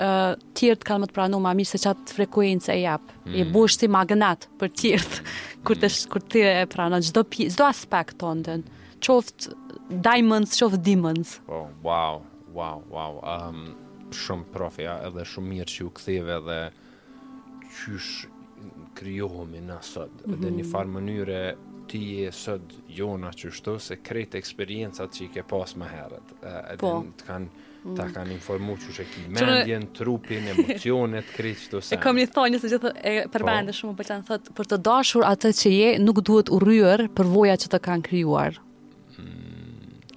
Uh, 0.00 0.36
tjertë 0.54 0.86
kanë 0.86 1.00
më 1.02 1.06
të 1.10 1.14
pranu 1.16 1.38
ma 1.42 1.50
mirë 1.56 1.66
se 1.66 1.78
qatë 1.82 2.12
frekuencë 2.14 2.62
frekuenës 2.62 2.68
e 2.70 2.76
japë 2.84 3.14
mm. 3.24 3.34
e 3.40 3.44
bushë 3.50 3.78
si 3.80 3.88
magnat 3.90 4.44
për 4.60 4.68
tjertë 4.80 5.24
kur 5.66 5.80
të, 5.80 5.88
mm. 5.90 6.04
kur 6.12 6.22
të 6.30 6.42
e 6.50 6.68
pranu 6.70 7.00
gjdo, 7.02 7.24
gjdo 7.34 7.66
aspekt 7.66 8.14
të 8.20 8.30
ndën 8.38 8.62
qoftë 9.02 9.50
diamonds 9.90 10.56
shof 10.56 10.72
diamonds 10.72 11.40
po 11.46 11.52
oh, 11.54 11.66
wow 11.82 12.22
wow 12.54 12.82
wow 12.90 13.22
um 13.48 13.62
shumë 14.10 14.50
profi 14.54 14.86
ja, 14.88 14.96
edhe 15.06 15.22
shumë 15.26 15.50
mirë 15.52 15.70
që 15.70 15.84
u 15.86 15.90
ktheve 15.94 16.36
dhe 16.46 16.56
qysh 17.62 18.24
krijohemi 18.98 19.60
na 19.62 19.76
sot 19.86 20.10
mm 20.10 20.30
-hmm. 20.30 20.40
dhe 20.42 20.50
mhm. 20.50 20.58
në 20.60 20.70
far 20.72 20.86
mënyrë 20.94 21.42
ti 21.90 21.98
je 21.98 22.32
sot 22.32 22.62
jona 22.88 23.28
që 23.32 23.50
shto 23.52 23.78
se 23.78 23.96
krejt 23.96 24.34
eksperiencat 24.34 25.10
që 25.10 25.24
i 25.24 25.28
ke 25.28 25.42
pas 25.42 25.76
më 25.76 25.86
herët 25.94 26.26
edhe 26.72 26.76
po. 26.76 27.04
të 27.18 27.24
kanë 27.26 27.46
Ta 27.96 28.04
mm. 28.04 28.12
kan 28.12 28.30
informu 28.30 28.76
që 28.76 28.90
që 28.96 29.04
ki 29.12 29.20
mendjen, 29.28 29.86
trupin, 29.94 30.48
emocionet, 30.48 31.24
kri 31.36 31.54
që 31.54 31.70
të 31.70 31.80
sen. 31.80 31.98
E 31.98 32.02
kom 32.02 32.16
një 32.16 32.26
thonjë, 32.34 32.58
se 32.60 32.68
gjithë 32.68 32.90
e 33.04 33.24
po. 33.32 33.38
shumë, 33.72 33.94
për 33.96 33.96
po 33.96 34.02
të 34.02 34.16
në 34.20 34.24
thotë, 34.28 34.46
për 34.56 34.64
të 34.70 34.76
dashur 34.82 35.24
atë 35.24 35.48
që 35.60 35.68
je, 35.72 35.96
nuk 35.98 36.20
duhet 36.20 36.48
u 36.52 36.58
rrër 36.58 37.08
për 37.16 37.24
voja 37.34 37.56
që 37.56 37.68
të 37.72 37.78
kanë 37.80 38.02
kryuar 38.04 38.52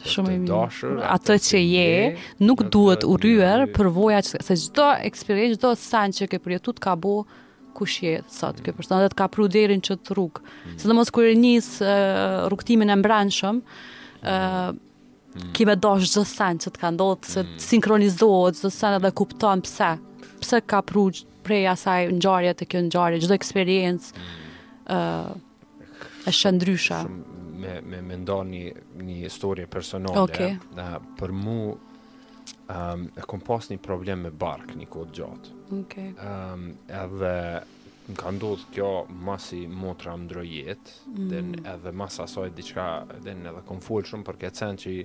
shumë 0.10 0.34
i 0.36 0.40
dashur 0.48 0.98
atë 1.16 1.36
që 1.48 1.60
je 1.62 1.94
nuk 2.44 2.64
duhet 2.74 3.06
u 3.08 3.16
ryer 3.22 3.66
përvoja 3.76 4.22
se 4.26 4.58
çdo 4.66 4.88
experience 5.08 5.56
çdo 5.60 5.74
san 5.80 6.12
që 6.16 6.28
ke 6.34 6.42
përjetuar 6.44 6.80
ka 6.84 6.96
bu 7.00 7.24
kush 7.78 8.02
je 8.06 8.20
sot 8.30 8.60
ky 8.62 8.72
mm. 8.74 8.78
person 8.80 9.00
atë 9.06 9.18
ka 9.20 9.30
pru 9.34 9.48
derën 9.52 9.82
që 9.86 10.00
të 10.06 10.16
rrug 10.18 10.42
mm. 10.44 10.76
sidomos 10.84 11.12
kur 11.16 11.28
e 11.30 11.36
nis 11.40 11.72
uh, 11.86 12.48
rrugtimin 12.50 12.92
e 12.94 13.00
mbranshëm 13.02 13.62
uh, 13.62 14.34
mm. 14.76 14.80
Kime 15.58 15.74
dosh 15.82 16.06
gjithë 16.06 16.22
sen 16.30 16.60
që 16.62 16.70
të 16.76 16.78
ka 16.84 16.92
ndodhur, 16.94 17.26
se 17.26 17.42
të 17.42 17.48
mm. 17.56 17.62
sinkronizohet 17.66 18.60
gjithë 18.60 18.70
sanë 18.76 19.00
dhe 19.02 19.10
kupton 19.18 19.64
pse, 19.66 19.88
pse 20.44 20.60
ka 20.70 20.84
pru 20.86 21.08
prej 21.44 21.64
asaj 21.72 22.12
ngjarje 22.20 22.52
të 22.60 22.68
kjo 22.70 22.82
ngjarje, 22.86 23.24
çdo 23.26 23.34
eksperiencë, 23.40 24.26
mm. 24.30 24.84
uh, 24.94 26.28
e 26.30 26.36
me 27.86 28.02
me 28.02 28.18
me 28.18 28.72
një 28.96 29.16
histori 29.24 29.66
personale. 29.68 30.20
Okay. 30.20 30.56
për 31.20 31.32
mu 31.34 31.56
um, 31.76 33.10
e 33.18 33.22
kom 33.28 33.40
pas 33.42 33.70
një 33.72 33.78
problem 33.84 34.26
me 34.28 34.32
bark 34.32 34.76
një 34.76 34.88
kod 34.92 35.14
gjatë. 35.16 35.56
Okay. 35.84 36.14
Um, 36.22 36.70
edhe 36.88 37.36
më 38.04 38.18
ka 38.20 38.32
ndodhë 38.36 38.72
kjo 38.76 38.88
masi 39.24 39.62
motra 39.70 40.16
më 40.20 40.26
drojit, 40.28 40.90
mm. 41.08 41.62
edhe 41.72 41.92
mas 41.96 42.18
asoj 42.20 42.50
diqka, 42.52 42.90
den 43.24 43.46
edhe 43.48 43.62
kom 43.68 43.80
full 43.80 44.04
shumë, 44.04 44.26
për 44.28 44.40
këtë 44.42 44.60
sen 44.60 44.80
që 44.82 44.96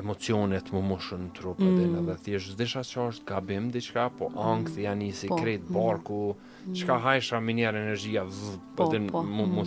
emocionet 0.00 0.72
më 0.74 0.80
mushën 0.88 1.28
në 1.36 1.52
mm. 1.58 1.76
dhe 1.78 2.00
edhe 2.00 2.16
thjesht 2.26 2.56
zdisha 2.56 2.82
se 2.84 2.98
është 3.04 3.28
gabim 3.30 3.70
diqka, 3.72 4.08
po 4.18 4.32
mm. 4.32 4.40
angë 4.42 4.74
thja 4.74 4.96
njësi 4.98 5.30
po. 5.30 5.38
krejt 5.38 5.68
mm. 5.70 5.76
barku, 5.78 6.20
mm. 6.34 6.74
qka 6.80 6.98
hajsha 7.06 7.40
minjer 7.46 7.78
energjia, 7.84 8.24
po, 8.24 8.58
po, 8.82 8.90
den 8.92 9.06
dhe 9.12 9.22
më, 9.30 9.46
më 9.54 9.64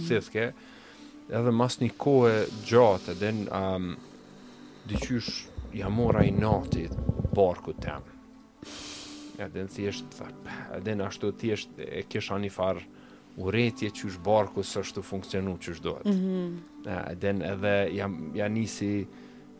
edhe 1.29 1.51
mas 1.53 1.77
një 1.81 1.91
kohë 2.01 2.35
gjatë 2.67 3.13
edhe 3.15 3.31
në 3.41 3.47
um, 3.57 3.89
dyqysh 4.89 5.45
jam 5.77 5.93
mora 5.99 6.23
i 6.25 6.33
nati 6.33 6.87
barku 7.37 7.75
tem 7.77 8.05
edhe 9.39 9.65
në 9.65 9.71
thjesht 9.75 10.19
edhe 10.77 10.97
në 10.97 11.05
ashtu 11.09 11.29
thjesht 11.41 11.79
e 11.85 12.01
kisha 12.11 12.39
një 12.43 12.49
farë 12.53 12.85
uretje 13.39 13.91
qysh 13.95 14.17
barku 14.25 14.63
së 14.65 14.81
është 14.83 14.97
të 14.99 15.07
funksionu 15.13 15.53
qysh 15.63 15.81
dohet 15.85 16.05
mm 16.05 16.19
-hmm. 16.19 16.53
edhe 17.13 17.33
në 17.39 17.49
edhe 17.55 17.73
jam 17.97 18.21
nisi 18.53 18.91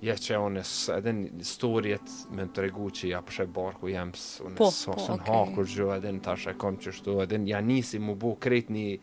Ja 0.02 0.14
që 0.16 0.32
e 0.34 0.38
unë 0.48 0.60
edhe 0.98 1.12
në 1.12 1.28
historiet 1.42 2.08
me 2.32 2.44
të 2.48 2.62
regu 2.64 2.86
që 2.96 3.08
ja 3.08 3.20
përshë 3.22 3.46
barku 3.52 3.90
jem 3.92 4.12
së 4.16 4.44
unë 4.48 4.64
e 4.68 4.72
së 4.72 5.18
në 5.18 5.26
hakur 5.28 5.68
gjo 5.76 5.90
edhe 5.96 6.12
në 6.16 6.22
tash 6.24 6.48
e 6.48 6.54
kom 6.58 6.78
që 6.80 6.92
shto 6.96 7.18
edhe 7.24 7.38
në 7.38 7.48
janisi 7.50 8.00
mu 8.00 8.16
bu 8.16 8.36
kret 8.36 8.70
një, 8.72 9.00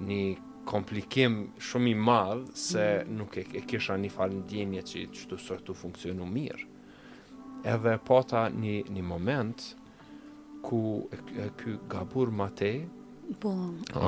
një 0.00 0.36
komplikim 0.68 1.50
shumë 1.60 1.90
i 1.90 1.94
madh 1.98 2.42
se 2.58 2.84
nuk 3.10 3.36
e 3.40 3.62
kisha 3.66 3.96
një 3.98 4.10
falë 4.14 4.42
djenje 4.50 4.82
që 4.90 4.98
i 5.02 5.06
qëtu 5.14 5.38
sërtu 5.40 5.74
funksionu 5.76 6.26
mirë. 6.26 6.66
Edhe 7.68 7.96
pata 8.06 8.46
një, 8.50 8.78
një 8.90 9.02
moment 9.06 9.64
ku 10.66 10.80
e, 11.14 11.48
ky 11.60 11.76
gabur 11.90 12.30
ma 12.34 12.48
te 12.58 12.72
po, 13.42 13.50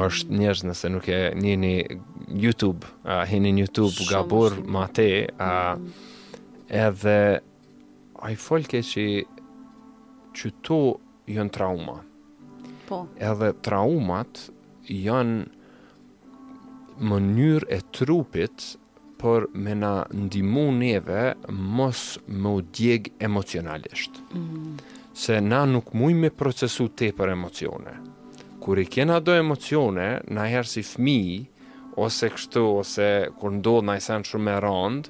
është 0.05 0.35
njerëz 0.35 0.65
nëse 0.69 0.91
nuk 0.91 1.07
e 1.11 1.19
një 1.39 1.55
një 1.63 1.71
YouTube 2.43 2.87
a, 3.05 3.23
YouTube 3.31 3.91
shum, 3.95 4.09
gabur 4.11 4.59
ma 4.65 4.87
te 4.89 5.09
a, 5.39 5.53
mm. 5.79 6.69
edhe 6.69 7.17
ai 8.27 8.35
folke 8.41 8.83
që 8.87 10.51
tu 10.67 10.81
jënë 11.31 11.55
trauma. 11.55 12.01
Po. 12.89 13.05
Edhe 13.19 13.53
traumat 13.65 14.47
janë 14.93 15.54
mënyrë 16.99 17.67
e 17.75 17.79
trupit 17.95 18.75
por 19.19 19.49
me 19.55 19.75
na 19.79 20.05
ndimu 20.13 20.67
neve 20.77 21.35
mos 21.49 22.17
më 22.29 22.51
u 22.55 22.61
djeg 22.73 23.09
emocionalisht. 23.19 24.11
Mm 24.33 24.43
-hmm. 24.43 24.83
Se 25.15 25.41
na 25.41 25.65
nuk 25.67 25.93
muj 25.93 26.15
me 26.15 26.31
procesu 26.31 26.89
te 26.89 27.13
për 27.13 27.31
emocione. 27.33 27.95
Kur 28.61 28.79
i 28.79 28.85
kena 28.87 29.21
do 29.21 29.33
emocione, 29.35 30.21
na 30.29 30.41
herë 30.45 30.63
si 30.67 30.83
fmi, 30.83 31.47
ose 31.97 32.29
kështu, 32.29 32.79
ose 32.79 33.29
kur 33.39 33.51
ndodh 33.53 33.85
na 33.85 33.97
i 33.97 34.01
shumë 34.01 34.51
e 34.51 34.61
çato 34.61 34.71
mm 34.71 35.03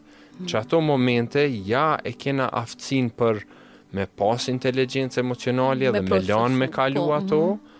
-hmm. 0.43 0.47
që 0.49 0.59
ato 0.61 0.81
momente 0.81 1.63
ja 1.67 1.99
e 2.05 2.13
kena 2.13 2.51
aftësin 2.53 3.11
për 3.11 3.43
me 3.93 4.07
pas 4.07 4.49
inteligencë 4.49 5.21
emocionale 5.21 5.91
dhe 5.91 6.03
me, 6.03 6.21
lanë 6.21 6.57
me 6.57 6.69
kalu 6.69 7.01
po, 7.07 7.13
ato, 7.13 7.41
mm 7.47 7.59
-hmm 7.59 7.74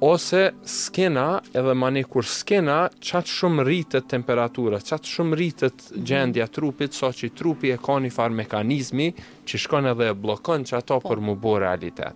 ose 0.00 0.52
skena 0.64 1.40
edhe 1.54 1.74
mani 1.74 2.04
kur 2.06 2.22
skena 2.26 2.84
qatë 3.00 3.32
shumë 3.40 3.64
rritët 3.66 4.06
temperatura, 4.10 4.78
qatë 4.82 5.10
shumë 5.14 5.38
rritët 5.40 5.88
gjendja 6.06 6.46
trupit, 6.54 6.94
so 6.94 7.10
që 7.12 7.32
trupi 7.38 7.72
e 7.74 7.78
ka 7.82 7.96
një 8.04 8.10
farë 8.14 8.36
mekanizmi 8.42 9.08
që 9.48 9.60
shkon 9.64 9.90
edhe 9.92 10.12
e 10.12 10.18
blokon 10.18 10.66
që 10.68 10.78
ato 10.80 11.00
po. 11.00 11.10
për 11.10 11.22
mu 11.24 11.34
bo 11.36 11.56
realitet. 11.58 12.14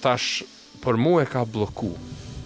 Tash, 0.00 0.44
për 0.84 1.00
mu 1.02 1.16
e 1.20 1.26
ka 1.26 1.42
bloku. 1.44 1.90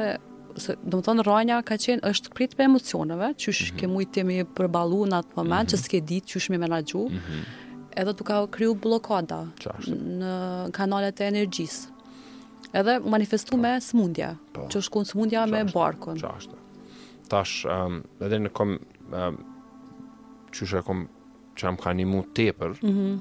se 0.60 0.76
do 0.84 1.00
të 1.02 1.06
thonë 1.08 1.24
rënja 1.28 1.58
ka 1.66 1.78
qenë, 1.80 2.04
është 2.10 2.34
prit 2.36 2.54
për 2.58 2.68
emocioneve, 2.70 3.32
qysh 3.40 3.62
mm 3.64 3.74
-hmm. 3.74 3.80
ke 3.80 3.88
mujtë 3.94 4.24
mi 4.26 4.44
përballu 4.58 5.06
në 5.06 5.18
atë 5.22 5.34
moment 5.36 5.52
mm 5.52 5.76
-hmm. 5.76 5.76
që 5.76 5.82
s'ke 5.84 6.02
ditë 6.02 6.28
qysh 6.34 6.50
më 6.52 6.58
menaxhu. 6.60 7.08
Mm 7.10 7.12
-hmm. 7.12 7.44
Edhe 8.02 8.14
tu 8.14 8.24
ka 8.24 8.48
kriju 8.48 8.74
blokada 8.76 9.48
në 9.90 10.72
kanalet 10.72 11.22
e 11.22 11.28
energjisë. 11.28 11.90
Edhe 12.74 13.00
manifestu 13.00 13.58
me 13.58 13.76
po. 13.78 13.82
smundja, 13.86 14.36
po. 14.54 14.62
që 14.62 14.68
që 14.78 14.82
shkun 14.82 15.06
smundja 15.06 15.46
me 15.46 15.64
barkun. 15.64 16.18
Qashtë. 16.18 16.56
Tash, 17.30 17.66
um, 17.66 18.04
edhe 18.22 18.38
në 18.40 18.50
kom, 18.50 18.80
um, 19.12 19.38
e 20.78 20.82
kom, 20.82 21.08
që 21.56 21.68
am 21.68 21.78
ka 21.78 21.94
një 21.94 22.06
mu 22.08 22.24
tepër, 22.34 22.70
mm 22.70 22.90
-hmm. 22.90 23.20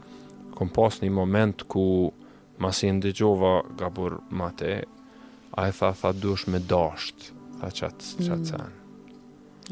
kom 0.54 0.68
pas 0.68 1.00
një 1.02 1.10
moment 1.10 1.62
ku 1.62 2.12
masin 2.58 3.00
dëgjova 3.02 3.62
gabur 3.78 4.20
mate, 4.30 4.84
a 5.54 5.66
e 5.66 5.72
tha, 5.72 5.92
tha, 5.92 6.12
me 6.50 6.58
dasht, 6.64 7.32
tha 7.60 7.68
qatë, 7.68 8.08
mm. 8.08 8.28
qatë 8.28 8.48
sen. 8.48 8.70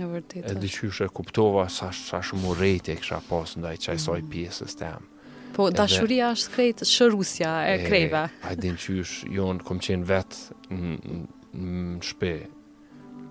Në 0.00 0.08
vërtit, 0.12 0.44
e 0.46 0.54
dyqyshe 0.62 1.06
kuptova 1.16 1.64
sa, 1.72 1.88
sa 1.92 2.20
shumë 2.24 2.50
u 2.52 2.56
rejtë 2.56 2.92
e 2.94 2.96
kësha 3.00 3.18
pasë 3.28 3.62
ndaj 3.62 3.76
qaj 3.86 3.96
mm. 4.00 4.28
pjesës 4.32 4.76
temë. 4.80 5.08
Po, 5.56 5.66
Edhe, 5.68 5.78
dashuria 5.80 6.28
është 6.36 6.52
krejtë 6.54 6.86
shërusja 6.86 7.52
e 7.72 7.74
kreve. 7.88 8.26
E, 8.28 8.40
a 8.46 8.54
i 8.54 8.58
din 8.62 8.76
qysh, 8.80 9.24
jo 9.34 9.48
kom 9.66 9.80
qenë 9.82 10.06
vetë 10.06 10.76
në 10.76 12.02
shpe. 12.06 12.34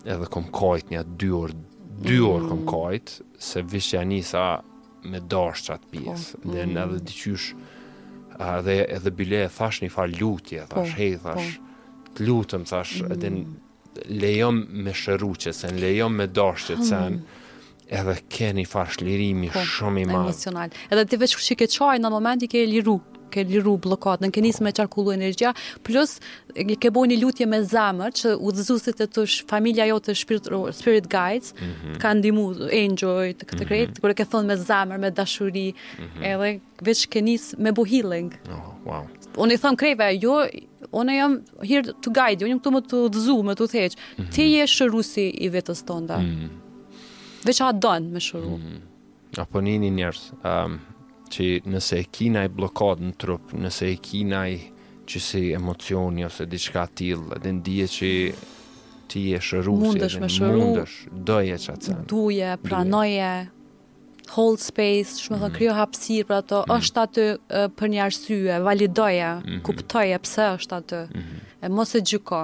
Edhe 0.10 0.28
kom 0.34 0.50
kajt 0.56 0.92
një 0.94 1.06
dy 1.22 1.30
orë, 1.38 1.60
dy 2.04 2.18
mm. 2.18 2.28
orë 2.34 2.50
kom 2.50 2.66
kajt, 2.68 3.16
se 3.40 3.62
vishja 3.72 4.02
janë 4.02 4.20
sa 4.34 4.48
me 5.06 5.22
dashë 5.32 5.70
qatë 5.70 5.86
po, 5.86 5.92
pjesë. 6.02 6.42
Po, 6.44 6.58
dhe 6.58 6.68
në 6.74 6.84
edhe 6.86 7.00
di 7.06 7.40
edhe, 8.40 8.80
edhe 8.98 9.16
bile 9.22 9.46
e 9.46 9.50
thash 9.54 9.84
një 9.86 9.94
falë 9.96 10.20
lutje, 10.20 10.66
thash 10.72 10.96
po, 10.96 10.98
hej, 11.04 11.20
thash. 11.24 11.56
Po 11.62 11.66
të 12.20 12.28
lutëm, 12.28 12.66
thash, 12.70 13.00
mm. 13.04 13.14
edhe 13.16 14.10
lejom 14.22 14.62
me 14.86 14.94
shëruqet, 14.96 15.56
se 15.58 15.72
lejom 15.76 16.16
me 16.20 16.28
dashqet, 16.28 16.82
se 16.88 17.02
edhe 18.00 18.16
ke 18.32 18.52
një 18.56 18.66
farsh 18.70 19.00
lirimi 19.04 19.50
po, 19.54 19.64
shumë 19.66 20.04
i 20.04 20.10
madhë. 20.10 20.26
Emocional. 20.28 20.76
Edhe 20.94 21.08
ti 21.10 21.20
veç 21.24 21.38
që 21.48 21.58
ke 21.64 21.70
qaj 21.78 21.96
në 22.04 22.12
momenti 22.14 22.50
ke 22.52 22.62
liru, 22.70 23.00
ke 23.34 23.44
liru 23.50 23.74
blokatë, 23.82 24.26
në 24.28 24.32
ke 24.34 24.42
njësë 24.44 24.62
po. 24.62 24.66
me 24.68 24.74
qarkullu 24.78 25.16
energjia, 25.16 25.52
plus 25.86 26.18
ke 26.84 26.92
bo 26.96 27.04
një 27.10 27.18
lutje 27.24 27.48
me 27.50 27.62
zamër, 27.72 28.14
që 28.20 28.36
u 28.46 28.54
dhëzusit 28.56 29.02
e 29.06 29.10
të 29.16 29.26
sh, 29.30 29.44
familja 29.50 29.90
jo 29.90 29.98
të 30.06 30.16
spirit, 30.22 30.50
spirit 30.78 31.10
guides, 31.12 31.54
mm 31.58 31.74
-hmm. 31.74 32.00
ka 32.02 32.14
ndimu, 32.20 32.46
enjoy, 32.84 33.34
të 33.38 33.44
këtë 33.50 33.64
mm 33.64 33.70
-hmm. 33.72 34.00
kërë 34.04 34.18
ke 34.22 34.30
thonë 34.32 34.48
me 34.48 34.56
zamër, 34.58 34.98
me 35.06 35.10
dashuri, 35.20 35.68
mm 35.74 36.06
-hmm. 36.06 36.26
edhe 36.32 36.50
veç 36.88 37.02
ke 37.12 37.20
njësë 37.22 37.60
me 37.64 37.72
bo 37.72 37.84
Oh, 37.84 38.72
wow. 38.90 39.04
Unë 39.38 39.52
i 39.54 39.58
thëmë 39.64 40.22
jo 40.24 40.36
Unë 40.92 41.16
jam 41.16 41.34
here 41.70 41.84
to 41.86 42.12
guide, 42.12 42.46
unë 42.46 42.58
këtu 42.58 42.72
më 42.78 42.82
të 42.90 43.00
dhëzu, 43.14 43.36
më 43.50 43.56
të 43.60 43.66
theq. 43.74 43.96
Mm 43.96 44.24
-hmm. 44.24 44.30
Ti 44.36 44.44
je 44.52 44.64
shërusi 44.74 45.26
i 45.46 45.50
vetës 45.54 45.82
të 45.88 45.98
nda. 46.04 46.18
Mm 46.18 46.50
-hmm. 47.46 47.64
atë 47.70 48.12
me 48.14 48.20
shëru. 48.30 48.56
Mm 48.58 48.62
-hmm. 48.64 49.42
Apo 49.44 49.62
një 49.62 49.76
një 49.92 50.10
um, 50.44 50.80
që 51.30 51.46
nëse 51.74 51.98
e 52.00 52.06
kina 52.12 52.44
i 52.44 52.48
blokat 52.50 53.00
në 53.00 53.12
trup, 53.18 53.54
nëse 53.54 53.86
e 53.94 53.96
kina 53.96 54.50
i 54.50 54.58
që 55.06 55.20
si 55.20 55.52
emocioni 55.54 56.26
ose 56.26 56.46
diçka 56.46 56.88
tilë, 56.96 57.38
dhe 57.44 57.52
ndije 57.52 57.88
që 57.88 58.10
ti 59.08 59.34
e 59.34 59.40
shërusi, 59.40 59.82
mundësh 59.82 60.20
me 60.20 60.28
shërusi, 60.30 60.64
mundësh, 60.64 60.98
doje 61.14 61.58
që 61.58 61.72
atë 61.74 61.84
sanë. 61.86 62.06
Duje, 62.08 62.58
pranoje, 62.64 63.32
hold 64.36 64.60
space, 64.62 65.10
shumë 65.24 65.38
thonë 65.42 65.48
mhm. 65.50 65.58
krijo 65.58 65.74
hapësirë 65.78 66.28
për 66.30 66.38
ato, 66.38 66.62
mhm. 66.68 66.78
është 66.86 67.04
aty 67.06 67.26
për 67.80 67.94
një 67.94 68.02
arsye, 68.06 68.60
validoje, 68.68 69.30
mhm. 69.44 69.60
kuptoje 69.68 70.22
pse 70.28 70.48
është 70.60 70.80
aty. 70.80 71.04
E 71.66 71.72
mos 71.74 71.94
e 72.00 72.04
gjyko. 72.10 72.44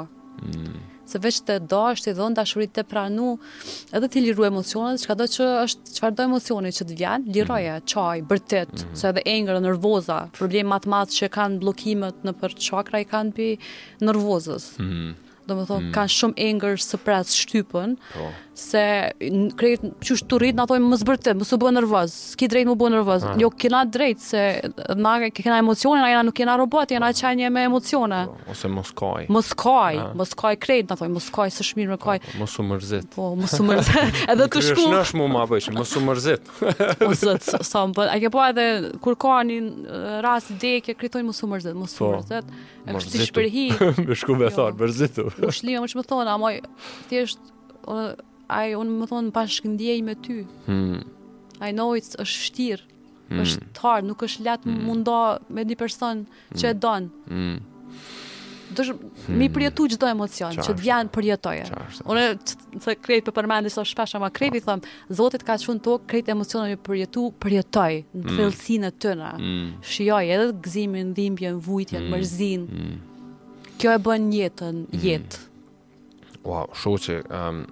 Se 1.06 1.20
veç 1.22 1.38
të 1.46 1.60
do 1.70 1.84
është 1.92 2.10
të 2.12 2.18
dhon 2.18 2.34
dashurit 2.34 2.72
të 2.74 2.84
pranu, 2.90 3.36
edhe 3.94 4.08
të 4.10 4.24
liru 4.26 4.48
emocionet, 4.48 5.04
çka 5.04 5.14
do 5.20 5.28
që 5.36 5.46
është 5.68 5.94
çfarë 6.00 6.18
do 6.18 6.26
emocioni 6.32 6.72
që 6.74 6.88
të 6.90 6.96
vjen, 6.98 7.28
liroja, 7.36 7.76
çaj, 7.86 8.24
bërtet, 8.30 8.72
se 8.98 9.12
edhe 9.12 9.22
engër 9.36 9.60
nervoza, 9.64 10.24
problemat 10.38 10.88
më 10.90 11.04
të 11.12 11.20
që 11.20 11.30
kanë 11.38 11.62
bllokimet 11.62 12.26
në 12.26 12.34
për 12.42 12.58
çakra 12.66 13.04
i 13.04 13.08
kanë 13.12 13.36
bi 13.38 13.52
nervozës. 14.02 14.72
Domethënë 15.46 15.92
kanë 15.94 16.10
shumë 16.16 16.42
engër 16.48 16.82
suppress 16.82 17.36
shtypën. 17.44 17.92
Po 18.16 18.32
se 18.56 18.80
krejt 19.60 19.82
qysh 20.00 20.24
të 20.32 20.38
rrit, 20.40 20.56
na 20.56 20.64
thojmë 20.70 20.88
më 20.94 20.98
zbërte, 21.02 21.34
më 21.36 21.46
së 21.48 21.58
bë 21.60 21.72
nervoz, 21.76 22.12
s'ki 22.34 22.48
drejt 22.54 22.68
më 22.70 22.76
bë 22.80 22.90
nervoz. 22.94 23.24
Ah. 23.28 23.34
Jo, 23.42 23.50
kena 23.52 23.82
drejt, 23.92 24.22
se 24.30 24.42
na 24.96 25.16
kena 25.36 25.58
emocione, 25.60 26.00
na 26.00 26.08
jena 26.14 26.22
nuk 26.24 26.36
kena 26.40 26.56
robot, 26.62 26.94
jena 26.96 27.10
ah. 27.12 27.16
qenje 27.18 27.50
me 27.52 27.66
emocione. 27.68 28.22
Po, 28.32 28.38
ose 28.54 28.72
më 28.72 28.84
skaj. 28.92 29.26
Më 29.36 29.42
skaj, 29.50 29.98
ah. 30.06 30.14
më 30.16 30.28
skaj 30.32 30.56
krejt, 30.66 30.94
na 30.96 30.96
thojmë, 31.02 31.16
më 31.18 31.24
skaj, 31.28 31.48
së 31.58 31.68
shmirë 31.70 31.92
më 31.94 31.98
koj. 32.06 32.22
më 32.40 32.48
së 32.50 32.64
mërzit. 32.70 33.10
Po, 33.18 33.28
më 33.42 33.50
së 33.56 33.68
mërzit. 33.70 33.98
edhe 34.38 34.48
të 34.56 34.62
shku. 34.70 34.86
Në 34.96 35.02
shmu 35.12 35.28
ma 35.36 35.42
bëjshë, 35.52 35.74
më 35.76 35.88
së 35.92 36.04
mërzit. 36.08 36.54
o 37.02 37.02
po, 37.04 37.10
zët, 37.26 37.50
sa 37.60 37.82
më 37.92 37.98
bëjshë. 38.00 38.14
A 38.16 38.22
ke 38.24 38.32
po 38.38 38.44
edhe, 38.48 38.68
kur 39.04 39.18
ka 39.26 39.42
një 39.50 40.22
ras, 40.24 40.48
më 41.26 41.34
së 41.36 41.50
mërzit, 41.52 41.76
më 41.76 41.92
së 41.92 42.42
Më 42.86 43.00
kështë 43.02 44.04
Më 44.06 44.16
shku 44.20 44.36
me 44.38 44.46
jo. 44.46 44.68
mërzitu. 44.78 45.24
Jo, 45.42 46.38
më 46.38 46.52
thjesht, 47.10 47.50
ai 48.52 48.74
unë 48.78 48.98
më 49.00 49.08
thonë 49.12 49.34
bashkëndjej 49.36 50.02
me 50.06 50.16
ty. 50.22 50.42
Hmm. 50.68 51.00
I 51.62 51.72
know 51.72 51.94
it's 51.98 52.16
a 52.20 52.26
shtir. 52.28 52.84
Hmm. 53.30 53.40
Është 53.42 53.70
tar, 53.74 54.02
nuk 54.06 54.22
është 54.28 54.46
lat 54.46 54.66
hmm. 54.68 54.82
mundo 54.86 55.16
me 55.50 55.64
di 55.66 55.76
person 55.80 56.26
që 56.56 56.62
hmm. 56.62 56.70
e 56.70 56.74
don. 56.84 57.10
Do 57.26 58.76
Dosh 58.76 58.92
hmm. 58.96 59.36
mi 59.38 59.46
hmm. 59.48 59.54
përjetu 59.56 59.86
çdo 59.94 60.08
emocion 60.10 60.54
që 60.58 60.64
të 60.68 60.76
vjen 60.82 61.10
për 61.14 61.22
përjetoje. 61.24 61.66
Unë 62.10 62.24
se 62.84 62.96
krejt 63.00 63.28
për 63.30 63.36
përmendje 63.40 63.72
sa 63.74 63.86
shpesh 63.88 64.18
ama 64.18 64.32
krejt 64.34 64.58
i 64.60 64.64
thëm, 64.66 64.82
Zotit 65.16 65.46
ka 65.46 65.58
çon 65.62 65.80
tok 65.86 66.06
krejt 66.10 66.30
emocionet 66.34 66.74
e 66.76 66.80
përjetu, 66.82 67.28
përjetoj 67.42 68.00
në 68.04 68.22
hmm. 68.26 68.36
thellësinë 68.38 68.90
hmm. 68.90 69.00
tëna. 69.06 69.32
Hmm. 69.40 69.70
Shijoj 69.86 70.26
edhe 70.36 70.50
gëzimin, 70.66 71.14
dhimbjen, 71.18 71.60
vujtjen, 71.66 72.04
hmm. 72.08 72.14
mërzin. 72.18 72.66
Hmm. 72.70 73.04
Kjo 73.82 73.92
e 73.96 74.02
bën 74.06 74.28
jetën, 74.34 74.84
jetë. 75.04 75.40
Hmm. 75.40 75.52
Wow, 76.46 76.68
shoqë, 76.78 77.20
um 77.24 77.24
ehm, 77.34 77.64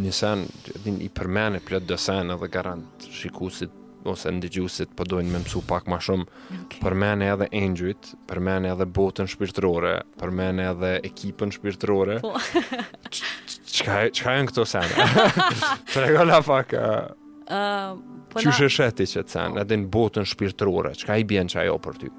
një 0.00 0.12
sen 0.16 0.46
din, 0.84 0.98
i 1.04 1.08
përmene 1.14 1.60
plët 1.64 1.86
dë 1.88 1.98
sen 2.00 2.32
edhe 2.34 2.48
garant 2.52 3.06
shikusit 3.14 3.76
ose 4.08 4.30
ndëgjusit 4.32 4.94
po 4.96 5.04
dojnë 5.04 5.28
me 5.34 5.40
mësu 5.42 5.60
pak 5.68 5.88
ma 5.92 5.98
shumë 6.00 6.24
okay. 6.26 6.80
përmene 6.80 7.26
edhe 7.34 7.48
engjuit 7.60 8.12
përmene 8.30 8.70
edhe 8.72 8.86
botën 8.96 9.28
shpirtrore 9.28 9.94
përmene 10.20 10.64
edhe 10.72 10.92
ekipën 11.08 11.52
shpirtrore 11.56 12.16
qka 12.20 13.90
po. 13.90 14.06
e 14.06 14.12
në 14.16 14.48
këto 14.52 14.64
sen 14.72 14.96
prego 15.92 16.24
la 16.30 16.40
pak 16.46 16.72
uh, 16.80 17.98
po 18.32 18.44
që 18.44 18.54
shë 18.62 18.70
sheti 18.78 19.08
që 19.12 19.26
të 19.28 19.36
sen 19.36 19.60
edhe 19.60 19.68
po. 19.68 19.80
në 19.84 19.90
botën 19.98 20.28
shpirtrore 20.32 20.94
qka 21.02 21.20
i 21.20 21.28
bjen 21.34 21.52
që 21.52 21.66
ajo 21.66 21.76
për 21.88 22.00
ty 22.06 22.12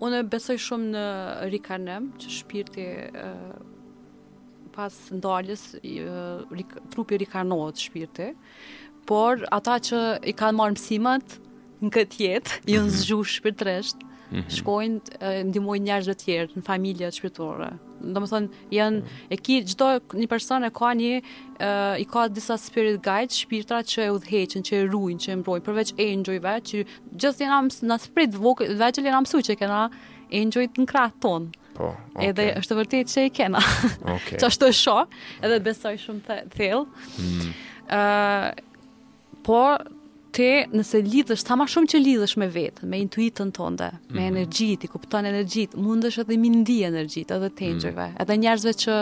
unë 0.00 0.24
besoj 0.32 0.56
shumë 0.66 0.90
në 0.96 1.06
rikarnem 1.54 2.10
që 2.18 2.38
shpirti 2.40 2.90
uh, 3.10 3.60
pas 4.74 4.94
ndalës 5.14 5.62
trupi 6.94 7.18
rikarnohet 7.22 7.80
shpirti, 7.82 8.30
por 9.10 9.42
ata 9.54 9.78
që 9.90 10.00
i 10.30 10.34
kanë 10.38 10.58
marrë 10.60 10.76
mësimet 10.76 11.36
në 11.80 11.90
këtë 11.96 12.22
jetë, 12.24 12.58
i 12.70 12.76
mhm. 12.78 12.86
në 12.90 12.98
zgju 13.00 13.18
shpirtresht, 13.36 14.02
mhm. 14.30 14.44
shkojnë, 14.58 15.30
ndimojnë 15.50 15.86
njërës 15.88 16.20
tjerë 16.22 16.58
në 16.60 16.64
familje 16.66 17.08
të 17.10 17.18
shpirtore. 17.20 17.70
Ndë 18.10 18.20
më 18.24 18.28
thonë, 18.30 18.64
janë, 18.76 19.00
mhm. 19.02 19.22
e 19.32 19.38
ki, 19.44 19.58
gjitho 19.70 19.90
një 20.20 20.28
person 20.30 20.68
e 20.68 20.72
ka 20.76 20.92
një, 21.00 21.12
e, 21.56 21.72
i 22.04 22.06
ka 22.12 22.26
disa 22.32 22.56
spirit 22.60 23.00
guide, 23.04 23.34
shpirtra 23.42 23.80
që 23.92 24.06
e 24.06 24.12
udheqen, 24.16 24.64
që 24.68 24.78
e 24.82 24.86
ruin, 24.92 25.18
që 25.20 25.34
e 25.34 25.38
mbrojnë, 25.42 25.66
përveç 25.66 25.94
e 25.96 26.10
që 26.24 26.84
gjithë 27.24 27.50
në 27.52 27.62
nësprit, 27.94 28.36
në 28.36 28.76
veç 28.84 29.02
e 29.02 29.08
në 29.10 29.18
mësu 29.24 29.42
që 29.48 29.58
kena 29.64 29.88
e 30.30 30.44
njëjt 30.46 30.78
në 30.84 30.88
kratë 30.92 31.18
tonë. 31.24 31.56
Po, 31.80 31.94
okay. 32.14 32.28
Edhe 32.28 32.44
është 32.60 32.76
vërtet 32.76 33.08
që 33.12 33.22
i 33.24 33.30
kena. 33.36 33.60
Okej. 33.62 34.16
Okay. 34.18 34.40
Çashtë 34.42 34.68
shoh, 34.76 35.06
edhe 35.40 35.60
besoj 35.64 35.94
shumë 36.02 36.36
thell. 36.52 36.84
Ëh, 37.16 37.22
mm. 37.24 37.54
uh, 37.96 39.40
por 39.46 39.80
te 40.34 40.48
nëse 40.70 41.00
lidhesh 41.06 41.42
sa 41.46 41.56
më 41.58 41.66
shumë 41.72 41.90
që 41.92 42.00
lidhesh 42.04 42.36
me 42.40 42.46
veten, 42.52 42.88
me 42.90 42.98
intuitën 43.04 43.50
tënde, 43.56 43.88
mm 43.94 43.98
-hmm. 43.98 44.16
me 44.16 44.20
mhm. 44.22 44.30
energjitë, 44.34 44.90
kupton 44.92 45.24
energjitë, 45.26 45.76
mundesh 45.78 46.18
edhe 46.22 46.36
mi 46.38 46.50
ndi 46.54 46.78
energjitë 46.88 47.36
edhe 47.38 47.50
tenxhëve, 47.60 47.94
mm 47.94 48.12
-hmm. 48.12 48.22
edhe 48.22 48.36
njerëzve 48.42 48.72
që 48.84 48.94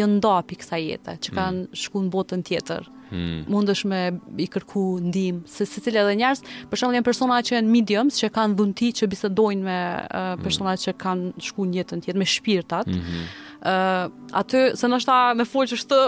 jo 0.00 0.06
ndapi 0.16 0.54
kësaj 0.60 0.82
jete, 0.90 1.12
që 1.22 1.30
kanë 1.38 1.58
mm 1.58 1.66
-hmm. 1.66 1.76
shkuar 1.82 2.04
në 2.04 2.10
botën 2.16 2.42
tjetër. 2.42 2.82
-hmm. 3.12 3.44
Mundesh 3.48 3.84
me 3.84 4.00
i 4.44 4.46
kërku 4.54 4.82
ndihmë, 5.08 5.40
se 5.46 5.64
secila 5.66 6.00
edhe 6.04 6.14
njerëz, 6.20 6.40
për 6.70 6.76
shembull 6.78 6.96
janë 6.98 7.10
persona 7.10 7.42
që 7.46 7.52
janë 7.56 7.70
mediums, 7.76 8.14
që 8.22 8.28
kanë 8.36 8.54
dhunti 8.58 8.88
që 8.98 9.04
bisedojnë 9.12 9.62
me 9.68 9.80
uh, 10.20 10.34
persona 10.44 10.72
që 10.84 10.90
kanë 11.04 11.24
shkuar 11.40 11.68
në 11.68 11.76
jetën 11.80 12.00
tjetër 12.02 12.18
me 12.18 12.24
shpirtat. 12.34 12.86
Mm 12.86 12.92
-hmm 13.00 13.44
ë 13.66 13.66
uh, 13.66 14.14
aty 14.36 14.60
se 14.78 14.88
na 14.90 14.98
shtaj 15.02 15.36
me 15.40 15.46
fol 15.48 15.66
që 15.70 15.76
shtë, 15.80 16.00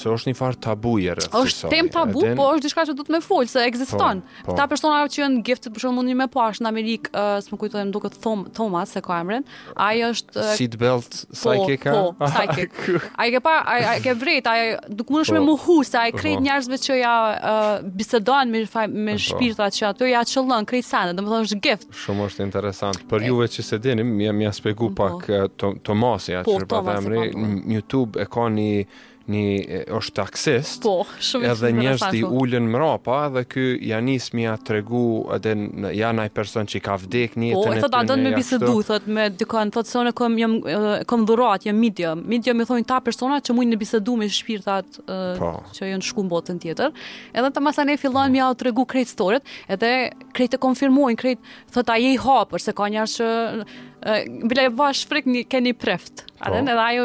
se 0.00 0.08
është 0.08 0.30
një 0.32 0.36
far 0.38 0.54
tabu 0.56 0.94
i 0.98 1.08
rreth. 1.12 1.28
Është 1.36 1.68
tem 1.68 1.88
tabu, 1.92 2.22
Eden... 2.24 2.36
po 2.38 2.46
është 2.54 2.62
diçka 2.64 2.84
që 2.88 2.94
të 2.96 3.12
me 3.12 3.18
folë, 3.20 3.46
se 3.52 3.60
ekziston. 3.68 4.22
Po, 4.22 4.46
po. 4.46 4.54
Ta 4.56 4.64
persona 4.66 5.02
që 5.12 5.18
janë 5.20 5.42
gift 5.44 5.68
për 5.68 5.78
shkakun 5.82 6.06
një 6.08 6.14
me 6.16 6.26
pash 6.32 6.62
në 6.62 6.68
Amerik, 6.70 7.10
uh, 7.12 7.36
s'më 7.44 7.56
kujtohem 7.60 7.90
duket 7.92 8.16
Tom 8.22 8.46
Thomas 8.56 8.88
se 8.88 9.00
ka 9.04 9.18
emrin. 9.20 9.44
Ai 9.76 9.98
është 10.00 10.40
uh, 10.40 10.54
Seatbelt 10.56 11.12
Psychic. 11.32 11.84
Po, 11.84 12.14
po, 12.18 12.24
psychic. 12.24 12.72
Ai 13.20 13.28
që 13.34 13.40
pa 13.40 13.54
ai 13.68 14.00
që 14.04 14.14
vret, 14.22 14.46
ai 14.46 14.62
duk 14.88 15.10
mundesh 15.10 15.30
po, 15.30 15.34
me 15.34 15.40
muhu 15.40 15.82
se 15.84 15.98
ai 15.98 16.12
krijt 16.12 16.38
po. 16.38 16.42
njerëzve 16.46 16.76
që 16.86 16.92
ja 16.94 17.16
uh, 17.52 17.84
bisedojnë 18.00 18.50
me 18.52 18.60
me 18.88 19.12
po. 19.14 19.18
shpirtat 19.18 19.72
që 19.74 19.84
ato 19.90 20.04
ja 20.06 20.20
çollën 20.24 20.64
krijsanë, 20.66 21.12
domethënë 21.16 21.44
është 21.46 21.58
Shumë 21.80 22.24
është 22.28 22.44
interesant. 22.48 23.00
Për 23.12 23.24
juve 23.28 23.46
që 23.52 23.64
se 23.64 23.78
dini, 23.84 24.04
më 24.08 24.34
mi 24.40 24.50
shpjegou 24.56 24.92
po. 24.98 25.08
pak 25.16 25.62
Tomasi, 25.86 26.36
a 26.40 26.44
çfarë 26.46 26.70
bëhet 26.74 27.38
në 27.42 27.52
YouTube 27.78 28.22
e 28.22 28.28
ka 28.36 28.48
një 28.58 28.68
një 29.30 29.84
është 29.94 30.14
taksist. 30.16 30.82
Po, 30.84 30.94
shumë 31.22 31.48
Edhe 31.52 31.70
njështë 31.76 32.12
i 32.20 32.22
ulën 32.26 32.64
mrapa 32.74 33.18
dhe 33.36 33.44
ky 33.48 33.64
ja 33.88 34.00
mi 34.02 34.44
a 34.50 34.56
tregu 34.58 35.28
edhe 35.34 35.52
janë 35.94 36.26
ja 36.26 36.28
person 36.34 36.66
që 36.66 36.80
ka 36.82 36.96
vdekur 37.04 37.42
në 37.42 37.50
internet. 37.52 37.82
Po, 37.82 37.90
thotë 37.90 38.00
atë 38.02 38.16
me 38.22 38.32
bisedu, 38.36 38.72
thotë 38.88 39.14
me 39.18 39.26
dikon, 39.36 39.70
thotë 39.74 39.90
se 39.92 39.98
onë 40.02 40.14
kam 40.18 40.38
jam 40.40 40.58
kam 41.06 41.26
dhurat, 41.28 41.66
jam 41.68 41.78
midja 41.78 42.14
Midja 42.32 42.52
me 42.54 42.64
thonë 42.68 42.86
ta 42.88 42.98
persona 43.02 43.38
që 43.40 43.54
mund 43.56 43.72
të 43.74 43.78
bisedu 43.80 44.14
me 44.20 44.28
shpirtat 44.30 44.98
po. 45.38 45.52
që 45.76 45.92
janë 45.92 46.06
shku 46.08 46.24
në 46.26 46.32
botën 46.32 46.58
tjetër. 46.62 46.92
Edhe 47.34 47.50
ta 47.54 47.60
masa 47.62 47.84
ne 47.84 47.96
fillon 47.96 48.34
po. 48.36 48.42
a 48.44 48.54
tregu 48.58 48.82
krejt 48.88 49.08
storyt, 49.12 49.44
edhe 49.70 50.10
krejt 50.34 50.54
e 50.56 50.58
konfirmojnë, 50.58 51.18
krejt 51.20 51.40
thotë 51.74 51.98
je 52.02 52.12
i 52.16 52.18
hapër 52.20 52.60
se 52.62 52.72
ka 52.74 52.88
njerëz 52.90 53.16
që 53.20 53.30
Bila 54.42 54.62
e 54.66 54.70
bëha 54.74 55.18
një 55.30 55.42
keni 55.50 55.72
prift 55.78 56.24
A 56.42 56.48
po. 56.48 56.57
den 56.57 56.68
edhe 56.72 56.82
ajo 56.82 57.05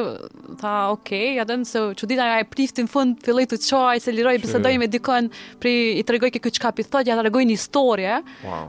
Tha 0.58 0.72
ok, 0.96 1.12
A 1.38 1.46
den 1.46 1.66
se 1.70 1.78
që 2.00 2.08
dita 2.10 2.26
e 2.40 2.46
priftin 2.50 2.88
në 2.88 2.92
fund 2.92 3.20
Filoj 3.26 3.44
të 3.52 3.60
qaj 3.68 4.00
Se 4.02 4.14
liroj 4.16 4.36
Pisa 4.42 4.58
dojnë 4.64 4.80
me 4.82 4.88
dikon 4.90 5.30
Pri 5.62 5.74
i 6.00 6.02
të 6.08 6.16
regoj 6.16 6.32
ke 6.34 6.42
këtë 6.42 6.58
qka 6.58 6.72
ka 6.72 6.74
pithot 6.80 7.10
Ja 7.12 7.18
të 7.20 7.28
regoj 7.28 7.44
një 7.46 7.54
histori 7.60 8.08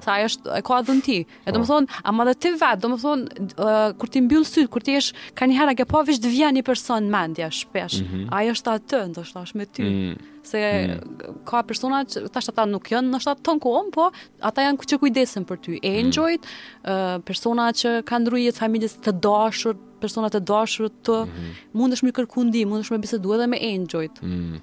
Tha 0.05 0.19
ajo 0.19 0.29
është 0.29 0.59
E 0.59 0.63
koha 0.69 0.83
dhën 0.91 1.01
ti 1.09 1.19
E 1.25 1.55
do 1.57 1.63
më 1.63 1.71
thonë 1.73 2.03
A 2.05 2.13
ma 2.17 2.29
dhe 2.29 2.37
ti 2.45 2.53
vetë 2.53 2.85
Do 2.85 2.93
më 2.93 3.01
thonë 3.07 3.99
Kur 4.05 4.13
ti 4.13 4.25
mbjullë 4.27 4.51
sytë 4.53 4.73
Kur 4.77 4.85
ti 4.85 4.99
esh 5.01 5.11
Ka 5.41 5.49
një 5.49 5.61
hera 5.63 5.77
Gja 5.81 5.89
po 5.89 6.05
vishë 6.11 6.27
dhvja 6.27 6.53
një 6.59 6.67
person 6.69 7.09
Mendja 7.17 7.49
shpesh 7.49 8.03
mhm. 8.05 8.27
Ajo 8.37 8.53
është 8.59 8.75
atë 8.77 8.91
të 8.93 9.05
Ndo 9.15 9.25
është 9.25 9.69
mm 9.79 10.19
se 10.51 10.61
mm. 10.91 11.41
ka 11.49 11.63
persona 11.69 12.03
që 12.09 12.25
ta 12.33 12.41
shtata 12.43 12.65
nuk 12.71 12.91
janë 12.93 13.13
në 13.13 13.21
shtat 13.25 13.43
ton 13.47 13.61
ku 13.63 13.75
po 13.95 14.09
ata 14.51 14.65
janë 14.67 14.87
që 14.93 14.99
kujdesen 15.03 15.47
për 15.49 15.61
ty. 15.65 15.79
E 15.81 15.95
enjoy 16.03 16.37
mm. 16.37 16.55
uh, 16.85 17.17
persona 17.29 17.69
që 17.81 17.97
kanë 18.09 18.27
ndryje 18.29 18.55
familjes 18.59 18.99
të 19.05 19.17
dashur, 19.25 19.79
persona 20.03 20.31
të 20.33 20.43
dashur 20.49 20.91
të 21.07 21.19
mm 21.19 21.35
-hmm. 21.35 21.59
mundesh 21.81 22.03
më 22.07 22.15
kërku 22.19 22.47
ndihmë, 22.49 22.71
mundesh 22.75 22.93
më 22.95 23.01
bisedu 23.05 23.37
edhe 23.37 23.47
me 23.55 23.59
enjoy. 23.75 24.07
Mm. 24.23 24.59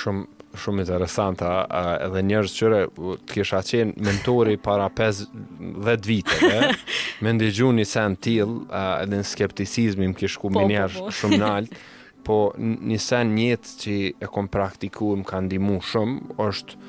Shumë 0.00 0.32
shumë 0.62 0.80
interesante 0.86 1.44
a, 1.44 1.58
a, 1.80 1.80
edhe 2.06 2.22
njerëz 2.30 2.52
që 2.58 2.64
re, 2.72 2.78
të 3.28 3.32
kisha 3.34 3.58
qenë 3.70 3.92
mentori 4.06 4.56
para 4.56 4.86
5-10 4.88 6.06
vite 6.06 6.36
me 7.24 7.30
se 7.52 7.84
sen 7.92 8.12
tillë 8.16 8.60
edhe 9.02 9.16
në 9.18 10.08
më 10.10 10.16
kishku 10.20 10.48
po, 10.50 10.54
me 10.58 10.64
po, 10.64 10.68
njerëz 10.70 10.96
po, 10.98 11.04
po. 11.04 11.10
shumë 11.18 11.38
naltë, 11.44 11.76
po 12.26 12.36
një 12.90 12.96
sen 13.02 13.30
njëtë 13.38 13.72
që 13.82 13.96
e 14.22 14.28
kom 14.34 14.48
praktikuim 14.52 15.22
ka 15.28 15.38
ndimu 15.46 15.76
shumë, 15.90 16.38
është 16.46 16.80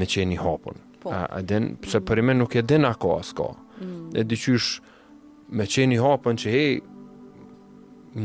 me 0.00 0.08
qeni 0.08 0.38
hapën, 0.40 0.78
Po. 1.02 1.10
A 1.10 1.40
din, 1.42 1.72
për 1.82 2.20
me 2.22 2.34
nuk 2.38 2.52
e 2.54 2.62
din 2.62 2.84
a 2.88 2.94
ka 2.94 3.18
as 3.22 3.32
Mm. 3.82 4.12
E 4.16 4.22
diqysh 4.30 4.68
me 5.56 5.64
qeni 5.72 5.96
hapën 5.98 6.36
që 6.40 6.50
hej, 6.54 6.72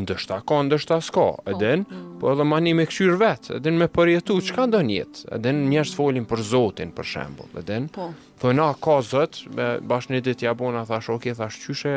ndështë 0.03 0.35
a 0.35 0.39
ka, 0.45 0.55
ndështë 0.67 0.93
a 0.93 0.99
s'ka, 1.07 1.27
e 1.51 1.53
po. 1.53 1.57
den, 1.57 1.79
mm. 1.89 2.19
po 2.19 2.29
edhe 2.31 2.43
ma 2.45 2.59
një 2.59 2.73
me 2.77 2.85
këshyrë 2.85 3.17
vetë, 3.23 3.51
e 3.55 3.59
den 3.65 3.77
me 3.79 3.87
përjetu, 3.89 4.35
mm. 4.37 4.43
që 4.45 4.51
ka 4.55 4.65
ndon 4.69 4.89
jetë, 4.97 5.23
e 5.33 5.39
den 5.41 5.63
njështë 5.71 5.97
folin 5.97 6.25
për 6.29 6.41
zotin, 6.51 6.91
për 6.93 7.05
shembol, 7.13 7.49
e 7.57 7.63
den, 7.65 7.87
po. 7.89 8.11
thoi 8.39 8.53
na, 8.53 8.69
ka 8.77 9.01
Zot, 9.01 9.41
bashkë 9.89 10.13
një 10.13 10.21
ditë 10.27 10.45
jabona, 10.45 10.85
thash, 10.85 11.09
oke, 11.09 11.23
okay, 11.25 11.33
thash, 11.39 11.57
qyshe 11.65 11.95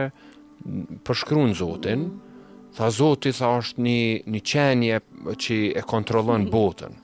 përshkru 1.05 1.44
në 1.53 1.57
zotin, 1.61 2.09
mm 2.09 2.29
tha 2.76 2.90
Zoti 2.90 3.32
tha 3.38 3.50
është 3.60 3.84
një 3.84 3.98
një 4.34 4.40
qenie 4.50 4.98
që 5.42 5.58
e 5.80 5.84
kontrollon 5.86 6.46
botën. 6.54 6.98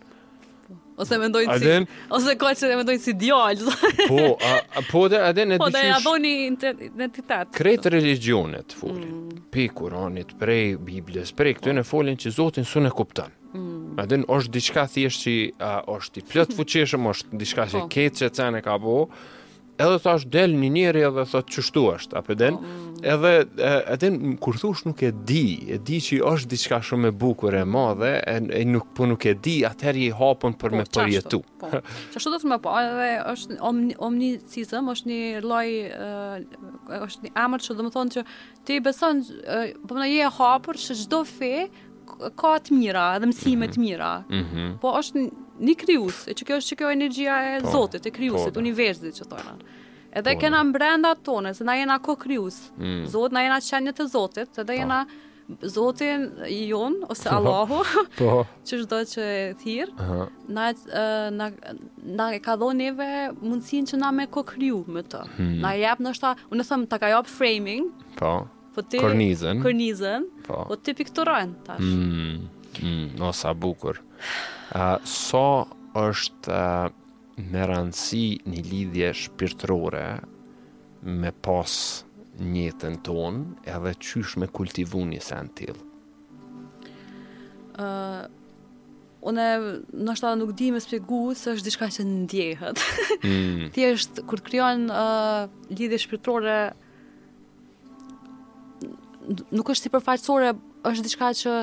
Ose 0.96 1.18
mendojnë 1.20 1.52
aden, 1.52 1.84
si 1.84 2.12
ose 2.16 2.32
ka 2.40 2.54
që 2.56 2.70
e 2.72 2.76
mendojnë 2.78 3.00
si 3.04 3.12
djalë. 3.20 3.72
po, 4.08 4.22
a, 4.48 4.52
a, 4.80 4.82
po 4.88 5.02
dhe 5.12 5.18
edhe 5.28 5.44
ne 5.44 5.58
Po 5.60 5.66
dhe 5.68 5.82
ja 5.90 5.98
boni 6.00 6.30
identitet. 6.46 7.50
Kret 7.52 7.84
religjionet 7.92 8.72
folin. 8.72 9.10
Mm. 9.10 9.42
Pe 9.52 9.66
Kur'anit, 9.76 10.32
prej 10.40 10.78
Biblës, 10.80 11.34
prej 11.36 11.58
këtu 11.58 11.74
ne 11.76 11.84
folin 11.84 12.16
që 12.16 12.32
Zoti 12.38 12.64
son 12.64 12.88
e 12.88 12.94
kupton. 12.96 13.28
Mm. 13.52 13.98
Edhe 14.06 14.22
është 14.24 14.54
diçka 14.56 14.86
thjesht 14.94 15.26
që 15.26 15.36
është 15.98 16.22
i 16.22 16.26
plot 16.32 16.54
fuqishëm, 16.56 17.04
është 17.12 17.42
diçka 17.44 17.68
që 17.74 17.82
po. 17.84 17.88
ketë 17.92 18.22
që 18.22 18.32
cene 18.38 18.64
ka 18.64 18.80
bo, 18.80 18.96
edhe 19.78 19.98
thash 20.02 20.24
del 20.32 20.54
një 20.56 20.70
njeri 20.76 21.02
edhe 21.06 21.24
thot 21.28 21.48
që 21.52 21.64
shtu 21.68 21.82
është, 21.92 22.16
apë 22.20 22.36
den, 22.40 22.56
po, 22.60 22.72
mm. 22.72 23.00
edhe, 23.12 23.32
edhe, 23.96 24.10
kur 24.42 24.58
thush 24.60 24.84
nuk 24.88 25.02
e 25.04 25.10
di, 25.30 25.46
e 25.74 25.78
di 25.84 25.98
që 26.06 26.20
është 26.30 26.50
diçka 26.52 26.78
shumë 26.90 27.10
e 27.12 27.16
bukur 27.20 27.56
e 27.58 27.62
madhe, 27.68 28.12
e, 28.22 28.36
e 28.56 28.62
nuk, 28.68 28.88
po 28.96 29.08
nuk 29.10 29.26
e 29.30 29.34
di, 29.44 29.58
atëher 29.68 29.98
i 30.00 30.08
hapën 30.16 30.56
për 30.60 30.74
po, 30.76 30.80
me 30.80 30.86
përjetu. 30.88 31.42
Po, 31.60 31.70
qashtu 32.14 32.34
do 32.36 32.40
të 32.44 32.52
më 32.54 32.60
po, 32.66 32.76
edhe 32.80 33.08
është 33.34 33.58
omni, 33.66 34.36
është 34.56 35.10
një 35.10 35.24
loj, 35.44 35.74
është 37.06 37.26
një 37.26 37.34
amër 37.44 37.66
që 37.68 37.78
dhe 37.78 37.88
më 37.88 37.96
thonë 37.96 38.14
që 38.18 38.26
ti 38.66 38.78
beson, 38.86 39.24
po 39.84 39.96
më 39.98 40.04
në 40.06 40.12
je 40.14 40.30
hapër 40.40 40.84
që 40.86 41.00
gjdo 41.04 41.24
fe, 41.34 41.54
ka 42.40 42.54
të 42.64 42.72
mira, 42.78 43.10
edhe 43.18 43.28
mësime 43.32 43.66
të 43.68 43.80
mira. 43.82 44.12
Mm 44.30 44.44
-hmm. 44.46 44.76
Po 44.80 44.92
është 45.00 45.24
një 45.62 45.74
krius, 45.80 46.24
e 46.28 46.34
që 46.36 46.46
kjo 46.48 46.59
është 46.61 46.72
që 46.74 46.78
kjo 46.80 46.90
energjia 46.92 47.36
e 47.57 47.61
po, 47.64 47.72
zotit, 47.74 48.07
e 48.09 48.12
kriusit, 48.14 48.52
po, 48.54 48.61
universit, 48.62 49.16
që 49.18 49.28
thonë. 49.30 49.54
Edhe 50.16 50.32
po, 50.36 50.40
kena 50.42 50.62
mbrenda 50.66 51.12
tonë, 51.26 51.54
se 51.59 51.64
na 51.68 51.74
jena 51.78 51.98
ko 52.02 52.14
mm. 52.16 53.07
na 53.32 53.42
jena 53.46 53.59
qenjët 53.61 53.98
të 54.00 54.11
zotit, 54.12 54.52
edhe 54.59 54.72
po, 54.74 54.76
jena 54.78 55.00
zotin 55.62 56.24
i 56.50 56.66
jon, 56.70 56.96
ose 57.09 57.28
po. 57.28 57.34
Allahu, 57.36 57.82
po, 58.18 58.42
që 58.66 58.80
është 58.82 59.00
që 59.14 59.26
e 59.36 59.44
thirë, 59.62 60.09
na, 60.57 60.70
na, 61.30 61.50
na 62.16 62.28
e 62.36 62.40
ka 62.42 62.57
dhënë 62.59 62.78
neve 62.80 63.09
mundësin 63.40 63.88
që 63.92 64.00
na 64.02 64.11
me 64.12 64.26
ko 64.28 64.44
me 64.57 64.72
më 64.96 65.07
të. 65.12 65.22
Hmm. 65.36 65.59
Na 65.62 65.72
jep 65.76 66.00
në 66.00 66.14
shta, 66.16 66.34
unë 66.50 66.62
e 66.62 66.66
thëmë, 66.68 66.88
ta 66.94 66.98
ka 66.98 67.12
jopë 67.12 67.30
framing, 67.36 67.92
po, 68.18 68.34
po 68.76 68.82
të 68.84 68.98
kërnizën, 68.98 70.28
po, 70.48 70.62
po 70.72 70.76
të 70.76 70.94
pikturajnë, 71.00 71.54
tash. 71.64 71.80
Mm. 71.80 72.50
Mm. 72.76 73.07
Nësa 73.16 73.54
bukur. 73.57 74.02
Sa 74.76 74.96
so 75.08 75.44
është 75.96 76.56
me 77.52 77.62
rëndësi 77.70 78.24
një 78.52 78.60
lidhje 78.66 79.08
shpirtërore 79.24 80.02
me 81.22 81.30
pas 81.46 81.72
njëtën 82.52 82.98
tonë 83.06 83.70
edhe 83.72 83.92
qysh 84.06 84.34
me 84.42 84.48
kultivu 84.52 85.00
një 85.08 85.20
sen 85.24 85.48
tilë? 85.56 85.78
Uh, 87.80 88.20
une, 89.30 89.46
nështë 89.96 90.26
ta 90.28 90.34
nuk 90.42 90.52
di 90.60 90.68
me 90.76 90.82
spjegu 90.84 91.22
se 91.40 91.56
është 91.56 91.68
diçka 91.70 91.88
që 91.96 92.06
në 92.10 92.18
ndjehet. 92.26 92.84
Mm. 93.22 93.64
Thjesht, 93.76 94.20
kur 94.28 94.42
të 94.44 94.48
kryon 94.50 94.84
uh, 94.92 95.48
lidhje 95.72 96.02
shpirtërore 96.04 96.60
nuk 99.56 99.72
është 99.72 99.88
si 99.88 99.96
përfaqësore, 99.96 100.52
është 100.92 101.08
diçka 101.08 101.32
që 101.40 101.58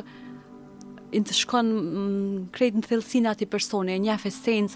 in 1.13 1.25
të 1.27 1.35
shkon 1.37 1.67
mm, 1.81 2.39
krejt 2.55 2.77
në 2.77 2.83
thellësinë 2.87 3.31
atij 3.33 3.47
personi, 3.51 3.93
e 3.93 4.01
njeh 4.01 4.25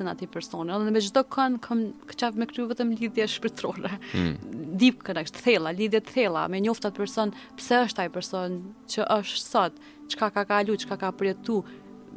atij 0.05 0.27
personi. 0.31 0.71
Edhe 0.73 0.93
me 0.93 1.01
çdo 1.03 1.23
kënd 1.33 1.59
kam 1.65 1.81
këçaf 2.09 2.37
me 2.37 2.45
kry 2.49 2.67
vetëm 2.69 2.91
lidhje 2.99 3.25
shpirtërore. 3.37 3.91
Mm. 4.17 4.53
Dip 4.77 5.01
këna 5.07 5.25
është 5.25 5.43
thella, 5.47 5.73
lidhje 5.77 6.03
të 6.05 6.13
thella 6.17 6.45
me 6.51 6.61
njoftat 6.63 6.95
person, 6.97 7.33
pse 7.57 7.81
është 7.89 8.05
ai 8.05 8.11
person 8.13 8.59
që 8.91 9.07
është 9.19 9.41
sot, 9.43 9.81
çka 10.13 10.29
ka 10.35 10.43
kalu, 10.49 10.77
çka 10.83 10.99
ka 11.01 11.11
përjetu. 11.17 11.61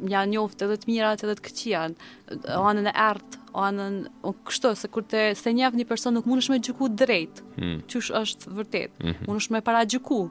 Ja 0.09 0.23
njoft 0.25 0.61
edhe 0.65 0.79
të 0.81 0.89
mira, 0.89 1.11
edhe 1.13 1.35
të 1.37 1.43
këqija. 1.45 1.81
Mm. 1.89 2.43
Anën 2.69 2.89
e 2.91 2.95
art, 3.09 3.35
anën 3.57 3.99
o 4.25 4.31
kështu 4.47 4.71
se 4.79 4.89
kur 4.91 5.03
të 5.05 5.31
se 5.37 5.53
njeh 5.53 5.75
një 5.77 5.85
person 5.89 6.15
nuk 6.17 6.25
mundesh 6.29 6.49
më 6.51 6.61
gjyku 6.67 6.87
drejt. 7.03 7.43
Mm. 7.59 7.79
Qysh 7.91 8.11
është 8.21 8.55
vërtet. 8.57 8.95
Mm 8.99 9.11
-hmm. 9.11 9.27
Unë 9.29 9.41
është 9.45 9.53
më 9.57 9.61
paragjyku. 9.69 10.21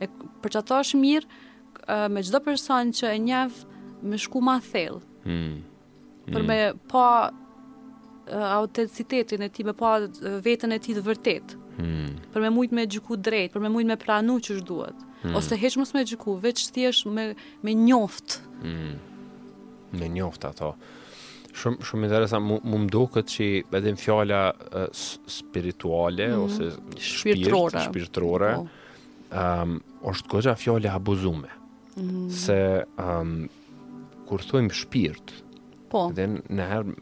E 0.00 0.06
për 0.42 0.50
çato 0.56 0.74
është 0.80 0.98
mirë, 1.02 1.26
me 1.88 2.22
çdo 2.24 2.40
person 2.44 2.92
që 2.92 3.06
e 3.14 3.18
njeh 3.18 3.60
me 4.02 4.18
shku 4.18 4.40
ma 4.44 4.58
thell. 4.60 4.98
Hm. 5.24 5.60
Për 6.30 6.40
hmm. 6.40 6.48
me 6.48 6.58
pa 6.90 7.06
autenticitetin 8.30 9.42
e 9.42 9.48
tij, 9.50 9.66
me 9.66 9.74
pa 9.74 9.96
veten 10.44 10.72
e 10.74 10.78
tij 10.78 10.98
të 10.98 11.04
vërtet. 11.06 11.56
Hm. 11.78 12.06
Për 12.34 12.44
me 12.46 12.52
shumë 12.54 12.78
me 12.78 12.86
gjyku 12.86 13.16
drejt, 13.16 13.52
për 13.54 13.64
me 13.66 13.72
shumë 13.72 13.92
me 13.94 13.98
planu 14.02 14.38
ç'është 14.44 14.66
duhet. 14.68 15.04
Hmm. 15.22 15.34
Ose 15.36 15.56
heq 15.60 15.76
mos 15.80 15.92
me 15.96 16.04
gjyku, 16.06 16.38
veç 16.42 16.66
thjesht 16.72 17.08
me 17.10 17.30
me 17.64 17.74
njoft. 17.76 18.40
Hm. 18.62 18.96
Me 19.98 20.08
njoft 20.14 20.44
ato. 20.46 20.74
Shumë 21.50 21.82
shumë 21.82 22.06
interesant, 22.06 22.46
më 22.46 22.60
më 22.84 22.90
duket 22.94 23.32
që 23.32 23.46
edhe 23.80 23.96
fjala 23.98 24.42
spirituale 25.26 26.28
mhm. 26.28 26.42
ose 26.44 27.08
shpirtrore 27.08 27.82
shpirtërore. 27.88 28.50
Ëm, 28.54 28.60
po. 28.60 29.24
ehm, 29.34 29.72
oh. 29.80 29.80
um, 29.82 29.88
është 30.14 30.54
fjala 30.62 30.94
abuzume. 30.94 31.50
Mhm. 32.00 32.30
se 32.30 32.84
um, 32.98 33.48
kur 34.28 34.42
thuim 34.48 34.70
shpirt, 34.72 35.32
po. 35.92 36.08
dhe 36.14 36.26
në 36.32 36.68
herë, 36.72 36.94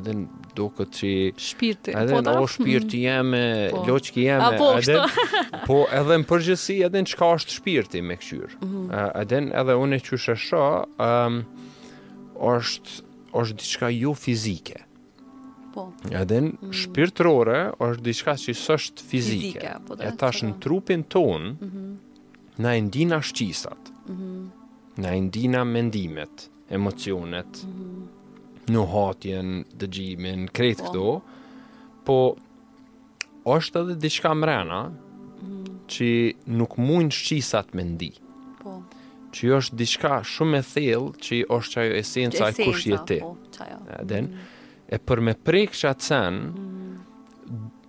edhe 0.00 0.14
në 0.20 0.26
do 0.54 0.66
këtë 0.76 0.96
që... 0.98 1.10
Shpirti, 1.40 1.94
po 2.12 2.20
da. 2.24 2.36
O, 2.38 2.46
shpirti 2.50 3.00
mhm. 3.00 3.06
jeme, 3.06 3.42
po. 3.72 3.82
loqki 3.88 4.26
jeme. 4.28 4.52
po, 4.58 4.70
edhe, 4.78 5.24
po, 5.68 5.80
edhe 6.00 6.20
në 6.22 6.28
përgjësi, 6.30 6.78
edhe 6.88 7.02
në 7.04 7.12
qka 7.14 7.32
është 7.40 7.56
shpirti 7.58 8.04
me 8.06 8.18
këqyrë. 8.20 8.52
Mm 8.60 8.70
-hmm. 8.72 9.16
Edhe 9.24 9.40
në 9.48 9.54
edhe 9.64 9.78
unë 9.86 9.96
e 10.00 10.04
që 10.10 10.20
shesha 10.26 10.64
um, 11.08 11.42
është, 12.54 13.00
është 13.40 13.58
diçka 13.64 13.90
jo 13.96 14.14
fizike. 14.14 14.84
Po. 15.74 15.84
Edhe 16.10 16.38
në 16.42 16.48
mm 16.52 16.58
-hmm. 16.60 16.76
shpirtrore, 16.82 17.60
është 17.78 18.02
diçka 18.08 18.34
që 18.44 18.54
sështë 18.64 19.08
fizike. 19.10 19.40
Fizike, 19.62 19.74
po 19.88 19.96
E 20.02 20.12
tash 20.18 20.44
në 20.44 20.54
trupin 20.60 21.02
ton, 21.02 21.52
mm 21.60 21.68
-hmm. 21.70 21.96
na 22.62 22.76
e 22.76 22.80
ndina 22.80 23.22
shqisat. 23.22 23.89
Mhm. 24.08 24.50
Në 25.00 25.10
indina 25.18 25.64
mendimet, 25.64 26.48
emocionet. 26.72 27.64
Mhm. 27.64 28.08
Nu 28.70 28.84
hatjen, 28.92 29.64
dëgjimin, 29.80 30.46
kretë 30.54 30.86
po. 30.86 30.90
këto. 30.90 32.06
Po 32.06 32.18
është 33.54 33.84
edhe 33.84 33.94
diçka 34.02 34.32
mrena 34.36 34.82
mm 34.90 35.46
-hmm. 35.46 35.68
që 35.88 36.10
nuk 36.58 36.76
mund 36.78 37.10
shqisat 37.12 37.74
me 37.74 37.82
ndi. 37.84 38.10
Po. 38.62 38.82
Që 39.34 39.44
është 39.58 39.74
diçka 39.80 40.12
shumë 40.32 40.58
e 40.58 40.62
thellë 40.72 41.12
që 41.24 41.34
është 41.56 41.76
ajo 41.82 41.94
esenca 42.02 42.48
e 42.48 42.52
kush 42.64 42.86
je 42.90 42.98
ti. 43.06 43.18
Po, 43.20 43.32
mm 43.34 44.06
-hmm. 44.06 44.38
e 44.88 44.96
për 45.06 45.20
me 45.20 45.34
prek 45.34 45.70
çatsen. 45.72 46.34
Mm 46.34 46.52
-hmm. 46.52 46.98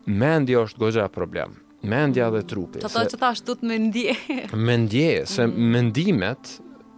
Mendi 0.06 0.54
është 0.58 0.80
goxha 0.80 1.08
problem 1.08 1.52
mendja 1.82 2.30
dhe 2.32 2.42
trupi. 2.48 2.82
Të 2.82 2.90
thotë 2.94 3.18
që 3.18 3.30
është 3.36 3.56
të 3.62 3.70
mendje. 3.70 4.16
Mendje, 4.70 5.12
se 5.30 5.46
mm 5.48 5.76
mendimet, 5.76 6.56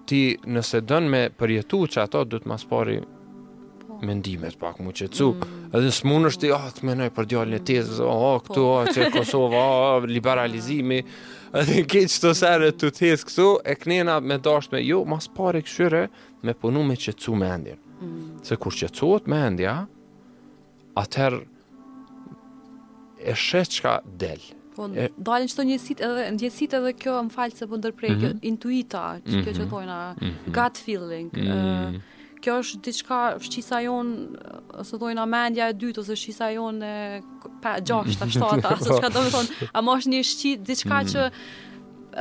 ti 0.09 0.23
nëse 0.43 0.81
dënë 0.83 1.09
me 1.11 1.21
përjetu 1.39 1.83
që 1.93 2.01
ato, 2.03 2.23
du 2.27 2.39
të 2.41 2.49
mas 2.51 2.65
pari 2.67 2.97
po. 3.01 3.99
mendimet 4.03 4.57
pak 4.59 4.81
mu 4.83 4.91
që 4.91 5.09
cu. 5.15 5.31
Mm 5.37 5.59
Edhe 5.73 5.89
së 5.95 6.05
mund 6.05 6.27
është 6.29 6.41
ti, 6.43 6.49
ah, 6.53 6.67
oh, 6.67 6.73
të 6.77 6.83
menoj 6.85 7.07
për 7.15 7.27
djallin 7.31 7.57
e 7.57 7.59
tesës, 7.65 7.97
ah, 8.03 8.25
oh, 8.25 8.35
këtu, 8.45 8.63
ah, 8.77 8.83
që 8.93 9.05
e 9.05 9.07
Kosovë, 9.15 9.57
ah, 9.57 9.85
oh, 9.95 10.03
liberalizimi, 10.05 10.99
edhe 11.49 11.79
në 11.79 11.85
keqë 11.89 12.19
të 12.25 12.33
sere 12.37 12.67
të 12.77 12.91
tezë 12.93 13.29
këtu, 13.31 13.47
e 13.65 13.73
knena 13.81 14.19
me 14.21 14.37
dasht 14.45 14.75
me 14.75 14.83
ju, 14.85 14.99
mas 15.09 15.25
pari 15.33 15.63
këshyre 15.65 16.03
me 16.45 16.53
punu 16.53 16.83
me 16.85 16.93
që 16.99 17.15
cu 17.23 17.39
mendjen. 17.41 17.79
Mm 18.01 18.27
Se 18.45 18.59
kur 18.59 18.75
që 18.75 18.91
cu 18.99 19.15
mendja, 19.31 19.73
atëherë, 21.01 21.41
e 23.23 23.33
shetë 23.39 23.79
qka 23.81 23.95
delë. 24.21 24.59
Po 24.75 24.89
dalin 25.21 25.49
çdo 25.51 25.63
njësi 25.67 25.95
edhe 26.07 26.23
ndjesit 26.33 26.73
edhe 26.77 26.91
kjo 27.01 27.13
më 27.27 27.31
fal 27.35 27.53
se 27.53 27.67
po 27.69 27.77
ndërprej 27.77 28.13
mm 28.15 28.21
-hmm. 28.23 28.39
intuita, 28.49 29.03
mm 29.05 29.19
-hmm. 29.19 29.43
kjo 29.43 29.49
mhm. 29.49 29.57
që 29.59 29.63
thonë 29.71 29.99
mm 30.15 30.29
-hmm. 30.29 30.53
gut 30.57 30.77
feeling. 30.85 31.27
Mm 31.33 31.41
-hmm. 31.41 31.87
e, 31.87 31.89
mhm. 31.89 31.99
kjo 32.43 32.53
është 32.61 32.79
diçka 32.85 33.19
fshisa 33.39 33.77
jon 33.87 34.07
ose 34.81 34.95
thonë 34.97 35.15
na 35.19 35.25
mendja 35.25 35.69
e 35.69 35.73
dytë 35.81 35.99
ose 35.99 36.15
fshisa 36.15 36.45
jon 36.57 36.77
e 36.83 37.21
pa 37.61 37.71
gjashta, 37.89 38.25
shtata, 38.33 38.67
ashtu 38.73 38.85
si 38.85 38.97
çka 38.99 39.09
do 39.13 39.19
të 39.23 39.31
thonë, 39.35 39.49
a 39.73 39.81
mosh 39.81 40.05
një 40.11 40.19
shqit 40.23 40.59
diçka 40.69 40.95
mm 41.01 41.05
-hmm. 41.05 41.13
që 41.13 41.31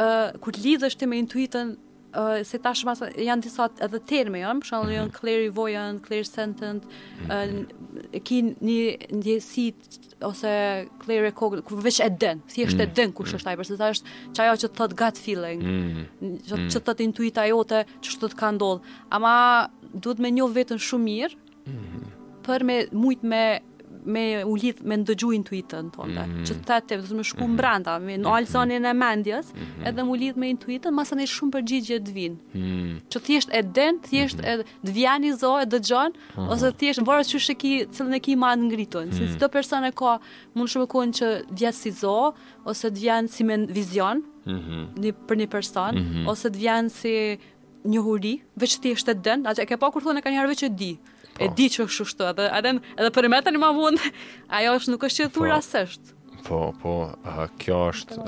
Uh, 0.07 0.33
kur 0.41 0.53
lidhesh 0.65 0.97
ti 0.97 1.07
me 1.07 1.17
intuitën 1.23 1.67
se 2.45 2.59
tash 2.61 2.83
janë 3.25 3.43
disa 3.47 3.69
edhe 3.81 4.01
terme, 4.07 4.41
jo? 4.43 4.49
mhm. 4.49 4.63
janë, 4.63 4.63
për 4.63 4.67
shumë, 4.67 4.83
mm 4.83 5.53
-hmm. 5.55 5.69
janë 5.77 5.99
clear 6.07 6.25
sentent, 6.29 6.83
mhm. 7.27 7.65
e 8.13 8.21
kin 8.21 8.53
një 8.61 9.09
ndjesit 9.13 10.17
ose 10.21 10.89
clear 11.05 11.23
record, 11.25 11.65
ku 11.65 11.77
veç 11.77 12.01
e 12.01 12.11
dën, 12.11 12.41
si 12.47 12.63
e 12.63 12.67
mhm. 12.67 13.13
kush 13.13 13.35
është 13.35 13.49
ai, 13.49 13.57
përse 13.57 13.77
ta 13.79 13.91
është 13.91 14.07
që 14.35 14.43
që 14.57 14.69
të 14.69 14.77
thot 14.77 14.95
gut 14.95 15.19
feeling, 15.19 15.61
mm 15.61 16.07
-hmm. 16.21 16.71
që 16.73 16.81
të 16.81 17.03
intuita 17.03 17.47
jote, 17.49 17.85
që 18.03 18.19
të 18.21 18.37
ka 18.37 18.51
ndodh 18.53 18.81
Ama 19.11 19.69
duhet 19.95 20.19
me 20.19 20.29
një 20.31 20.53
vetën 20.53 20.79
shumë 20.79 21.05
mirë, 21.05 21.37
për 22.45 22.65
me 22.65 22.87
mujt 22.93 23.23
me 23.23 23.61
me 24.05 24.45
u 24.47 24.55
lidh 24.57 24.83
me 24.85 24.97
ndëgju 24.99 25.31
intuitën 25.39 25.89
tonë. 25.95 26.15
Mhm. 26.15 26.45
Që 26.47 26.57
të 26.59 26.65
thotë, 26.67 26.97
të 27.07 27.17
më 27.19 27.25
shku 27.29 27.47
mbranda 27.55 27.97
mhm. 27.97 28.07
me 28.07 28.17
në 28.19 28.25
mhm. 28.25 28.33
all 28.35 28.49
zonën 28.51 28.87
e 28.89 28.93
mendjes, 28.99 29.53
edhe 29.87 30.05
u 30.11 30.17
lidh 30.19 30.39
me 30.41 30.49
intuitën, 30.53 30.95
mase 30.95 31.15
ne 31.17 31.27
shumë 31.29 31.55
përgjigje 31.59 32.01
të 32.03 32.15
vinë. 32.17 32.63
Që 33.13 33.23
thjesht 33.29 33.53
e 33.55 33.63
den, 33.63 34.01
thjesht 34.09 34.43
e 34.43 34.57
të 34.83 34.97
vjen 34.99 35.29
i 35.29 35.33
zo 35.39 35.53
e 35.61 35.67
dëgjon 35.71 36.17
ose 36.49 36.73
thjesht 36.81 37.05
varet 37.07 37.31
çu 37.31 37.39
shiki 37.43 37.85
cilën 37.95 38.17
e 38.19 38.23
ki 38.23 38.37
më 38.37 38.51
anë 38.53 38.69
ngritur. 38.71 39.07
Si 39.15 39.31
çdo 39.37 39.49
person 39.55 39.87
e 39.87 39.93
ka 39.95 40.19
mund 40.55 40.71
shumë 40.73 40.91
kohën 40.91 41.15
që 41.19 41.29
vjen 41.59 41.79
si 41.79 41.95
zo 42.03 42.33
ose 42.67 42.91
të 42.91 42.99
vjen 42.99 43.31
si 43.31 43.47
me 43.47 43.61
vizion. 43.71 44.23
Mhm. 44.45 44.87
Mm 44.99 45.11
për 45.29 45.39
një 45.43 45.49
person 45.51 45.93
ose 46.31 46.49
të 46.51 46.59
vjen 46.59 46.89
si 46.91 47.13
njohuri, 47.85 48.33
huri, 48.39 48.43
veç 48.61 48.75
ti 48.83 48.93
është 48.97 49.11
të 49.15 49.23
dënë, 49.27 49.49
atë 49.51 49.63
e 49.63 49.65
ke 49.67 49.77
pa 49.81 49.89
kur 49.93 50.03
thonë 50.05 50.21
e 50.21 50.23
ka 50.25 50.31
një 50.33 50.39
harve 50.41 50.55
që 50.57 50.69
di, 50.79 50.93
E 51.41 51.49
po. 51.49 51.55
di 51.57 51.67
që 51.73 51.87
është 51.87 52.07
shtu, 52.13 52.27
edhe, 52.29 52.49
edhe, 52.59 52.73
edhe 53.01 53.13
për 53.15 53.29
me 53.33 53.39
të 53.45 53.53
një 53.55 53.61
ma 53.63 53.71
mund, 53.77 54.03
ajo 54.59 54.75
është 54.81 54.93
nuk 54.95 55.07
është 55.09 55.23
që 55.25 55.29
të 55.31 55.39
po, 55.39 55.47
asështë. 55.57 56.17
Po, 56.49 56.61
po, 56.83 56.97
kjo 57.63 57.79
është 57.93 58.19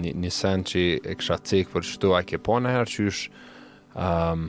një, 0.00 0.14
një 0.24 0.30
sen 0.34 0.64
që 0.70 0.82
e 0.96 1.14
kësha 1.20 1.36
cikë 1.50 1.74
për 1.74 1.84
shtu, 1.92 2.14
a 2.16 2.22
ke 2.26 2.40
po 2.42 2.58
në 2.64 2.72
herë 2.78 2.90
që 2.94 3.06
është 3.12 3.44
um, 4.00 4.46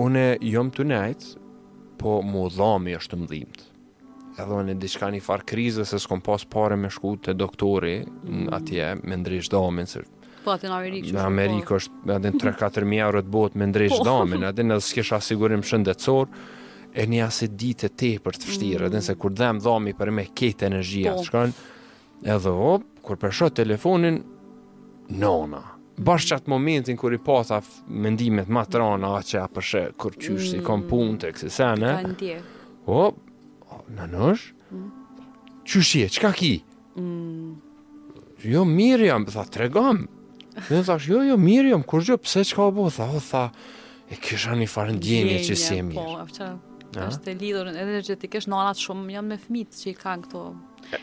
une 0.00 0.24
jom 0.40 0.72
të 0.72 0.88
nejtë, 0.92 1.36
po 2.02 2.16
mu 2.26 2.48
dhami 2.50 2.96
është 2.98 3.12
të 3.14 3.18
mdhimët. 3.20 3.60
Edhe 4.42 4.56
une 4.56 4.74
diçka 4.80 5.10
një 5.12 5.20
farë 5.22 5.44
krizës, 5.52 5.92
se 5.92 6.00
s'kom 6.02 6.22
pas 6.24 6.42
pare 6.50 6.74
me 6.80 6.88
shku 6.90 7.12
të 7.26 7.34
doktori, 7.38 7.98
mm. 8.06 8.48
atje, 8.56 8.88
me 9.06 9.20
ndrysh 9.22 9.52
dhamin, 9.52 9.86
se 9.90 10.04
Po, 10.42 10.56
në 10.58 11.20
Amerikë 11.22 11.76
është, 11.76 11.98
po. 12.08 12.16
është 12.18 12.40
3-4 12.42 12.86
mijë 12.90 13.04
euro 13.04 13.20
të 13.22 13.28
botë 13.30 13.60
me 13.60 13.68
ndrejsh 13.70 14.00
po. 14.00 14.06
dhomën, 14.08 14.48
edhe 14.48 14.78
s'kesh 14.82 15.12
asigurim 15.14 15.62
shëndetësor 15.62 16.32
e 16.92 17.04
një 17.08 17.22
asit 17.24 17.52
ditë 17.56 17.88
te 17.98 18.10
për 18.22 18.36
të 18.38 18.48
fështirë, 18.50 18.86
mm. 18.90 18.96
nëse 18.98 19.14
kur 19.20 19.32
dhem 19.36 19.60
dhomi 19.64 19.94
për 19.96 20.10
me 20.14 20.26
ketë 20.36 20.66
energjia 20.68 21.14
të 21.16 21.22
po. 21.22 21.26
shkon, 21.28 21.54
edhe 22.34 22.52
o, 22.68 22.72
kur 23.04 23.20
përsho 23.20 23.48
telefonin, 23.56 24.20
nona. 25.16 25.62
Bashë 26.02 26.38
atë 26.38 26.50
momentin 26.50 26.96
kër 26.96 27.16
i 27.18 27.18
pata 27.20 27.58
mendimet 27.86 28.48
ma 28.48 28.62
të 28.64 28.80
rana, 28.80 29.14
a 29.18 29.22
që 29.28 29.40
a 29.42 29.48
përshë 29.52 29.82
kur 30.00 30.14
qyshë 30.18 30.46
si 30.54 30.60
kom 30.64 30.82
mm. 30.84 30.88
punë 30.88 31.18
të 31.24 31.32
kësi 31.36 31.50
sene, 31.56 31.92
o, 32.88 33.10
në 33.92 34.08
nësh, 34.12 34.46
mm. 34.70 34.88
qyshje, 35.68 36.08
qka 36.18 36.32
ki? 36.40 36.54
Mm. 37.00 37.52
Jo, 38.52 38.64
mirë 38.66 39.06
jam, 39.10 39.24
tha, 39.30 39.44
tregam. 39.54 40.04
Dhe 40.66 40.80
në 40.80 40.82
thash, 40.88 41.06
jo, 41.08 41.22
jo, 41.24 41.38
mirë 41.40 41.70
jam, 41.72 41.84
kur 41.88 42.02
gjë, 42.04 42.18
pëse 42.20 42.42
qka 42.50 42.66
o 42.68 42.72
bo, 42.76 42.88
tha, 42.92 43.06
o, 43.16 43.20
tha, 43.22 43.46
e 44.12 44.18
kisha 44.20 44.52
një 44.58 44.66
farëndjenje 44.68 45.38
që 45.46 45.56
si 45.60 45.76
e 45.78 45.84
mirë. 45.86 46.24
Po, 46.26 46.48
Është 47.00 47.32
e 47.32 47.36
lidhur 47.40 47.68
edhe 47.72 47.80
energjetikisht 47.86 48.50
në 48.52 48.58
anat 48.64 48.80
shumë 48.80 49.14
janë 49.16 49.30
me 49.32 49.38
fëmit 49.40 49.76
që 49.78 49.90
i 49.92 49.96
kanë 49.96 50.26
këto. 50.26 50.42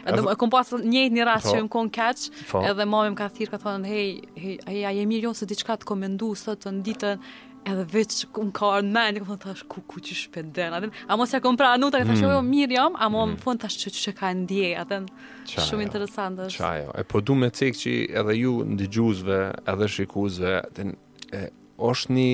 Edhe 0.06 0.24
e 0.30 0.40
kam 0.40 0.52
pasur 0.54 0.84
një 0.86 1.04
ditë 1.08 1.18
një 1.18 1.26
rast 1.28 1.48
po. 1.50 1.56
që 1.56 1.64
më 1.66 1.72
kon 1.76 1.90
catch, 1.96 2.28
edhe 2.62 2.86
më 2.90 3.00
ka 3.18 3.30
thirrë 3.36 3.54
ka 3.56 3.62
thonë 3.64 3.90
hey, 3.90 4.10
hey, 4.38 4.82
a 4.90 4.94
je 4.94 5.06
mirë 5.10 5.30
jo 5.30 5.36
se 5.40 5.48
diçka 5.50 5.80
të 5.82 5.90
komendu 5.90 6.34
sot 6.38 6.68
në 6.70 6.84
ditën 6.86 7.24
edhe 7.70 7.84
veç 7.92 8.20
ku 8.34 8.46
ka 8.56 8.70
mend, 8.86 9.22
ka 9.24 9.28
thonë 9.32 9.44
tash 9.48 9.66
ku 9.72 9.82
kuçi 9.96 10.16
shpëndën. 10.22 10.78
Atë 10.78 10.92
a 11.08 11.18
mos 11.20 11.34
ja 11.34 11.42
kompra 11.44 11.72
anuta 11.74 12.04
që 12.04 12.10
thashë 12.12 12.26
jo, 12.28 12.32
jo 12.38 12.44
mm. 12.46 12.52
mirë 12.54 12.78
jam, 12.78 12.96
a 12.96 13.10
mos 13.14 13.34
fun 13.42 13.58
tash 13.62 13.82
ç'ç 13.82 13.98
ç'ka 14.04 14.14
ka 14.22 14.30
ndje, 14.44 14.70
atë 14.84 15.02
shumë 15.58 15.88
interesant 15.90 16.46
është. 16.46 16.58
Ç'a 16.60 16.74
E 17.02 17.08
po 17.10 17.22
du 17.26 17.36
me 17.40 17.50
cek 17.50 17.78
që 17.82 17.98
edhe 18.22 18.38
ju 18.44 18.54
ndigjuzve, 18.76 19.42
edhe 19.74 19.90
shikuesve, 19.98 20.56
atë 20.62 21.54
është 21.90 22.18
një 22.20 22.30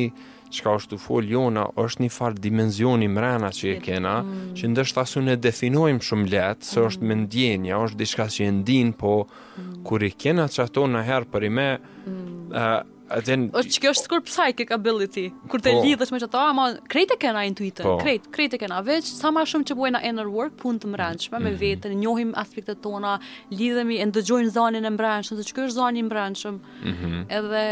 ka 0.64 0.76
është 0.78 0.96
të 0.96 1.02
folë 1.04 1.32
jona, 1.34 1.64
është 1.80 2.04
një 2.06 2.10
farë 2.16 2.42
dimenzioni 2.44 3.10
mrena 3.12 3.50
që 3.56 3.70
e 3.74 3.78
kena, 3.84 4.14
mm. 4.22 4.50
që 4.60 4.72
ndështë 4.72 5.02
asu 5.04 5.24
ne 5.26 5.36
definojmë 5.44 6.06
shumë 6.08 6.32
letë, 6.36 6.70
se 6.70 6.80
mm. 6.84 6.88
është 6.92 7.10
me 7.10 7.18
ndjenja, 7.24 7.82
është 7.88 8.02
diçka 8.04 8.28
që 8.38 8.48
e 8.48 8.54
ndinë, 8.60 8.96
po 9.02 9.16
mm. 9.26 9.70
kur 9.88 10.06
i 10.08 10.12
kena 10.26 10.48
që 10.52 10.66
ato 10.68 10.88
në 10.94 11.06
herë 11.10 11.32
për 11.36 11.48
i 11.50 11.54
me, 11.60 11.70
mm. 12.06 12.84
Then, 13.24 13.52
është 13.54 13.74
që 13.76 13.82
kjo 13.84 13.90
është 13.94 14.10
kur 14.10 14.22
psychic 14.26 14.72
ability, 14.74 15.26
kur 15.52 15.62
të 15.62 15.74
po. 15.76 15.82
lidhesh 15.86 16.10
me 16.16 16.18
qëto, 16.24 16.40
ama 16.42 16.64
krejt 16.90 17.12
e 17.14 17.18
kena 17.22 17.44
intuitë, 17.52 17.84
po. 17.86 17.94
krejt, 18.02 18.30
krejt 18.34 18.56
e 18.58 18.60
kena, 18.64 18.80
veç, 18.86 19.12
sa 19.20 19.30
ma 19.36 19.44
shumë 19.46 19.68
që 19.70 19.76
buaj 19.78 19.92
inner 20.10 20.32
work, 20.34 20.56
punë 20.64 20.82
të 20.84 20.90
mbranqme 20.90 21.38
me 21.44 21.52
mhm. 21.52 21.60
vetën, 21.62 21.94
njohim 22.02 22.32
aspektet 22.42 22.82
tona, 22.82 23.14
lidhemi, 23.54 24.00
e 24.02 24.08
ndëgjojmë 24.10 24.50
zonën 24.56 24.90
e 24.90 24.94
mbranqme, 24.96 25.38
se 25.38 25.46
që 25.52 25.58
kjo 25.60 25.68
është 25.68 25.76
zona 25.76 26.02
mhm. 26.02 26.16
e 26.16 26.32
mm 26.32 26.96
-hmm. 26.96 27.26
edhe 27.38 27.64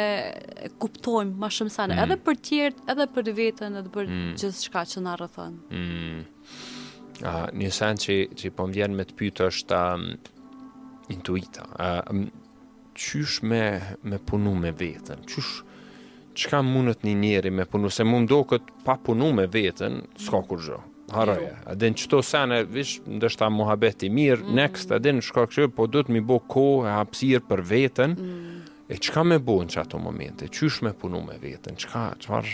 kuptojmë 0.80 1.34
ma 1.42 1.50
shumë 1.50 1.74
sanë, 1.80 1.94
mhm. 1.98 2.04
edhe 2.04 2.16
për 2.28 2.36
tjertë, 2.46 2.80
edhe 2.94 3.06
për 3.16 3.24
vetën, 3.42 3.76
edhe 3.82 3.90
për 3.96 4.06
gjithçka 4.38 4.38
gjithë 4.38 4.62
shka 4.70 4.82
që 4.94 5.02
në 5.08 5.14
rëthën. 5.24 5.54
Mm 5.70 5.90
-hmm. 7.24 8.50
po 8.56 8.68
me 8.98 9.04
të 9.04 9.14
pyta 9.18 9.50
ta 9.68 9.98
intuita, 11.14 11.64
uh, 11.80 12.30
qysh 12.94 13.44
me, 13.44 13.82
me 14.04 14.18
punu 14.26 14.54
me 14.56 14.72
vetën, 14.72 15.22
qysh 15.30 15.62
çka 16.38 16.64
mundet 16.66 17.04
një 17.06 17.14
njeri 17.20 17.50
me 17.54 17.66
punu, 17.70 17.92
se 17.94 18.04
mund 18.08 18.30
do 18.32 18.40
këtë 18.50 18.80
pa 18.86 18.96
punu 19.06 19.30
me 19.38 19.46
vetën, 19.54 20.00
s'ka 20.18 20.40
kur 20.50 20.62
zho. 20.66 20.80
Haroja, 21.14 21.52
jo. 21.52 21.64
a 21.70 21.76
din 21.78 21.94
qëto 22.00 22.24
sene, 22.26 22.62
vish, 22.66 22.96
ndështë 23.06 23.42
ta 23.44 23.50
muhabeti 23.54 24.10
mirë, 24.10 24.40
mm 24.42 24.48
-hmm. 24.48 24.56
next, 24.58 24.92
a 24.92 24.98
din 25.00 25.22
shkak 25.22 25.52
kështë, 25.52 25.68
po 25.76 25.86
du 25.88 26.00
të 26.02 26.10
mi 26.16 26.22
bo 26.22 26.40
ko 26.40 26.86
e 26.88 26.90
hapsirë 26.90 27.44
për 27.50 27.62
vetën, 27.62 28.16
mm 28.18 28.24
-hmm. 28.24 28.60
e 28.90 28.98
qka 28.98 29.22
me 29.24 29.38
bo 29.40 29.62
në 29.64 29.76
që 29.92 30.02
momente, 30.02 30.48
qysh 30.48 30.82
me 30.84 30.94
punu 30.94 31.22
me 31.26 31.34
vetën, 31.38 31.76
qka, 31.78 32.16
qfar? 32.18 32.46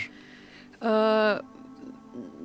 Uh, 0.82 1.40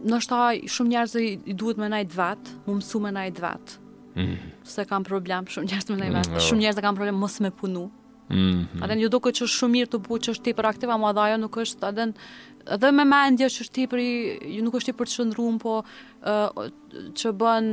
nështë 0.03 0.29
ta 0.29 0.55
shumë 0.71 0.89
njerëzë 0.93 1.23
i 1.45 1.53
duhet 1.53 1.77
me 1.83 1.89
najtë 1.89 2.15
vatë, 2.15 2.51
mu 2.65 2.73
më 2.73 2.77
mësu 2.79 2.99
me 3.03 3.11
najtë 3.11 3.41
vatë, 3.41 3.73
Mm. 4.16 4.38
Se 4.66 4.86
kanë 4.88 5.07
problem 5.07 5.47
shumë 5.51 5.68
njerëz 5.70 5.89
me 5.91 5.97
ndajmë. 5.99 6.22
Mm. 6.32 6.39
Shumë 6.45 6.61
njerëz 6.63 6.80
kanë 6.84 6.99
problem 6.99 7.18
mos 7.22 7.36
me 7.43 7.51
punu. 7.55 7.88
Mm. 8.32 8.61
Atë 8.82 8.97
ndjo 8.97 9.11
duket 9.13 9.41
që 9.41 9.47
shumë 9.51 9.76
mirë 9.76 9.91
të 9.95 9.99
bëj 10.07 10.22
që 10.28 10.36
është 10.36 10.47
tipër 10.49 10.70
aktiva, 10.72 10.97
madh 11.01 11.22
ajo 11.26 11.41
nuk 11.43 11.59
është 11.66 11.91
atë 11.91 12.07
Dhe 12.82 12.89
me 12.97 13.03
me 13.05 13.20
që 13.38 13.45
është 13.45 13.74
tipëri, 13.78 14.05
ju 14.55 14.63
nuk 14.66 14.80
është 14.80 14.89
tipër 14.89 15.05
të 15.07 15.13
shëndrum, 15.20 15.59
po 15.61 15.74
uh, 16.26 16.72
që 17.13 17.30
bën 17.38 17.68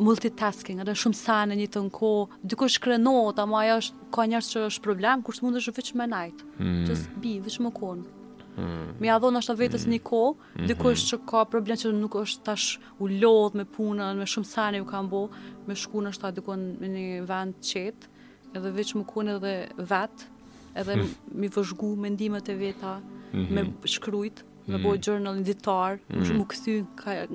multitasking, 0.00 0.80
edhe 0.80 0.94
shumë 0.96 1.18
sanë 1.18 1.58
një 1.58 1.66
të 1.74 1.82
nko, 1.90 2.08
dyko 2.40 2.64
është 2.70 2.80
krenot, 2.86 3.42
ama 3.44 3.58
aja 3.60 3.74
është, 3.82 4.08
ka 4.16 4.24
njërës 4.32 4.48
që 4.54 4.62
është 4.70 4.84
problem, 4.88 5.20
kur 5.26 5.36
së 5.36 5.44
mund 5.44 5.60
është 5.60 5.74
vëqë 5.76 5.98
me 6.00 6.06
najtë, 6.14 6.48
mm. 6.64 6.80
që 6.88 6.96
është 6.96 7.24
vëqë 7.44 7.66
me 7.68 7.74
konë. 7.76 8.08
Mm. 8.52 8.88
është 9.00 9.50
të 9.54 9.58
vetës 9.62 9.84
mm-hmm. 9.84 9.92
një 9.92 10.00
ko, 10.08 10.22
dyko 10.70 10.90
është 10.92 11.10
që 11.12 11.18
ka 11.28 11.44
problem 11.52 11.76
që 11.82 11.92
nuk 11.96 12.16
është 12.24 12.42
tash 12.44 12.74
u 13.00 13.08
lodhë 13.08 13.58
me 13.58 13.64
punën, 13.72 14.16
me 14.18 14.26
shumë 14.28 14.48
sanë 14.48 14.80
ju 14.80 14.88
kam 14.88 15.06
bo, 15.12 15.26
me 15.68 15.74
shku 15.78 16.02
në 16.04 16.12
shta 16.16 16.30
dikon 16.36 16.64
në 16.82 16.90
një 16.92 17.24
vend 17.28 17.58
qetë, 17.64 18.10
edhe 18.56 18.72
veç 18.76 18.94
më 18.98 19.02
kun 19.08 19.32
edhe 19.36 19.52
vetë, 19.78 20.28
edhe 20.82 20.96
hmm. 20.98 21.12
mi 21.42 21.50
vëzhgu 21.54 21.92
mendimet 22.06 22.48
e 22.52 22.56
veta, 22.60 22.96
mm 23.02 23.38
-hmm. 23.38 23.50
me 23.52 23.62
mhm. 23.66 23.72
shkrujt, 23.86 24.42
mm 24.42 24.44
-hmm. 24.44 24.72
me 24.72 24.76
mhm. 24.78 24.84
bojë 24.86 25.00
journal 25.06 25.34
në 25.40 25.44
ditar, 25.46 25.98
mm 26.08 26.22
-hmm. 26.22 26.38
më 26.38 26.46
këthy 26.50 26.74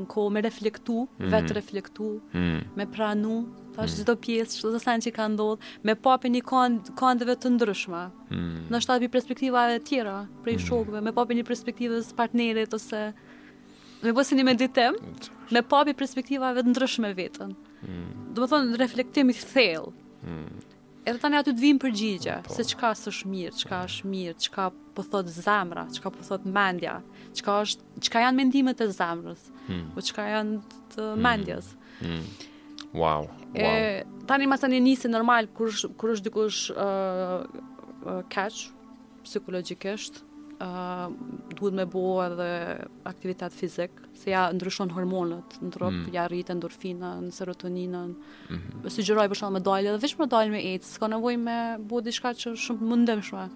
në 0.02 0.06
kohë 0.08 0.34
me 0.38 0.42
reflektu, 0.42 1.00
mm 1.02 1.08
-hmm. 1.20 1.30
vetë 1.36 1.54
reflektu, 1.60 2.10
mm 2.34 2.38
-hmm. 2.38 2.64
me 2.76 2.86
pranu, 2.86 3.38
ta 3.76 3.84
është 3.84 3.98
gjithë 3.98 4.16
mm 4.16 4.22
pjesë, 4.22 4.58
që 4.64 4.68
të 4.74 4.80
sen 4.84 5.00
që 5.08 5.12
ka 5.12 5.28
ndodhë, 5.30 5.62
me 5.84 5.96
papi 5.96 6.28
një 6.30 6.42
kandëve 7.00 7.36
të 7.38 7.48
ndryshme, 7.50 8.04
mm 8.30 8.58
në 8.74 8.80
shtatë 8.82 9.02
për 9.06 9.12
perspektiva 9.12 9.70
e 9.74 9.80
tjera, 9.80 10.28
prej 10.44 10.56
mm 10.56 10.64
shokëve, 10.68 11.02
me 11.02 11.12
papi 11.14 11.34
një 11.36 11.44
perspektivës 11.46 12.14
partnerit, 12.16 12.74
ose 12.74 13.14
me 14.04 14.12
bësë 14.12 14.40
i 14.40 14.44
meditim, 14.44 14.94
me 15.52 15.62
papi 15.62 15.94
perspektiva 15.94 16.50
e 16.60 16.64
ndryshme 16.64 17.14
vetën. 17.14 17.54
Mm. 17.86 18.34
Do 18.36 18.46
të 18.46 18.50
thonë 18.52 18.80
reflektim 18.82 19.30
i 19.32 19.36
thellë. 19.38 19.92
Mm. 20.26 20.66
Edhe 21.08 21.22
tani 21.24 21.38
aty 21.40 21.54
të 21.56 21.62
vinë 21.62 21.80
përgjigje 21.80 22.36
po. 22.44 22.54
se 22.58 22.66
çka 22.68 22.90
është 22.98 23.30
mirë, 23.32 23.54
çka 23.62 23.78
mm. 23.84 23.92
është 23.92 24.10
mirë, 24.12 24.36
çka 24.44 24.68
po 24.98 25.06
thotë 25.14 25.36
zemra, 25.38 25.86
çka 25.96 26.12
po 26.12 26.26
thotë 26.28 26.52
mendja, 26.52 26.98
çka 27.38 27.56
është 27.64 28.02
çka 28.08 28.24
janë 28.26 28.38
mendimet 28.42 28.82
e 28.84 28.88
zemrës, 28.98 29.46
mm. 29.70 29.86
o 29.94 29.96
po 29.96 30.04
çka 30.04 30.26
janë 30.34 30.58
të 30.96 31.06
mm. 31.14 31.24
mendjes. 31.26 31.70
Mm. 32.02 32.26
Wow. 32.98 33.30
wow. 33.30 33.62
E, 33.62 34.04
tani 34.28 34.48
më 34.50 34.60
tani 34.62 34.80
nisi 34.84 35.12
normal 35.12 35.48
kur 35.56 35.72
kur 36.00 36.16
është 36.16 36.28
dikush 36.28 36.74
ë 36.74 36.88
uh, 37.38 38.24
uh, 38.26 38.64
psikologjikisht, 39.28 40.22
duhet 40.60 41.74
me 41.74 41.86
bo 41.86 42.24
edhe 42.26 42.48
aktivitet 43.06 43.54
fizik, 43.54 43.92
se 44.18 44.32
ja 44.32 44.48
ndryshon 44.54 44.90
hormonët, 44.96 45.58
në 45.62 45.72
trup, 45.74 45.94
mm. 45.94 46.08
ja 46.16 46.26
rritë 46.30 46.56
endorfina, 46.56 47.12
serotoninën, 47.32 48.16
mm 48.50 48.62
-hmm. 48.84 48.90
sugjeroj 48.90 49.28
për 49.30 49.36
shumë 49.42 49.54
me 49.54 49.60
dalje, 49.60 49.92
dhe 49.98 50.02
vishë 50.08 50.20
me 50.20 50.26
dalje 50.28 50.52
me 50.52 50.58
AIDS, 50.74 50.94
s'ka 50.96 51.08
nevoj 51.08 51.38
me 51.38 51.78
bo 51.80 52.02
diçka 52.02 52.34
që 52.34 52.56
shumë 52.58 52.82
mundem 52.82 53.22
shumë. 53.22 53.48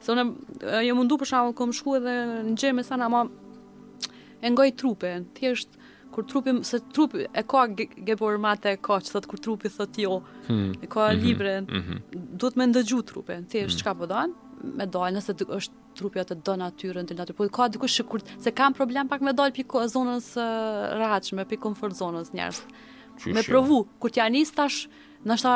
Se 0.00 0.12
unë, 0.12 0.34
jë 0.60 0.82
jo 0.88 0.94
mundu 0.94 1.14
për 1.16 1.26
shumë, 1.32 1.54
kom 1.54 1.72
shku 1.72 1.94
edhe 1.96 2.14
në 2.50 2.54
gjemë, 2.60 2.82
sa 2.84 3.08
ma, 3.08 3.26
e 4.42 4.50
ngoj 4.50 4.76
trupin, 4.76 5.24
thjesht, 5.34 5.68
kur 6.12 6.24
trupi 6.28 6.62
se 6.64 6.78
trupi 6.92 7.26
e 7.34 7.42
ka 7.42 7.66
gebormate 8.06 8.70
e 8.72 8.76
ka 8.76 9.00
thot 9.00 9.26
kur 9.26 9.38
trupi 9.40 9.68
thot 9.68 9.98
jo 9.98 10.22
hmm. 10.46 10.72
e 10.82 10.86
ka 10.86 11.10
mhm. 11.10 11.22
libre 11.26 11.60
mm 11.60 11.66
-hmm. 11.66 11.98
duhet 12.38 12.56
me 12.56 12.66
ndëgju 12.66 13.02
trupin 13.02 13.44
thjesht 13.50 13.70
hmm. 13.70 13.78
çka 13.80 13.92
mm 13.92 13.96
-hmm. 13.96 14.00
po 14.00 14.06
don 14.06 14.30
me 14.62 14.86
dal 14.90 15.12
nëse 15.14 15.34
të 15.36 15.46
është 15.58 15.82
trupi 15.98 16.20
atë 16.22 16.36
do 16.46 16.54
natyrën 16.58 17.06
të 17.08 17.16
natyrë 17.18 17.36
po 17.38 17.46
ka 17.54 17.66
diku 17.72 17.88
sikur 17.90 18.22
se 18.32 18.52
kam 18.56 18.74
problem 18.76 19.08
pak 19.10 19.22
me 19.24 19.32
dal 19.36 19.52
pikë 19.54 19.84
zonës 19.92 20.30
së 20.36 20.44
uh, 20.44 20.96
rehatshme 20.98 21.44
pikë 21.50 21.62
comfort 21.66 21.96
zonës 21.98 22.32
njerëz 22.34 22.62
me 23.26 23.40
jo? 23.42 23.44
provu 23.46 23.80
kur 24.02 24.12
t'ja 24.12 24.26
anis 24.30 24.52
tash 24.56 24.86
ndoshta 25.24 25.54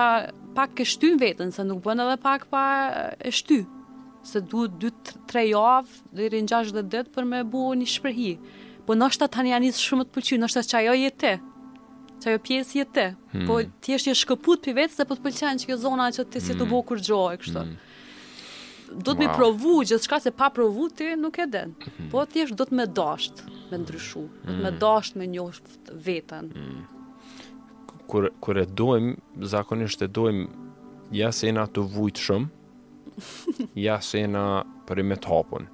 pak 0.57 0.77
ke 0.79 0.87
shtyn 0.89 1.19
vetën 1.21 1.51
se 1.55 1.67
nuk 1.67 1.83
bën 1.85 2.05
edhe 2.05 2.17
pak 2.23 2.47
pa 2.53 2.63
e 3.19 3.33
shty 3.39 3.63
se 4.31 4.43
duhet 4.51 4.79
2 4.83 4.93
3 5.35 5.45
javë 5.51 6.17
deri 6.21 6.43
në 6.47 6.65
dhe 6.77 6.87
ditë 6.97 7.13
për 7.17 7.29
me 7.33 7.43
bu 7.53 7.67
një 7.81 7.91
shprehi 7.97 8.33
po 8.87 8.97
ndoshta 8.97 9.29
tani 9.29 9.53
anis 9.57 9.81
shumë 9.83 10.09
të 10.09 10.15
pëlqen 10.19 10.43
ndoshta 10.45 10.65
çajo 10.75 10.97
je 11.05 11.13
ti 11.23 11.37
Ta 12.19 12.33
pjesë 12.43 12.81
jetë. 12.81 13.03
Po, 13.15 13.29
hmm. 13.33 13.45
Po 13.47 13.57
ti 13.79 13.93
një 13.95 14.13
shkëput 14.19 14.63
për 14.65 14.75
vetë 14.75 14.93
se 14.97 15.05
po 15.07 15.15
të 15.15 15.23
pëlqen 15.29 15.61
që 15.63 15.77
zona 15.79 16.09
që 16.11 16.25
ti 16.33 16.41
si 16.43 16.51
hmm. 16.51 16.59
të 16.59 16.67
bëu 16.73 16.81
kur 16.89 16.99
gjoje 17.09 17.39
kështu. 17.45 17.61
Hmm 17.63 17.77
do 18.97 19.15
të 19.15 19.23
më 19.25 19.37
provu 19.37 19.81
gjithçka 19.89 20.21
se 20.23 20.31
pa 20.35 20.49
provu 20.55 20.89
ti 20.89 21.11
nuk 21.17 21.39
e 21.43 21.47
den. 21.47 21.75
Mhm. 21.79 22.09
Po 22.11 22.25
thjesht 22.27 22.57
do 22.57 22.65
të 22.65 22.77
më 22.79 22.87
dash 22.95 23.31
me 23.71 23.79
ndryshu, 23.79 24.23
do 24.47 24.53
të 24.53 24.61
më 24.65 24.71
mhm. 24.71 24.79
dash 24.81 25.15
me 25.15 25.27
njohsh 25.27 25.61
veten. 26.07 26.53
Mhm. 26.57 26.83
Kur 28.09 28.31
kur 28.41 28.57
e 28.59 28.65
duam 28.67 29.17
zakonisht 29.43 30.03
e 30.03 30.07
duam 30.09 30.47
ja 31.13 31.33
se 31.33 31.53
na 31.53 31.67
të 31.67 31.81
vujtshëm. 31.83 32.47
shumë. 32.47 32.49
Ja 33.75 34.01
se 34.01 34.27
na 34.27 34.63
për 34.87 35.03
më 35.03 35.17
të 35.21 35.67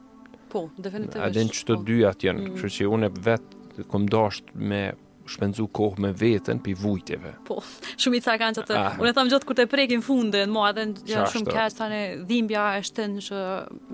Po, 0.48 0.70
definitivisht. 0.78 1.20
A 1.20 1.28
den 1.30 1.48
çto 1.48 1.74
po. 1.76 1.82
dy 1.82 2.04
atje, 2.06 2.32
kështu 2.54 2.68
që 2.68 2.86
unë 2.88 3.08
vetë 3.24 3.84
kom 3.90 4.06
dash 4.06 4.40
me 4.54 4.92
shpenzu 5.30 5.66
kohë 5.74 6.02
me 6.04 6.10
veten 6.16 6.60
pi 6.62 6.74
vujteve. 6.76 7.34
Po, 7.46 7.60
shumë 7.96 8.18
i 8.18 8.22
ca 8.24 8.34
kanë 8.40 8.58
që 8.58 8.64
të... 8.68 8.76
Ah. 8.78 8.94
Unë 9.00 9.10
e 9.10 9.14
thamë 9.18 9.32
gjithë 9.32 9.48
kur 9.48 9.58
të 9.58 9.66
prekin 9.72 10.02
fundën, 10.04 10.50
mua 10.52 10.70
edhe 10.72 10.84
në 10.90 11.22
shumë 11.32 11.54
kështë 11.54 11.80
të 11.80 11.88
në 11.94 12.02
dhimbja 12.30 12.66
e 12.78 12.82
shtën 12.90 13.14
që 13.28 13.44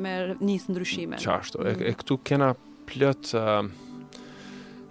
me 0.05 0.16
njësë 0.49 0.74
ndryshime. 0.74 1.20
Qashtu, 1.22 1.62
mm. 1.62 1.68
e, 1.74 1.93
e, 1.93 1.93
këtu 2.01 2.16
kena 2.31 2.51
plët 2.91 3.35
uh, 3.39 3.61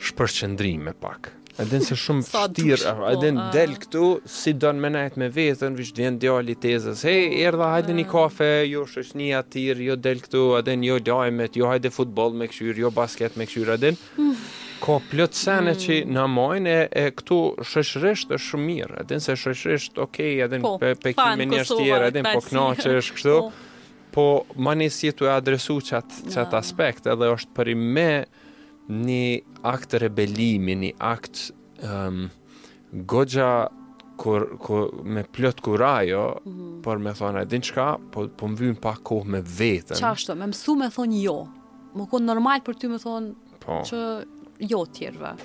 shpërqëndrime 0.10 0.96
pak. 1.04 1.34
A 1.60 1.66
den 1.68 1.84
se 1.84 1.98
shumë 2.00 2.24
vështirë, 2.30 2.80
a, 2.88 2.94
a 2.94 3.12
po, 3.18 3.26
den 3.26 3.42
del 3.56 3.76
këtu 3.84 4.06
si 4.32 4.54
don 4.56 4.80
me 4.80 4.94
nejt 4.96 5.20
me 5.20 5.28
veten, 5.36 5.76
vish 5.80 5.92
vjen 5.98 6.22
djali 6.24 6.56
tezës. 6.64 7.04
Hey, 7.10 7.28
erdha 7.44 7.74
hajde 7.76 7.98
një 8.00 8.06
eh. 8.08 8.14
kafe, 8.16 8.50
jo 8.72 8.86
shoshni 8.88 9.34
atir, 9.36 9.84
jo 9.90 10.00
del 10.00 10.24
këtu, 10.24 10.46
a 10.56 10.64
den 10.64 10.88
jo 10.88 11.02
lajmet, 11.04 11.60
jo 11.60 11.68
hajde 11.74 11.92
futboll 11.92 12.38
me 12.40 12.48
këshyr, 12.48 12.80
jo 12.86 12.96
basket 12.96 13.36
me 13.38 13.50
këshyr, 13.50 13.76
a 13.76 13.80
den. 13.90 14.00
Mm 14.16 14.38
ka 14.82 15.00
plot 15.12 15.34
sene 15.36 15.74
mm. 15.74 15.80
që 15.84 15.98
na 16.12 16.26
mojnë 16.30 16.72
e, 16.72 16.84
e 17.04 17.14
këtu 17.18 17.40
shëshrisht 17.68 18.32
është 18.36 18.46
shumë 18.46 18.66
mirë. 18.66 19.04
se 19.08 19.14
nëse 19.20 19.36
shëshrisht 19.42 20.00
okay, 20.04 20.40
edhe 20.46 20.60
po, 20.64 20.76
pe 20.82 20.94
pe 20.96 21.14
me 21.40 21.48
njerëz 21.52 21.74
tjerë, 21.74 22.12
po 22.28 22.40
kënaqesh 22.48 23.12
kështu. 23.18 23.36
Po, 23.40 23.52
po 24.16 24.62
mani 24.70 24.88
si 24.90 25.12
tu 25.14 25.26
e 25.28 25.32
adresu 25.34 25.80
çat 25.86 26.06
çat 26.28 26.48
yeah. 26.48 26.60
aspekt, 26.60 27.08
edhe 27.12 27.32
është 27.36 27.54
për 27.58 27.74
i 27.74 27.76
me 27.82 28.10
një 28.90 29.26
akt 29.70 29.94
rebelimi, 30.02 30.76
një 30.88 30.92
akt 31.06 31.42
um, 31.86 32.24
goxha 33.06 33.50
kur, 34.20 34.48
kur, 34.60 34.90
me 35.04 35.22
plot 35.36 35.62
kurajo, 35.64 36.24
mm 36.44 36.52
-hmm. 36.52 36.82
por 36.84 36.98
me 36.98 37.12
thonë, 37.20 37.44
edhe 37.46 37.60
në 37.62 37.70
qka, 37.72 37.86
po, 38.14 38.28
po 38.38 38.48
më 38.48 38.58
vynë 38.62 38.80
pa 38.82 38.96
kohë 39.04 39.26
me 39.34 39.42
vetën. 39.42 40.00
Qashtë, 40.00 40.36
me 40.40 40.48
mësu 40.52 40.76
me 40.76 40.90
thonë 40.90 41.22
jo, 41.24 41.38
më 41.96 42.10
konë 42.12 42.26
normal 42.26 42.60
për 42.66 42.74
ty 42.80 42.88
me 42.90 42.98
thonë, 43.00 43.34
po. 43.60 43.80
që 43.86 44.00
jo 44.60 44.84
tjerëve. 44.94 45.36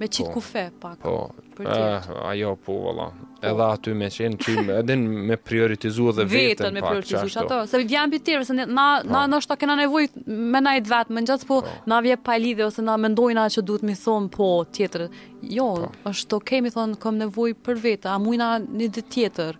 Me 0.00 0.10
qitë 0.12 0.26
po, 0.28 0.32
kufe, 0.34 0.62
pak, 0.80 0.98
po, 1.00 1.30
për 1.56 1.68
Eh, 1.72 2.08
ajo, 2.30 2.50
po, 2.60 2.74
vëlla. 2.84 3.06
Po. 3.08 3.48
Edhe 3.48 3.64
aty 3.64 3.92
me 3.96 4.08
qenë, 4.12 4.36
që 4.40 4.56
edhe 4.80 4.96
me 4.98 5.36
prioritizu 5.40 6.10
dhe 6.18 6.26
vetën, 6.28 6.50
vetën 6.50 6.58
pak, 6.58 6.72
me 6.74 6.82
prioritizu, 6.82 7.38
ato 7.40 7.66
Se 7.66 7.78
vjen 7.84 8.10
për 8.12 8.18
tjerëve, 8.24 8.44
se 8.44 8.52
na, 8.54 8.66
po. 8.66 9.08
na 9.08 9.22
nështë 9.26 9.48
ta 9.48 9.56
kena 9.56 9.76
nevoj 9.76 10.08
me 10.26 10.60
na 10.60 10.74
i 10.76 10.80
vetë, 10.84 11.12
më 11.16 11.22
në 11.22 11.26
gjatë, 11.32 11.48
po, 11.48 11.60
po, 11.64 11.70
na 11.86 12.00
vje 12.04 12.16
pa 12.22 12.36
lidhe, 12.36 12.66
ose 12.68 12.82
na 12.82 12.96
mendojna 12.96 13.46
që 13.48 13.64
duhet 13.64 13.82
mi 13.82 13.94
thonë, 13.94 14.28
po, 14.36 14.66
tjetër. 14.68 15.06
Jo, 15.40 15.68
po. 15.80 16.10
është 16.10 16.36
okej, 16.42 16.58
okay, 16.58 16.60
mi 16.60 16.74
thonë, 16.76 16.98
kom 17.00 17.16
nevoj 17.16 17.54
për 17.64 17.80
vetë, 17.86 18.12
a 18.12 18.18
mujna 18.18 18.50
një 18.68 18.90
dhe 18.92 19.00
tjetër. 19.14 19.56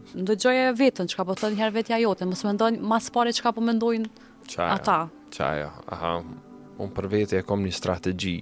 ndëgjoja 0.17 0.71
vetën 0.73 1.05
çka 1.11 1.21
po 1.29 1.35
thon 1.37 1.51
një 1.53 1.61
herë 1.61 1.73
vetja 1.75 1.99
jote 2.01 2.25
mos 2.25 2.39
mendon 2.41 2.79
më 2.81 2.97
së 3.05 3.11
pari 3.13 3.33
çka 3.37 3.51
po 3.53 3.61
mendojnë 3.61 4.07
Qaja. 4.55 4.73
Ata. 4.73 5.09
Qaja. 5.37 5.69
Aha. 5.93 6.13
Unë 6.81 6.93
për 6.95 7.09
vete 7.11 7.41
e 7.41 7.43
kom 7.45 7.63
një 7.67 7.73
strategji. 7.75 8.37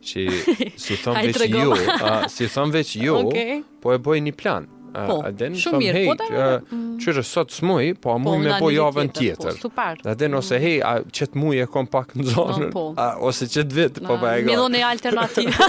Që 0.00 0.22
si 0.82 0.96
thëm 0.96 1.22
veç 1.28 1.46
jo. 1.52 1.72
Uh, 1.72 2.28
si 2.32 2.48
thëm 2.50 2.72
veç 2.74 2.94
jo. 3.00 3.18
Okay. 3.28 3.62
Po 3.84 3.94
e 3.94 4.00
boj 4.02 4.22
një 4.28 4.34
plan. 4.40 4.68
po, 4.90 5.20
aden, 5.22 5.52
shumë 5.54 5.78
mirë. 5.78 5.90
Hey, 6.00 6.06
po, 6.10 6.14
da, 6.18 6.26
uh, 6.26 6.62
mm. 6.64 6.86
qyre, 6.98 7.22
sot 7.28 7.52
s'muj, 7.54 7.92
po 8.02 8.10
a 8.10 8.16
po, 8.18 8.24
muj 8.24 8.40
po, 8.40 8.40
me 8.42 8.56
boj 8.58 8.72
javën 8.74 9.10
tjetër. 9.14 9.52
Po, 9.54 9.60
super. 9.70 10.00
Dhe 10.02 10.14
dhe 10.18 10.28
nëse 10.32 10.40
ose 10.40 10.58
hej, 10.64 10.74
a 10.82 10.90
qëtë 11.18 11.38
muj 11.44 11.60
e 11.62 11.68
kom 11.70 11.86
pak 11.92 12.16
në 12.18 12.24
zonën. 12.32 12.72
Po. 12.74 12.82
A, 12.98 13.06
ose 13.30 13.46
qëtë 13.52 13.76
vit, 13.78 14.00
po 14.02 14.16
pa 14.18 14.32
e 14.40 14.42
gërë. 14.42 14.48
Milon 14.50 14.74
e 14.74 14.82
alternativë. 14.88 15.68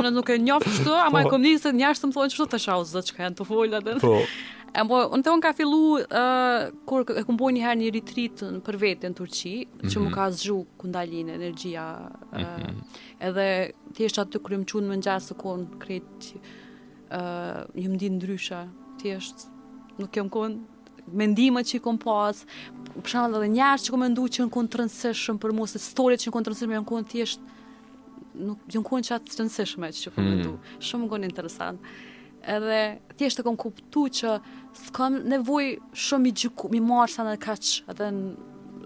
unë 0.00 0.14
nuk 0.18 0.34
e 0.34 0.40
njofë 0.50 0.72
kështë, 0.74 0.98
ama 1.06 1.22
po. 1.22 1.22
e 1.22 1.34
kom 1.36 1.46
njështë 1.46 1.70
po. 1.70 1.76
njështë 1.84 2.06
të 2.06 2.10
më 2.10 2.18
thonë 2.18 2.34
kështë 2.34 2.52
të 2.56 2.64
shauzë, 2.66 2.96
dhe 2.98 3.06
që 3.12 3.22
janë 3.22 3.36
të 3.38 3.48
full, 3.52 3.78
edhe. 3.82 3.96
Po. 4.02 4.16
E 4.76 4.82
mbo, 4.84 4.94
po, 4.94 5.14
unë 5.16 5.24
të 5.24 5.32
unë 5.34 5.44
ka 5.44 5.50
fillu 5.56 5.78
uh, 5.96 6.68
kur 6.88 7.04
e 7.08 7.22
këmë 7.24 7.38
boj 7.40 7.52
njëherë 7.56 7.76
një 7.80 7.90
retreat 7.96 8.40
në 8.44 8.60
për 8.66 8.76
vetë 8.82 9.10
në 9.10 9.16
Turqi, 9.16 9.52
mm 9.56 9.78
-hmm. 9.78 9.90
që 9.92 9.96
mhm. 10.00 10.06
më 10.08 10.12
ka 10.16 10.26
zhju 10.40 10.56
kundalinë, 10.82 11.36
energjia, 11.40 11.84
mm 12.32 12.42
-hmm. 12.46 12.80
uh, 12.80 13.04
edhe 13.28 13.46
tjeshtë 13.96 14.22
atë 14.24 14.32
të 14.34 14.42
krymë 14.46 14.68
qunë 14.70 14.88
më 14.90 14.96
në 14.98 15.04
gjasë 15.06 15.28
të 15.30 15.34
konë, 15.42 15.78
kretë 15.82 16.14
që 16.26 16.34
uh, 16.38 17.60
jë 17.80 17.86
më 17.92 17.94
ndinë 17.96 18.16
ndrysha, 18.18 18.60
tjeshtë 19.00 19.56
nuk 19.98 20.10
jëmë 20.16 20.32
konë, 20.36 20.56
mendimet 21.16 21.66
që 21.66 21.74
i 21.76 21.84
kom 21.88 21.98
pas, 21.98 22.44
përshanë 23.02 23.36
edhe 23.38 23.48
njështë 23.56 23.84
që 23.84 23.90
kom 23.94 24.02
e 24.02 24.08
që 24.34 24.40
në 24.44 24.50
konë 24.56 24.68
të 24.68 25.38
për 25.44 25.52
mua 25.52 25.64
e 25.78 25.80
story 25.92 26.14
që 26.20 26.26
në 26.28 26.32
konë 26.34 26.44
të 26.44 26.50
rëndësishëm, 26.50 27.42
jë 28.36 28.46
nuk 28.48 28.58
jë 28.70 28.78
në 28.80 28.88
konë 28.90 29.04
që 29.08 29.12
atë 29.16 29.26
të 29.26 29.34
rëndësishme 29.40 29.86
që 29.94 29.98
që 30.04 30.08
kom 30.14 30.24
e 30.28 30.34
mm 30.36 30.56
shumë 30.88 31.04
në 31.06 31.10
konë 31.12 31.26
edhe 32.48 32.82
thjesht 33.18 33.40
të 33.40 33.44
kom 33.46 33.56
kuptu 33.60 34.06
që 34.20 34.36
s'kam 34.86 35.20
nevoj 35.30 35.72
shumë 35.98 36.30
i 36.30 36.34
gjyku, 36.42 36.70
mi 36.72 36.80
marë 36.84 37.12
sa 37.14 37.26
në 37.26 37.36
kaq 37.42 37.72
edhe 37.94 38.08
në 38.20 38.30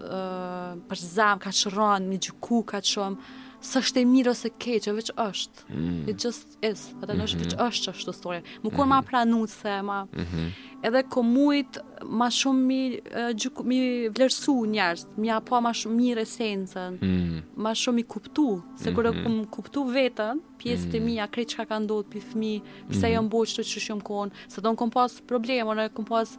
uh, 0.09 0.73
për 0.89 1.03
zemë, 1.15 1.55
rënë, 1.77 2.09
mi 2.09 2.19
gjyku, 2.27 2.61
kaq 2.73 2.89
shumë, 2.93 3.39
së 3.63 3.79
është 3.79 4.01
e 4.01 4.05
mirë 4.09 4.31
ose 4.33 4.49
keqë, 4.59 4.91
veç 4.97 5.09
është, 5.23 5.61
mm. 5.71 5.99
it 6.11 6.19
just 6.25 6.57
is, 6.67 6.81
edhe 6.99 7.13
në 7.15 7.27
është 7.29 7.39
veç 7.43 7.53
mhm. 7.53 7.61
është 7.63 7.83
që 7.85 7.93
është 7.93 8.07
të 8.09 8.15
storje, 8.17 8.41
më 8.59 8.71
kur 8.73 8.81
mhm. 8.83 8.89
ma 8.91 8.97
pranu 9.07 9.45
se 9.47 9.75
ma, 9.87 10.01
mhm. 10.19 10.49
edhe 10.89 11.03
ko 11.13 11.23
mujt, 11.23 11.79
ma 12.19 12.27
shumë 12.35 12.65
mi, 12.67 12.81
uh, 13.15 13.61
mi 13.71 13.79
vlerësu 14.17 14.57
njerës, 14.73 15.05
mi 15.23 15.31
apo 15.31 15.61
ma 15.63 15.71
shumë 15.79 15.95
mirë 16.01 16.27
esenësën, 16.27 16.99
mm. 16.99 17.39
ma 17.63 17.71
shumë 17.85 18.01
mi 18.01 18.03
kuptu, 18.11 18.49
se 18.83 18.91
kërë 18.97 19.15
mm 19.15 19.23
-hmm. 19.23 19.47
kuptu 19.55 19.87
vetën, 19.95 20.43
pjesë 20.63 20.89
të 20.93 20.99
mm. 20.99 21.05
mia, 21.07 21.25
kreç 21.31 21.53
çka 21.55 21.65
ka 21.69 21.79
ndodhur 21.83 22.07
pi 22.13 22.21
fëmi, 22.23 22.53
pse 22.91 23.11
janë 23.13 23.31
bëj 23.33 23.53
çto 23.53 23.65
çu 23.69 23.83
shum 23.87 24.01
kon, 24.05 24.31
sa 24.51 24.63
don 24.63 24.77
kom 24.79 24.91
pas 24.93 25.13
probleme, 25.29 25.75
ne 25.79 25.89
kom 25.93 26.07
pas 26.07 26.33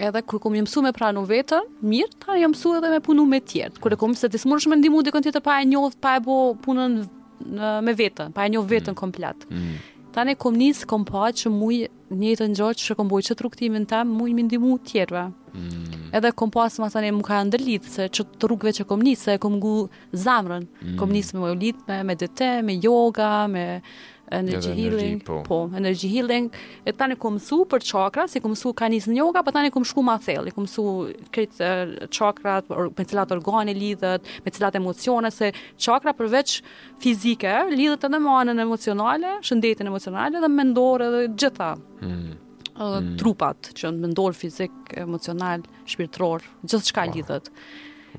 Edhe 0.00 0.20
kur 0.24 0.40
kom 0.40 0.54
mësua 0.54 0.86
me 0.88 0.94
pranu 0.96 1.26
vetën, 1.28 1.66
mirë, 1.84 2.14
ta 2.22 2.38
jam 2.40 2.54
mësua 2.56 2.78
edhe 2.80 2.88
me 2.94 3.00
punu 3.04 3.26
me 3.28 3.40
tjerë. 3.44 3.82
Kur 3.84 3.92
e 3.92 3.98
kom 4.00 4.14
se 4.16 4.30
ti 4.32 4.40
smurish 4.40 4.68
me 4.70 4.78
ndihmë 4.80 5.02
dikon 5.08 5.26
tjetër 5.26 5.44
pa 5.44 5.58
e 5.60 5.66
njohur, 5.68 5.92
pa 6.00 6.14
e 6.16 6.22
bëu 6.24 6.54
punën 6.64 6.94
me 7.84 7.92
vetën, 7.98 8.32
pa 8.36 8.46
e 8.46 8.52
njohur 8.54 8.68
vetën 8.70 8.94
mm-hmm. 8.94 9.00
komplet. 9.00 9.44
Tane 10.14 10.34
kom 10.40 10.56
njësë 10.58 10.88
kom 10.90 11.04
pa 11.06 11.28
që 11.34 11.50
muj 11.54 11.76
njëtë 12.18 12.46
në 12.50 12.58
gjoqë 12.58 12.84
që 12.84 12.96
kom 12.98 13.10
boj 13.10 13.22
që 13.28 13.36
të 13.38 13.44
rukëtimin 13.46 13.84
muj 14.10 14.32
më 14.34 14.44
ndimu 14.48 14.72
tjerëve. 14.90 15.22
Mm. 15.54 16.02
Edhe 16.14 16.32
kom 16.34 16.50
pa 16.50 16.66
ma 16.82 16.88
tane 16.90 17.12
më 17.14 17.22
ka 17.28 17.38
ndërlitë 17.46 17.90
se 17.94 18.08
që 18.18 18.26
të 18.42 18.50
rukëve 18.50 18.72
që 18.80 18.86
kom 18.90 19.04
njësë, 19.06 19.22
se 19.22 19.36
kom 19.44 19.60
gu 19.62 19.74
zamrën. 20.18 20.66
Mm. 20.82 20.96
Kom 20.98 21.14
njësë 21.14 21.36
me 21.36 21.42
më 21.42 21.50
ju 21.50 21.74
me, 21.86 22.00
me 22.08 22.62
me 22.62 22.74
yoga, 22.82 23.30
me 23.54 23.64
energy 24.30 24.72
healing, 24.74 25.20
po. 25.24 25.42
po, 25.42 25.70
energy 25.76 26.08
healing. 26.08 26.50
E 26.86 26.92
tani 26.94 27.16
ku 27.20 27.30
mësu 27.34 27.64
për 27.70 27.82
chakra, 27.84 28.26
si 28.30 28.40
ku 28.40 28.50
mësu 28.52 28.72
ka 28.78 28.88
nis 28.92 29.08
në 29.10 29.16
yoga, 29.18 29.42
po 29.44 29.52
tani 29.54 29.72
ku 29.74 29.82
shku 29.84 30.04
më 30.06 30.16
thell, 30.26 30.50
ku 30.54 30.64
mësu 30.66 30.84
kët 31.34 31.58
chakrat, 32.14 32.68
uh, 32.70 32.88
me 32.94 33.04
cilat 33.10 33.34
organe 33.34 33.74
lidhet, 33.76 34.30
me 34.46 34.54
cilat 34.54 34.78
emocione 34.78 35.32
se 35.34 35.50
chakra 35.78 36.14
përveç 36.16 36.56
fizike 37.02 37.54
lidhet 37.74 38.06
edhe 38.08 38.22
me 38.22 38.34
anën 38.40 38.62
emocionale, 38.66 39.36
shëndetin 39.44 39.90
emocional 39.90 40.38
dhe 40.46 40.52
mendor 40.54 41.04
hmm. 41.06 41.18
edhe 41.22 41.34
gjitha. 41.44 41.72
Hmm 42.04 42.30
trupat 43.20 43.66
që 43.76 43.90
mendor 43.92 44.32
fizik, 44.32 44.70
emocional, 44.96 45.60
shpirtëror, 45.90 46.46
gjithçka 46.64 47.02
lidhet 47.12 47.50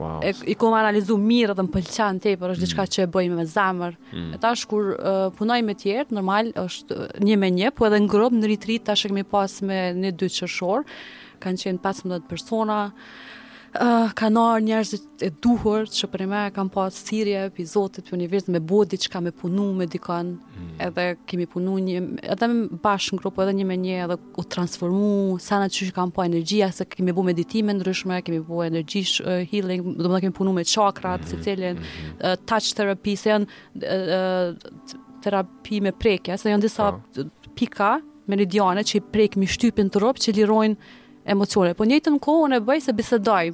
wow. 0.01 0.19
e, 0.23 0.33
i 0.51 0.55
kom 0.59 0.73
analizu 0.75 1.15
mirë 1.21 1.53
dhe 1.57 1.65
më 1.67 1.73
pëlqan 1.75 2.19
të 2.23 2.33
por 2.41 2.53
është 2.53 2.65
diçka 2.65 2.83
mm. 2.85 2.91
që 2.95 3.03
e 3.05 3.09
bëjmë 3.15 3.39
me 3.41 3.45
zamër. 3.55 3.97
Mm. 4.13 4.31
tash 4.45 4.65
kur 4.71 4.91
uh, 4.95 5.23
punoj 5.37 5.59
me 5.67 5.75
tjerë, 5.83 6.07
normal 6.17 6.51
është 6.65 6.99
një 7.25 7.39
me 7.41 7.49
një, 7.57 7.73
po 7.77 7.87
edhe 7.89 8.01
në 8.03 8.11
grobë 8.13 8.39
në 8.41 8.49
rritrit 8.51 8.85
tash 8.89 9.07
kemi 9.09 9.25
pas 9.35 9.57
me 9.67 9.81
një 10.01 10.13
dy 10.21 10.31
qëshorë, 10.37 10.99
kanë 11.41 11.65
qenë 11.67 11.83
15 11.85 12.27
persona, 12.31 12.81
uh, 13.71 13.81
ah, 13.83 14.11
kanë 14.19 14.35
nërë 14.41 14.63
njerëzit 14.65 15.23
e 15.25 15.29
duhur, 15.43 15.85
që 15.89 16.07
për 16.11 16.23
e 16.25 16.27
me 16.29 16.39
kam 16.55 16.67
pasë 16.73 17.01
sirje, 17.07 17.43
epizotit, 17.47 18.07
për 18.07 18.17
univers, 18.17 18.47
me 18.51 18.59
bodi 18.59 18.97
që 19.01 19.21
me 19.25 19.31
punu 19.35 19.69
me 19.77 19.85
dikon, 19.91 20.33
mm. 20.41 20.71
edhe 20.89 21.05
kemi 21.29 21.47
punu 21.51 21.77
një, 21.83 22.01
edhe 22.33 22.49
me 22.51 22.79
bashkë 22.83 23.15
në 23.17 23.21
grupë, 23.23 23.45
edhe 23.45 23.53
një 23.61 23.67
me 23.69 23.77
një, 23.85 23.95
edhe 24.07 24.17
u 24.39 24.45
transformu, 24.55 25.11
sa 25.39 25.61
që 25.71 25.87
që 25.89 25.95
kam 25.95 26.11
pasë 26.15 26.31
energjia, 26.33 26.71
se 26.75 26.87
kemi 26.91 27.15
bu 27.15 27.23
meditime 27.27 27.75
Ndryshme, 27.77 28.19
kemi 28.27 28.41
bu 28.45 28.59
energjish 28.65 29.21
uh, 29.23 29.39
healing, 29.53 29.93
do 29.97 30.07
më 30.11 30.17
da 30.17 30.21
kemi 30.27 30.35
punu 30.41 30.55
me 30.57 30.67
chakrat, 30.67 31.23
mm 31.23 31.29
se 31.31 31.37
cilin, 31.45 31.77
uh, 31.77 31.81
hmm, 31.81 32.15
hmm. 32.25 32.41
touch 32.49 32.73
therapy, 32.75 33.13
se 33.19 33.29
janë 33.29 33.45
uh, 33.87 34.95
terapi 35.23 35.79
me 35.85 35.91
prekja, 35.95 36.35
se 36.41 36.49
janë 36.51 36.65
disa 36.65 36.89
oh. 36.97 37.27
pika, 37.55 37.99
meridiane 38.31 38.83
që 38.87 38.97
i 38.99 39.03
prek 39.13 39.37
mi 39.39 39.47
shtypin 39.49 39.87
të 39.91 40.01
ropë 40.03 40.25
që 40.25 40.33
lirojnë 40.35 40.99
emocione, 41.25 41.73
po 41.77 41.85
njëjtën 41.85 42.19
kohë 42.21 42.45
unë 42.47 42.59
e 42.61 42.63
bëj 42.65 42.85
se 42.87 42.95
bisedoj. 42.97 43.51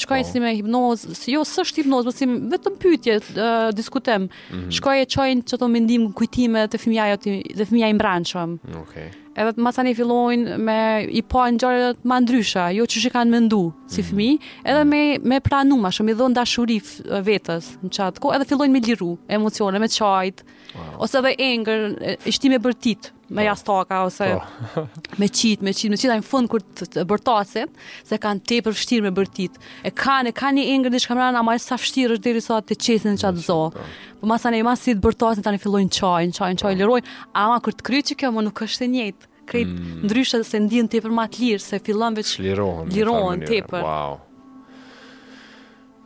Shkoj 0.00 0.20
oh. 0.22 0.28
si 0.28 0.38
me 0.40 0.50
hipnozë, 0.54 1.14
si 1.18 1.32
jo 1.34 1.40
s'është 1.46 1.82
hipnozë, 1.82 2.06
po 2.06 2.12
si 2.14 2.28
vetëm 2.52 2.76
pyetje, 2.82 3.16
uh, 3.16 3.70
diskutem. 3.74 4.28
Mm 4.50 4.58
-hmm. 4.58 4.70
Shkoj 4.76 5.00
e 5.00 5.04
çoj 5.04 5.30
çdo 5.44 5.68
mendim, 5.68 6.12
kujtime 6.12 6.66
të 6.66 6.76
fëmijës 6.82 7.08
jo 7.10 7.16
dhe 7.56 7.64
fëmia 7.64 7.88
i 7.90 7.96
mbranshëm. 7.98 8.58
Okej. 8.64 8.82
Okay. 8.82 9.08
Edhe 9.40 9.50
më 9.62 9.70
tani 9.74 9.94
fillojnë 9.94 10.56
me 10.58 11.04
i 11.18 11.22
pa 11.22 11.28
po 11.28 11.50
ngjarje 11.52 11.94
më 12.04 12.16
ndryshe, 12.20 12.64
jo 12.78 12.84
që 12.90 12.96
shi 13.02 13.08
kanë 13.10 13.30
mendu 13.30 13.72
si 13.86 14.00
mm 14.00 14.04
-hmm. 14.04 14.08
fëmijë, 14.10 14.38
edhe 14.64 14.84
mm 14.84 14.90
-hmm. 14.90 15.20
me 15.20 15.28
me 15.34 15.40
pranumash, 15.40 16.00
më 16.00 16.14
dhon 16.14 16.34
dashuri 16.34 16.80
vetës 17.28 17.64
në 17.84 17.88
çat. 17.94 18.18
Ko 18.18 18.32
edhe 18.34 18.44
fillojnë 18.44 18.72
me 18.72 18.80
liru 18.86 19.12
emocione, 19.28 19.78
me 19.78 19.88
çajt. 19.88 20.44
Mm 20.44 20.59
Wow. 20.88 21.00
Ose 21.04 21.20
dhe 21.24 21.32
engër, 21.38 21.84
ishti 22.28 22.50
me 22.52 22.58
bërtit, 22.62 23.10
me 23.28 23.42
oh. 23.42 23.46
jastaka, 23.50 24.02
ose 24.08 24.28
po. 24.76 24.84
me 25.20 25.28
qit, 25.28 25.62
me 25.64 25.72
qit, 25.76 25.88
me 25.92 25.98
qit, 25.98 26.10
a 26.12 26.18
në 26.18 26.26
fund 26.26 26.50
kur 26.52 26.62
të, 26.64 27.04
bërtasin, 27.08 27.70
se 28.06 28.18
kanë 28.20 28.44
te 28.50 28.58
për 28.66 28.76
fështirë 28.76 29.06
me 29.08 29.12
bërtit. 29.16 29.58
E 29.86 29.92
kanë, 29.94 30.30
e 30.32 30.36
kanë 30.40 30.58
një 30.60 30.66
engër, 30.76 30.94
në 30.96 31.02
shkam 31.04 31.20
rana, 31.22 31.42
ma 31.46 31.56
e 31.58 31.62
sa 31.62 31.78
fështirë 31.80 32.16
është 32.18 32.28
diri 32.28 32.44
sa 32.44 32.60
të 32.62 32.78
qesin 32.82 33.14
në 33.16 33.22
qatë 33.24 33.44
zohë. 33.48 33.86
Po 34.20 34.30
masa 34.30 34.52
ne 34.52 34.60
ima 34.62 34.76
si 34.78 34.94
të 34.96 35.04
bërtasin, 35.06 35.46
ta 35.46 35.54
fillojnë 35.56 35.92
qaj, 35.96 36.22
në 36.28 36.38
qaj, 36.38 36.54
në 36.54 36.62
qaj, 36.64 36.72
oh. 36.72 36.74
Po. 36.74 36.78
lirojnë, 36.82 37.18
ama 37.44 37.60
kur 37.64 37.76
të 37.80 37.88
kryqë 37.90 38.18
kjo, 38.22 38.32
më 38.36 38.46
nuk 38.48 38.64
është 38.68 38.86
e 38.88 38.92
njëtë. 38.96 39.26
Krejt, 39.50 39.70
mm. 39.72 40.02
ndryshë 40.06 40.44
se 40.46 40.58
në 40.62 40.84
tepër 40.92 41.10
më 41.16 41.22
atë 41.26 41.40
lirë, 41.42 41.62
se 41.64 41.78
fillon 41.82 42.14
veç... 42.18 42.36
Lirohen. 42.38 42.92
Lirohen, 42.94 43.42
tepër. 43.48 43.80
Wow. 43.82 44.18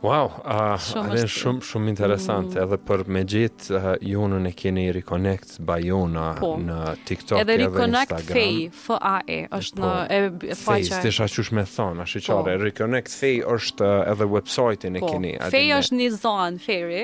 Wow, 0.05 0.27
a 0.45 0.75
është 0.77 1.29
shumë, 1.33 1.63
shumë 1.65 1.89
interesant, 1.89 2.51
mm. 2.53 2.59
edhe 2.61 2.77
për 2.89 3.01
me 3.15 3.21
gjet 3.29 3.63
uh, 3.73 3.85
Jonën 4.05 4.45
e 4.51 4.51
keni 4.53 4.83
i 4.91 4.91
reconnect 4.93 5.55
by 5.65 5.79
Jona 5.87 6.25
po. 6.37 6.51
në 6.61 6.79
TikTok 7.07 7.39
edhe 7.39 7.41
edhe 7.41 7.65
Instagram. 7.65 7.95
reconnect 7.95 8.29
fei 8.29 8.67
f 8.83 8.91
a 8.99 9.15
e 9.25 9.39
është 9.57 9.81
po, 9.81 9.93
në 9.93 10.19
e 10.51 10.57
faqja. 10.59 10.99
Fei 11.07 11.47
me 11.57 11.63
thon, 11.71 12.03
ashtu 12.05 12.21
po. 12.27 12.37
reconnect 12.65 13.17
fei 13.23 13.39
është 13.49 13.87
uh, 13.89 13.95
edhe 14.11 14.29
website-i 14.35 14.93
ne 14.93 15.01
po. 15.01 15.09
keni. 15.15 15.33
Fei 15.55 15.73
është 15.79 15.99
një 16.03 16.11
zonë, 16.19 16.61
fairy. 16.67 17.01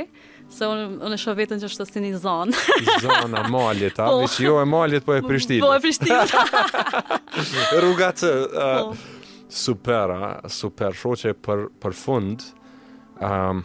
Se 0.52 0.68
unë 0.68 1.18
shoh 1.18 1.40
vetën 1.40 1.62
që 1.64 1.70
është 1.72 1.90
të 1.96 2.06
një 2.06 2.14
zonë. 2.28 2.60
Zonë 3.08 3.40
a 3.42 3.46
malit, 3.50 3.98
a? 4.04 4.12
Oh. 4.14 4.30
jo 4.38 4.60
e 4.62 4.68
malit, 4.70 5.08
po 5.08 5.18
e 5.18 5.24
po, 5.26 5.34
prishtinë. 5.34 5.64
Po 5.64 5.74
e 5.74 5.82
prishtinë. 5.82 6.46
Rrugatë, 7.82 8.34
uh, 8.54 8.74
po. 8.92 9.46
supera, 9.50 10.34
super 10.54 10.94
shoqe 10.94 11.34
për, 11.42 11.70
për 11.82 11.98
fundë, 12.06 12.58
um, 13.26 13.62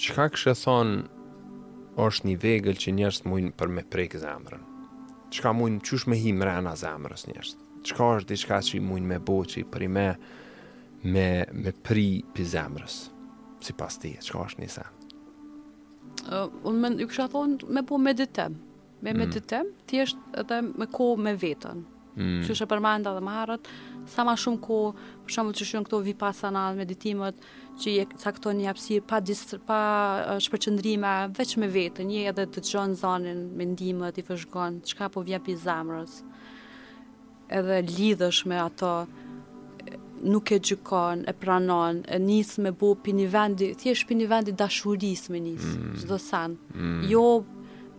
qka 0.00 0.26
kështë 0.34 0.54
thonë 0.64 1.04
është 2.06 2.28
një 2.30 2.36
vegël 2.42 2.76
që 2.80 2.94
njërës 2.96 3.22
mujnë 3.28 3.54
për 3.56 3.70
me 3.76 3.84
prek 3.92 4.16
zemrën? 4.22 4.64
Qka 5.34 5.52
mujnë 5.56 5.82
qush 5.86 6.06
me 6.10 6.18
hi 6.20 6.34
mrena 6.36 6.74
zemrës 6.80 7.28
njërës? 7.30 7.54
qëka 7.86 8.06
është 8.18 8.28
diçka 8.32 8.56
që 8.66 8.80
mujnë 8.82 9.06
me 9.12 9.18
bo 9.22 9.36
që 9.46 9.60
i 9.60 9.64
pri 9.70 9.86
me, 9.86 10.08
me, 11.06 11.26
me 11.54 11.70
pri 11.86 12.22
për 12.34 12.48
zemrës? 12.52 12.96
Si 13.62 13.72
pas 13.78 13.94
ti, 14.02 14.10
qëka 14.20 14.40
është 14.44 14.62
një 14.64 14.70
sen? 14.74 14.90
Uh, 16.26 16.48
unë 16.66 16.80
me 16.82 16.90
në 16.96 17.06
kështë 17.10 17.28
thonë 17.36 17.70
me 17.76 17.84
bo 17.86 17.98
meditem. 18.02 18.56
Me 19.04 19.12
mm. 19.12 19.18
meditem, 19.20 19.68
ti 19.86 20.00
është 20.04 20.40
edhe 20.42 20.58
me 20.72 20.88
ko 20.92 21.12
me 21.20 21.36
vetën. 21.38 21.84
Mm. 22.16 22.42
Që 22.46 22.54
është 22.56 22.64
e 22.66 22.70
përmanda 22.74 23.12
dhe 23.14 23.20
marët, 23.22 23.68
sa 24.10 24.24
ma 24.26 24.32
shumë 24.40 24.60
ko, 24.66 24.80
për 25.26 25.34
shumë 25.36 25.52
që 25.60 25.82
këto 25.86 26.00
vipasana, 26.10 26.66
meditimet, 26.78 27.36
që 27.80 27.92
i 27.94 28.06
caktojnë 28.22 28.62
një 28.62 28.68
hapësirë 28.70 29.06
pa, 29.08 29.18
pa 29.68 29.82
shpërqëndrime, 30.42 31.12
veç 31.36 31.52
me 31.60 31.68
vetën, 31.72 32.08
një 32.08 32.22
edhe 32.32 32.46
të 32.54 32.62
gjonë 32.70 32.98
zonin, 33.02 33.42
me 33.58 33.66
ndimët, 33.72 34.20
i 34.22 34.26
fëshgonë, 34.26 34.82
qka 34.90 35.10
po 35.16 35.24
vja 35.26 35.40
pi 35.44 35.56
zamërës, 35.60 36.18
edhe 37.58 37.80
lidhësh 37.92 38.42
me 38.50 38.60
ato, 38.62 38.94
nuk 40.24 40.50
e 40.50 40.58
gjykon, 40.64 41.26
e 41.28 41.34
pranon, 41.36 42.00
e 42.08 42.18
nis 42.18 42.54
me 42.64 42.72
bu 42.72 42.94
për 43.02 43.18
një 43.20 43.28
vendi, 43.34 43.70
thjesht 43.78 44.08
për 44.08 44.22
një 44.22 44.30
vendi 44.32 44.56
dashuris 44.56 45.26
me 45.30 45.42
nis, 45.50 45.68
mm. 45.76 45.92
që 46.00 46.20
san, 46.24 46.56
mm. 46.72 47.04
jo, 47.12 47.26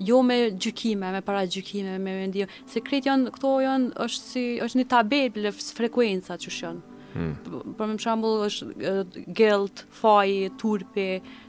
jo 0.09 0.23
me 0.25 0.41
gjykime, 0.57 1.13
me 1.13 1.21
para 1.21 1.43
gjykime, 1.47 1.99
me 2.01 2.17
mendio, 2.23 2.49
se 2.65 2.81
kretë 2.81 3.11
janë, 3.11 3.35
këto 3.37 3.53
janë, 3.67 3.93
është, 4.07 4.33
si, 4.33 4.47
është 4.65 4.81
një 4.81 4.87
tabel 4.95 5.29
për 5.51 5.73
frekuenca 5.77 6.39
që 6.41 6.55
shënë, 6.57 6.85
Mm. 7.17 7.75
Për 7.77 7.91
më 7.93 8.01
shambull 8.03 8.43
është 8.45 9.27
gëllt, 9.39 9.83
faj, 10.01 10.29
turpi, 10.61 11.07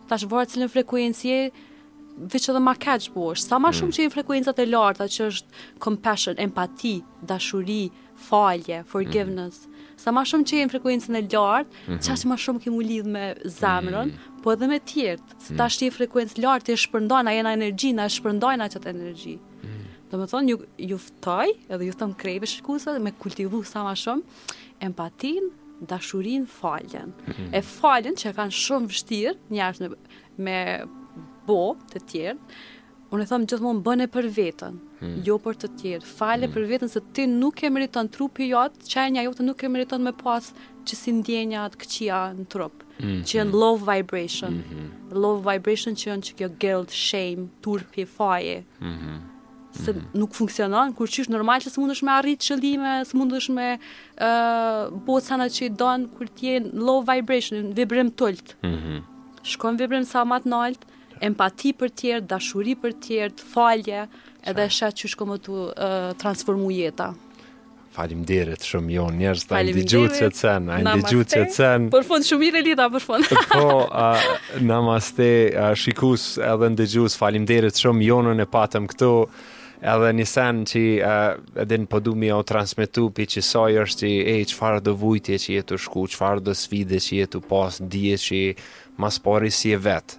ta 0.08 0.16
është 0.16 0.30
vërë 0.32 0.50
cilën 0.54 0.70
frekuencije, 0.74 1.40
veç 2.32 2.46
edhe 2.50 2.60
ma 2.64 2.72
keqë 2.80 3.12
po 3.14 3.26
është. 3.34 3.46
Sa 3.50 3.58
ma 3.60 3.68
mm. 3.70 3.76
shumë 3.80 3.96
që 3.98 4.04
i 4.06 4.12
frekuencët 4.16 4.62
e 4.64 4.68
lartë, 4.70 5.08
që 5.16 5.26
është 5.32 5.64
compassion, 5.84 6.38
empati, 6.46 6.94
dashuri, 7.30 7.82
falje, 8.28 8.80
forgiveness. 8.90 9.66
Mm. 9.68 9.74
Sa 9.98 10.12
ma 10.14 10.22
shumë 10.30 10.46
që 10.48 10.60
i 10.64 10.70
frekuencën 10.72 11.18
e 11.18 11.22
lartë, 11.26 11.74
mm 11.74 11.92
-hmm. 11.92 12.00
që 12.06 12.14
është 12.16 12.30
ma 12.30 12.36
shumë 12.44 12.64
kemë 12.64 12.78
u 12.80 12.86
lidhë 12.90 13.12
me 13.16 13.26
zemrën, 13.60 14.08
-hmm. 14.08 14.42
po 14.42 14.52
edhe 14.54 14.68
me 14.72 14.78
tjertë. 14.92 15.28
Sa 15.46 15.52
mm. 15.52 15.56
ta 15.58 15.66
është 15.70 15.86
i 15.86 15.90
frekuencë 15.98 16.42
lartë, 16.44 16.70
të 16.72 16.78
shpërndojnë, 16.86 17.28
a 17.30 17.36
jena 17.38 17.52
energji, 17.58 17.92
në 17.98 18.08
shpërndojnë 18.16 18.64
atë 18.68 18.88
energji. 18.92 19.36
Mm 19.36 19.68
-hmm. 19.68 20.16
me 20.20 20.26
thonë, 20.32 20.48
ju, 20.50 20.56
ju 20.90 20.98
fëtoj, 21.06 21.48
edhe 21.68 21.84
ju 21.84 21.92
thëmë 22.00 22.14
krejve 22.16 22.46
shkuse, 22.46 22.98
me 22.98 23.12
kultivu 23.18 23.64
sa 23.64 23.82
ma 23.82 23.94
shumë, 24.04 24.22
empatin, 24.80 25.52
dashurin, 25.88 26.46
faljen. 26.46 27.06
Mm 27.06 27.32
-hmm. 27.32 27.54
E 27.56 27.62
faljen 27.62 28.14
që 28.18 28.32
kanë 28.38 28.58
shumë 28.62 28.90
vështirë 28.90 29.36
njërës 29.54 29.78
me, 29.82 29.88
me 30.44 30.58
bo 31.46 31.60
të 31.92 32.02
tjerë, 32.10 32.38
unë 33.10 33.22
e 33.24 33.28
thëmë 33.30 33.48
gjithmonë 33.50 33.82
bëne 33.86 34.06
për 34.14 34.26
vetën, 34.38 34.74
hmm. 35.00 35.14
jo 35.24 35.38
për 35.40 35.54
të 35.60 35.68
tjerë, 35.80 36.04
fale 36.18 36.44
hmm. 36.44 36.52
për 36.54 36.64
vetën 36.70 36.90
se 36.92 37.00
ti 37.16 37.24
nuk 37.26 37.62
e 37.64 37.70
meriton 37.72 38.10
trupi 38.14 38.50
jotë, 38.50 38.84
qajnja 38.94 39.22
jotë 39.24 39.46
nuk 39.46 39.62
e 39.64 39.68
meriton 39.72 40.02
me 40.04 40.12
pasë 40.12 40.52
po 40.52 40.84
që 40.88 40.94
si 40.98 41.12
ndjenja 41.20 41.64
atë 41.68 41.80
këqia 41.82 42.20
në 42.38 42.44
trup, 42.52 42.84
hmm. 43.00 43.22
që 43.28 43.34
në 43.48 43.56
love 43.62 43.82
vibration, 43.92 44.60
hmm. 44.72 44.90
love 45.22 45.40
vibration 45.48 45.94
që 46.00 46.06
në 46.18 46.22
që 46.28 46.36
kjo 46.38 46.48
guilt, 46.62 46.90
shame, 47.08 47.44
turpi, 47.64 48.04
faje. 48.16 48.58
Mm 48.80 48.94
-hmm 48.98 49.18
se 49.72 49.92
mm 49.92 49.98
-hmm. 49.98 50.18
nuk 50.20 50.32
funksionon, 50.34 50.92
kur 50.96 51.06
qysh 51.08 51.30
normal 51.30 51.60
që 51.60 51.70
s'mundesh 51.70 52.02
me 52.02 52.10
arrit 52.12 52.40
qëllime, 52.40 53.04
s'mundesh 53.10 53.48
me 53.52 53.68
ë 53.74 53.78
uh, 53.78 54.82
po 55.04 55.20
sana 55.20 55.46
që 55.48 55.62
i 55.64 55.68
don 55.68 56.08
kur 56.14 56.26
t'je 56.36 56.72
low 56.74 57.04
vibration, 57.10 57.72
vibrim 57.74 58.08
tolt. 58.10 58.56
Mhm. 58.62 58.72
Mm 58.74 59.00
Shkon 59.48 59.76
vibrim 59.78 60.04
sa 60.04 60.20
më 60.24 60.38
të 60.42 60.74
empati 61.28 61.70
për 61.80 61.88
të 61.90 61.94
tjerë, 61.98 62.26
dashuri 62.30 62.74
për 62.82 62.90
të 62.92 63.00
tjerë, 63.06 63.36
falje, 63.54 64.00
edhe 64.48 64.62
është 64.68 64.84
atë 64.86 64.96
që 64.98 65.06
shkon 65.12 65.28
më 65.28 65.36
uh, 65.48 66.76
jeta. 66.78 67.08
Falim 67.96 68.22
shumë 68.70 68.90
jo 68.98 69.04
njerës 69.20 69.44
të 69.48 69.52
ajnë 69.58 69.72
digju 69.78 70.00
që 70.18 70.26
të 70.32 70.36
sen, 70.42 70.62
ajnë 70.74 70.94
digju 71.00 71.20
që 71.30 71.42
të 71.48 71.52
sen. 71.58 71.80
fund 72.10 72.22
shumë 72.30 72.44
i 72.48 72.50
relita, 72.56 72.84
por 72.90 73.00
fund. 73.08 73.22
po, 73.58 73.68
a, 74.04 74.06
namaste, 74.60 75.30
shikus 75.80 76.38
edhe 76.38 76.66
në 76.72 76.76
digjus, 76.80 77.12
falim 77.20 77.44
shumë 77.82 78.02
jo 78.10 78.18
në 78.20 78.44
patëm 78.56 78.84
këtu 78.90 79.14
edhe 79.82 80.08
një 80.16 80.24
sen 80.26 80.62
që 80.66 80.80
uh, 80.98 81.32
edhe 81.62 81.78
në 81.82 81.88
përdu 81.92 82.14
po 82.14 82.18
mi 82.18 82.30
o 82.34 82.40
transmitu 82.46 83.08
për 83.14 83.28
që 83.34 83.42
saj 83.46 83.72
është 83.84 84.00
që 84.00 84.14
e 84.32 84.36
qëfar 84.50 84.80
dë 84.84 84.94
vujtje 85.02 85.38
që 85.42 85.54
jetu 85.58 85.78
shku, 85.78 86.06
qëfar 86.14 86.42
dë 86.42 86.54
sfide 86.58 86.98
që 87.04 87.12
jetu 87.20 87.42
pas, 87.46 87.78
dje 87.78 88.16
që 88.24 88.40
mas 88.98 89.20
pari 89.22 89.52
si 89.54 89.74
e 89.74 89.78
vetë. 89.78 90.18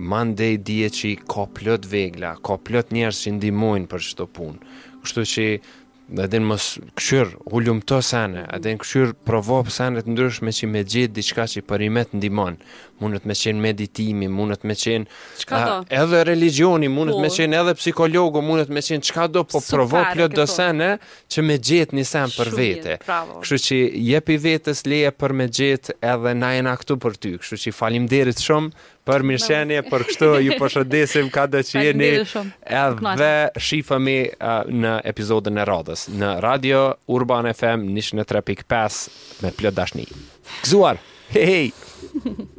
Mandej 0.00 0.54
dje 0.64 0.86
që 0.98 1.10
ka 1.28 1.48
plët 1.56 1.84
vegla, 1.90 2.36
ka 2.46 2.54
plët 2.66 2.92
njerës 2.96 3.18
që 3.26 3.34
ndimojnë 3.38 3.90
për 3.90 4.06
qëto 4.06 4.28
punë. 4.36 4.76
Kështu 5.00 5.24
që 5.32 5.46
dhe 6.10 6.26
din 6.26 6.42
mos 6.46 6.74
këshyr 6.98 7.28
hullum 7.52 7.78
të 7.86 7.98
sene, 8.02 8.42
a 8.50 8.58
din 8.62 8.78
këshyr 8.82 9.12
provo 9.26 9.60
për 9.66 9.74
sene 9.76 10.02
të 10.02 10.10
ndrysh 10.10 10.40
me 10.42 10.52
që 10.56 10.68
me 10.70 10.82
gjithë 10.82 11.14
diçka 11.18 11.44
që 11.52 11.60
i 11.60 11.64
përimet 11.70 12.14
në 12.16 12.22
dimon, 12.24 12.56
mundet 13.00 13.28
me 13.28 13.36
qenë 13.38 13.62
meditimi, 13.62 14.26
mundet 14.28 14.64
me 14.66 14.74
qenë 14.76 15.06
a, 15.54 15.60
edhe 16.02 16.24
religioni, 16.26 16.90
mundet 16.90 17.16
të 17.16 17.22
me 17.22 17.30
po. 17.30 17.36
qenë 17.38 17.60
edhe 17.62 17.76
psikologo, 17.78 18.42
mundet 18.42 18.72
me 18.74 18.82
qenë 18.82 19.06
qka 19.06 19.28
do, 19.36 19.44
po 19.46 19.60
Super, 19.60 19.76
provo 19.76 20.02
plët 20.16 20.34
do 20.34 20.42
po. 20.42 20.50
sene 20.54 20.90
që 21.30 21.46
me 21.46 21.58
gjithë 21.70 22.00
një 22.00 22.06
sen 22.12 22.34
për 22.34 22.52
vete. 22.58 22.98
Bravo. 23.06 23.38
Kështu 23.46 23.60
që 23.68 23.80
jepi 24.10 24.40
vetës 24.48 24.82
leje 24.90 25.14
për 25.14 25.36
me 25.40 25.46
gjithë 25.48 25.98
edhe 26.16 26.34
na 26.42 26.52
jena 26.58 26.74
këtu 26.80 26.98
për 27.06 27.20
ty, 27.22 27.36
kështu 27.38 27.62
që 27.68 27.76
falim 27.78 28.10
derit 28.10 28.42
shumë 28.42 28.74
për 29.10 29.24
mirëshenje, 29.28 29.80
për 29.90 30.04
kështu 30.10 30.28
ju 30.46 30.56
përshëndesim 30.60 31.30
ka 31.34 31.46
dhe 31.50 31.62
që 31.68 31.84
jeni 31.88 32.10
edhe 32.82 33.32
shifëmi 33.68 34.16
në 34.84 34.94
epizodën 35.12 35.60
e 35.62 35.66
radhës 35.72 36.06
në 36.22 36.34
radio 36.46 36.84
Urban 37.18 37.50
FM 37.52 37.88
103.5 38.00 39.02
me 39.44 39.52
plët 39.60 39.78
dashni 39.82 40.06
Këzuar, 40.60 41.02
hej 41.36 41.52
hej 41.52 42.34